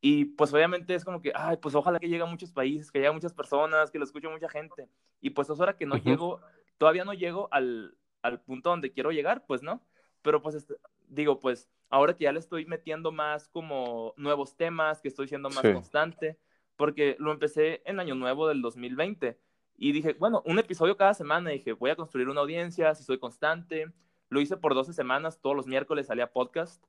[0.00, 2.98] Y pues obviamente es como que, ay, pues ojalá que llegue a muchos países, que
[2.98, 4.88] llegue a muchas personas, que lo escuche mucha gente.
[5.20, 6.40] Y pues es hora que no llego,
[6.78, 9.82] todavía no llego al, al, punto donde quiero llegar, pues no.
[10.22, 10.74] Pero pues este,
[11.08, 15.50] digo, pues ahora que ya le estoy metiendo más como nuevos temas, que estoy siendo
[15.50, 16.38] más constante,
[16.76, 19.38] porque lo empecé en Año Nuevo del 2020
[19.76, 23.18] y dije, bueno, un episodio cada semana, dije, voy a construir una audiencia, si soy
[23.18, 23.92] constante.
[24.28, 26.82] Lo hice por 12 semanas, todos los miércoles salía podcast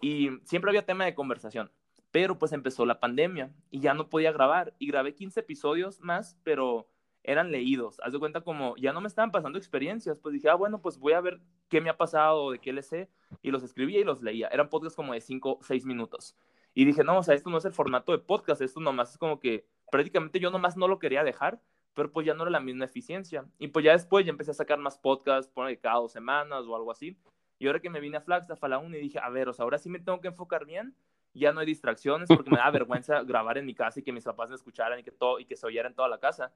[0.00, 1.70] y siempre había tema de conversación.
[2.10, 6.36] Pero pues empezó la pandemia y ya no podía grabar y grabé 15 episodios más,
[6.42, 6.88] pero
[7.22, 8.00] eran leídos.
[8.02, 10.98] Haz de cuenta como ya no me estaban pasando experiencias, pues dije, ah, bueno, pues
[10.98, 13.08] voy a ver qué me ha pasado, de qué le sé,
[13.42, 14.48] y los escribía y los leía.
[14.48, 16.36] Eran podcasts como de 5, 6 minutos.
[16.74, 19.18] Y dije, no, o sea, esto no es el formato de podcast, esto nomás es
[19.18, 21.60] como que prácticamente yo nomás no lo quería dejar,
[21.94, 23.44] pero pues ya no era la misma eficiencia.
[23.58, 26.76] Y pues ya después ya empecé a sacar más podcasts, por cada dos semanas o
[26.76, 27.16] algo así.
[27.58, 29.64] Y ahora que me vine a Flagstaff a la uni, dije, a ver, o sea,
[29.64, 30.94] ahora sí me tengo que enfocar bien,
[31.34, 34.24] ya no hay distracciones porque me da vergüenza grabar en mi casa y que mis
[34.24, 36.52] papás me escucharan y que, todo, y que se oyera en toda la casa.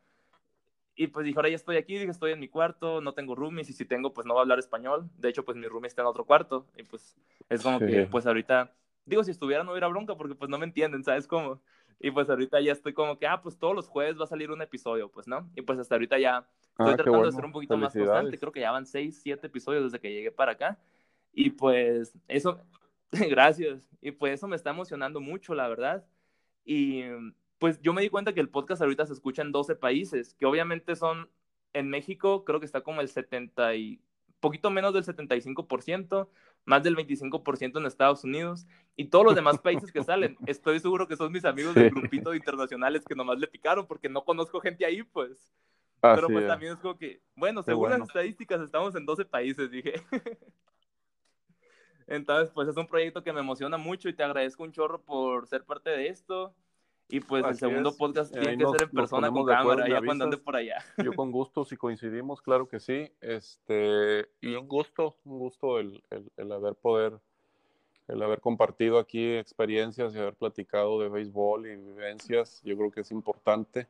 [0.96, 3.68] Y pues dije, ahora ya estoy aquí, dije, estoy en mi cuarto, no tengo roomies
[3.68, 5.10] y si tengo, pues no voy a hablar español.
[5.18, 7.16] De hecho, pues mi roomie está en otro cuarto y pues
[7.48, 8.72] es como que, pues ahorita
[9.06, 11.60] Digo, si estuviera no hubiera bronca porque pues no me entienden, ¿sabes cómo?
[12.00, 14.50] Y pues ahorita ya estoy como que, ah, pues todos los jueves va a salir
[14.50, 15.48] un episodio, pues, ¿no?
[15.54, 18.38] Y pues hasta ahorita ya estoy ah, tratando de ser un poquito más constante.
[18.38, 20.78] Creo que ya van seis, siete episodios desde que llegué para acá.
[21.32, 22.60] Y pues eso,
[23.12, 23.82] gracias.
[24.00, 26.04] Y pues eso me está emocionando mucho, la verdad.
[26.64, 27.02] Y
[27.58, 30.46] pues yo me di cuenta que el podcast ahorita se escucha en 12 países, que
[30.46, 31.30] obviamente son,
[31.72, 34.00] en México creo que está como el 70 y
[34.40, 36.28] poquito menos del 75%,
[36.64, 38.66] más del 25% en Estados Unidos
[38.96, 40.36] y todos los demás países que salen.
[40.46, 44.24] Estoy seguro que son mis amigos del grupito internacionales que nomás le picaron porque no
[44.24, 45.52] conozco gente ahí, pues.
[46.00, 49.94] Pero pues también es como que, bueno, según las estadísticas estamos en 12 países, dije.
[52.06, 55.46] Entonces, pues es un proyecto que me emociona mucho y te agradezco un chorro por
[55.46, 56.54] ser parte de esto.
[57.08, 60.38] Y pues el segundo podcast tiene que ser en persona con cámara, ya cuando ande
[60.38, 60.78] por allá.
[61.02, 63.12] Yo con gusto, si coincidimos, claro que sí.
[63.20, 67.18] Este, y un gusto, un gusto el, el, el, haber poder,
[68.08, 72.62] el haber compartido aquí experiencias y haber platicado de béisbol y vivencias.
[72.64, 73.86] Yo creo que es importante,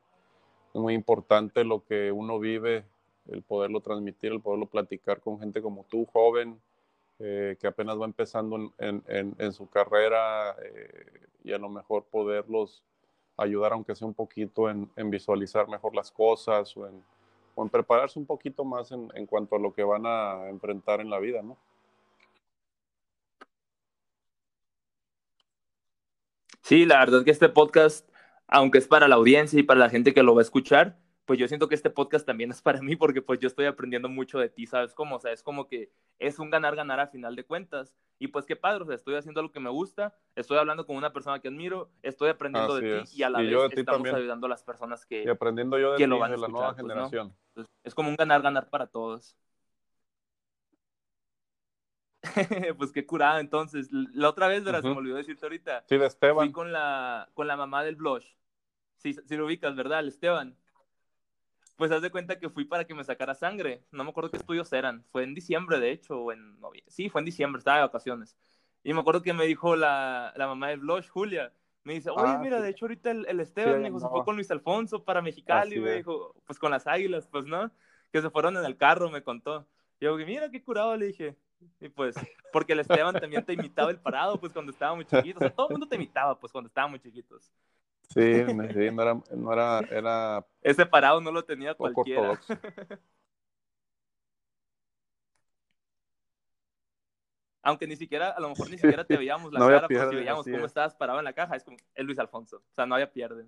[0.73, 2.85] es muy importante lo que uno vive,
[3.29, 6.59] el poderlo transmitir, el poderlo platicar con gente como tú, joven,
[7.19, 12.03] eh, que apenas va empezando en, en, en su carrera eh, y a lo mejor
[12.03, 12.83] poderlos
[13.37, 17.03] ayudar, aunque sea un poquito, en, en visualizar mejor las cosas o en,
[17.55, 21.01] o en, prepararse un poquito más en, en cuanto a lo que van a enfrentar
[21.01, 21.57] en la vida, ¿no?
[26.61, 28.09] Sí, la verdad es que este podcast,
[28.47, 31.39] aunque es para la audiencia y para la gente que lo va a escuchar, pues
[31.39, 34.39] yo siento que este podcast también es para mí porque pues yo estoy aprendiendo mucho
[34.39, 35.15] de ti, ¿sabes cómo?
[35.15, 37.95] O sea, es como que es un ganar-ganar a final de cuentas.
[38.19, 40.95] Y pues qué padre, o sea, estoy haciendo lo que me gusta, estoy hablando con
[40.95, 44.07] una persona que admiro, estoy aprendiendo Así de ti y a la Y vez estamos
[44.13, 46.47] ayudando a las personas que, Y aprendiendo yo de, que lo van a de la
[46.47, 46.89] nueva pues, ¿no?
[46.93, 47.35] generación.
[47.49, 49.35] Entonces, es como un ganar-ganar para todos.
[52.77, 53.89] pues qué curada, entonces.
[53.91, 56.51] La otra vez, verás, se me olvidó decirte ahorita, Sí, de fui Esteban.
[56.51, 58.25] con la, con la mamá del blush.
[58.97, 59.99] Si, si lo ubicas, ¿verdad?
[59.99, 60.57] El Esteban.
[61.75, 63.83] Pues haz de cuenta que fui para que me sacara sangre.
[63.91, 65.03] No me acuerdo qué estudios eran.
[65.11, 66.89] Fue en diciembre, de hecho, o en noviembre.
[66.91, 68.37] Sí, fue en diciembre, estaba de vacaciones.
[68.83, 71.51] Y me acuerdo que me dijo la, la mamá del blush, Julia.
[71.83, 72.63] Me dice, oye, Ah, mira, sí.
[72.63, 74.19] de hecho ahorita el, el Esteban ahí me dijo, se andaba.
[74.19, 77.69] fue con Luis Alfonso para Mexicali, me dijo, pues con las águilas, pues, ¿no?
[78.11, 79.67] Que se fueron en el carro, me contó.
[79.99, 81.35] Y yo, mira, qué curado, le dije.
[81.81, 82.15] Y pues,
[82.51, 85.37] porque el Esteban también te imitaba el parado, pues, cuando estábamos chiquitos.
[85.37, 87.51] O sea, todo el mundo te imitaba, pues, cuando estábamos chiquitos.
[88.09, 92.31] Sí, no era, no era, era Ese parado no lo tenía cualquiera.
[92.31, 92.53] ortodoxo.
[97.61, 100.05] Aunque ni siquiera, a lo mejor ni siquiera te veíamos la No cara, pero si
[100.05, 100.69] pierde, veíamos así cómo es.
[100.69, 102.57] estabas parado en la caja, es como, es Luis Alfonso.
[102.57, 103.47] O sea, no había pierde.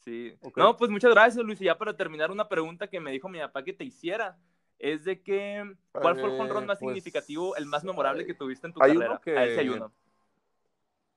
[0.00, 0.36] Sí.
[0.54, 1.58] No, pues muchas gracias, Luis.
[1.62, 4.36] Y ya para terminar, una pregunta que me dijo mi papá que te hiciera.
[4.78, 8.34] Es de que, ¿cuál fue el jonrón Eh, más pues, significativo, el más memorable que
[8.34, 9.20] tuviste en tu hay uno carrera?
[9.24, 9.92] que- A ver si hay uno.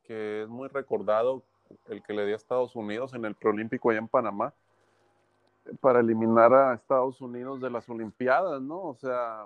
[0.08, 1.44] Que es muy recordado,
[1.90, 4.54] el que le dio a Estados Unidos en el preolímpico allá en Panamá,
[5.82, 8.82] para eliminar a Estados Unidos de las Olimpiadas, ¿no?
[8.84, 9.46] O sea,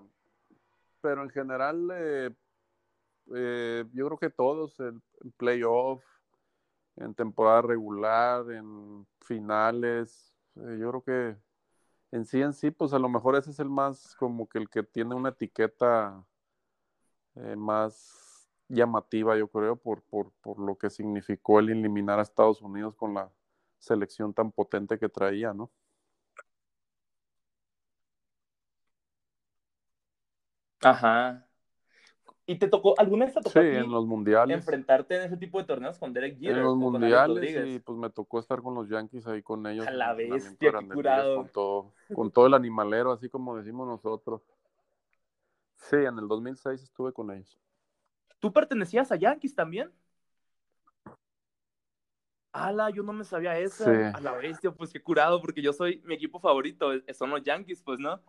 [1.02, 2.30] pero en general, eh,
[3.34, 6.04] eh, yo creo que todos, el, el playoff,
[6.98, 11.38] en temporada regular, en finales, eh, yo creo que
[12.12, 14.70] en sí, en sí, pues a lo mejor ese es el más, como que el
[14.70, 16.24] que tiene una etiqueta
[17.56, 18.21] más
[18.72, 23.14] llamativa, yo creo, por, por, por lo que significó el eliminar a Estados Unidos con
[23.14, 23.32] la
[23.80, 25.70] selección tan potente que traía, ¿no?
[30.82, 31.48] Ajá.
[32.46, 34.58] ¿Y te tocó, alguna vez te Sí, tocó ti en los mundiales.
[34.58, 38.10] enfrentarte en ese tipo de torneos con Derek Jeter En los mundiales y pues me
[38.10, 39.88] tocó estar con los Yankees ahí con ellos.
[39.88, 41.36] A la bestia, qué curado.
[41.38, 44.42] Con todo, con todo el animalero, así como decimos nosotros.
[45.76, 47.58] Sí, en el 2006 estuve con ellos.
[48.42, 49.92] ¿Tú pertenecías a Yankees también?
[52.52, 53.86] Ala, yo no me sabía esa.
[53.86, 54.02] Sí.
[54.14, 57.44] A la bestia, pues qué curado, porque yo soy, mi equipo favorito eh, son los
[57.44, 58.20] Yankees, pues, ¿no?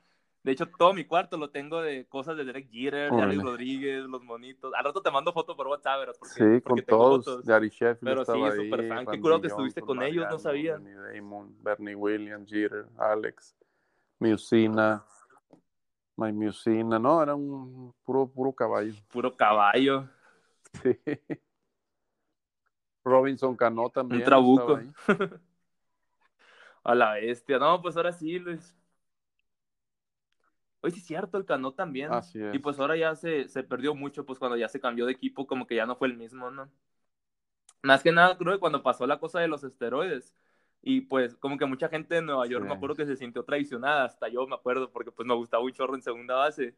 [0.44, 3.42] De hecho, todo mi cuarto lo tengo de cosas de Derek Jeter, de Alex.
[3.42, 4.72] Rodríguez, los monitos.
[4.74, 7.24] Al rato te mando foto por WhatsApp, verás, porque, Sí, con porque todos.
[7.24, 7.46] fotos.
[7.46, 9.06] Gary Sheffield Pero sí, súper fan.
[9.06, 10.78] Qué curado que estuviste Johnson, con ellos, no sabía.
[10.78, 13.56] Damon, Bernie Williams, Jeter, Alex,
[14.18, 15.04] Musina,
[16.16, 18.94] Mike Musina, no, era un puro, puro caballo.
[19.08, 20.08] Puro caballo.
[20.82, 20.98] Sí.
[23.04, 24.24] Robinson Cano también.
[24.24, 24.78] trabuco.
[24.78, 25.28] estaba ahí.
[26.84, 27.58] A la bestia.
[27.58, 28.74] No, pues ahora sí, Luis.
[30.80, 32.12] Oye, sí es cierto, el Cano también.
[32.12, 32.54] Así es.
[32.54, 35.46] Y pues ahora ya se, se perdió mucho, pues cuando ya se cambió de equipo,
[35.46, 36.68] como que ya no fue el mismo, ¿no?
[37.82, 40.36] Más que nada, creo que cuando pasó la cosa de los esteroides,
[40.82, 42.68] y pues como que mucha gente de Nueva York Sí.
[42.68, 45.72] me acuerdo que se sintió traicionada, hasta yo me acuerdo, porque pues me gustaba un
[45.72, 46.74] chorro en segunda base.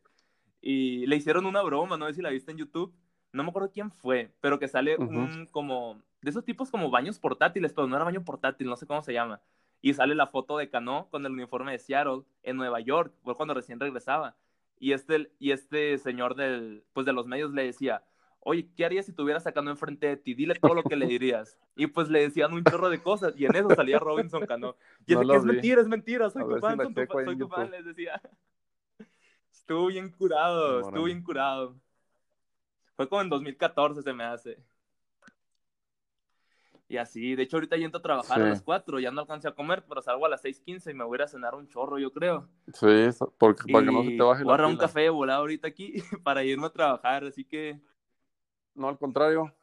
[0.61, 2.95] Y le hicieron una broma, no sé si la viste en YouTube,
[3.33, 5.19] no me acuerdo quién fue, pero que sale Ujú.
[5.21, 8.87] un como, de esos tipos como baños portátiles, pero no era baño portátil, no sé
[8.87, 9.41] cómo se llama.
[9.81, 13.35] Y sale la foto de Cano con el uniforme de Seattle en Nueva York, fue
[13.35, 14.37] cuando recién regresaba.
[14.79, 18.03] Y este, y este señor del, pues de los medios le decía,
[18.45, 20.35] oye, ¿qué harías si tuvieras a Cano enfrente de ti?
[20.35, 21.59] Dile todo lo que le dirías.
[21.77, 24.77] Y pues le decían un chorro de cosas, y en eso salía Robinson Cano.
[25.07, 25.53] Y No que es vi.
[25.53, 28.21] mentira, es mentira, soy A tu si fan, tu ahí soy tu fan, les decía.
[29.53, 31.07] Estuvo bien curado, estuvo Órale.
[31.07, 31.77] bien curado.
[32.97, 34.59] Fue como en 2014 se me hace.
[36.87, 39.49] Y así, de hecho ahorita yo entro a trabajar a las 4, ya no alcancé
[39.49, 41.66] a comer, pero salgo a las 6.15 y me voy a ir a cenar un
[41.69, 42.47] chorro, yo creo.
[42.73, 45.01] Sí, eso, porque para que no se te baje voy a la agarrar un café
[45.01, 47.81] de volado ahorita aquí para irme a trabajar, así que
[48.75, 49.55] No, al contrario.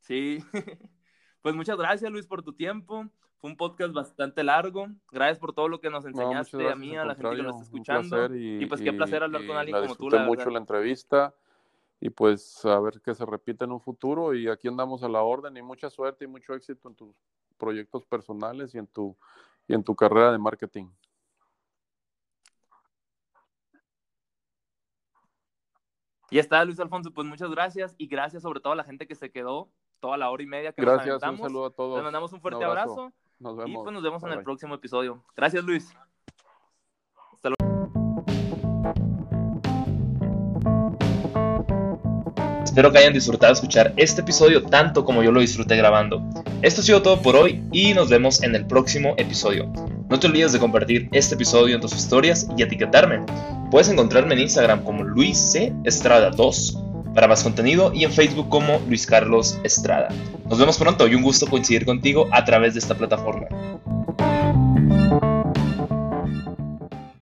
[0.00, 0.38] sí.
[1.40, 3.06] Pues muchas gracias Luis por tu tiempo.
[3.38, 4.88] Fue un podcast bastante largo.
[5.12, 7.22] Gracias por todo lo que nos No, enseñaste muchas a mí, gracias, a la gente
[7.22, 8.36] que contrario, está escuchando.
[8.36, 10.52] Y, pues qué placer hablar con y alguien la como tú, la mucho verdad.
[10.52, 11.34] la entrevista
[12.00, 15.22] y pues a ver qué se repite en un futuro y aquí andamos a la
[15.22, 17.14] orden y mucha suerte y mucho éxito en tus
[17.56, 19.16] proyectos personales y en tu
[19.66, 20.86] y en tu carrera de marketing.
[26.30, 29.14] Ya está, Luis Alfonso, pues muchas gracias y gracias sobre todo a la gente que
[29.14, 29.68] se quedó
[30.00, 31.96] toda la hora y media que gracias, nos un saludo a todos.
[31.96, 33.12] Les mandamos un fuerte abrazo.
[33.38, 33.70] Nos vemos.
[33.70, 35.24] Y pues nos vemos en el próximo episodio.
[35.36, 35.94] Gracias, Luis.
[42.78, 46.22] Espero que hayan disfrutado escuchar este episodio tanto como yo lo disfruté grabando.
[46.62, 49.68] Esto ha sido todo por hoy y nos vemos en el próximo episodio.
[50.08, 53.26] No te olvides de compartir este episodio en tus historias y etiquetarme.
[53.72, 55.72] Puedes encontrarme en Instagram como Luis C.
[55.82, 56.78] Estrada 2
[57.16, 60.10] para más contenido y en Facebook como Luis Carlos Estrada.
[60.48, 63.48] Nos vemos pronto y un gusto coincidir contigo a través de esta plataforma.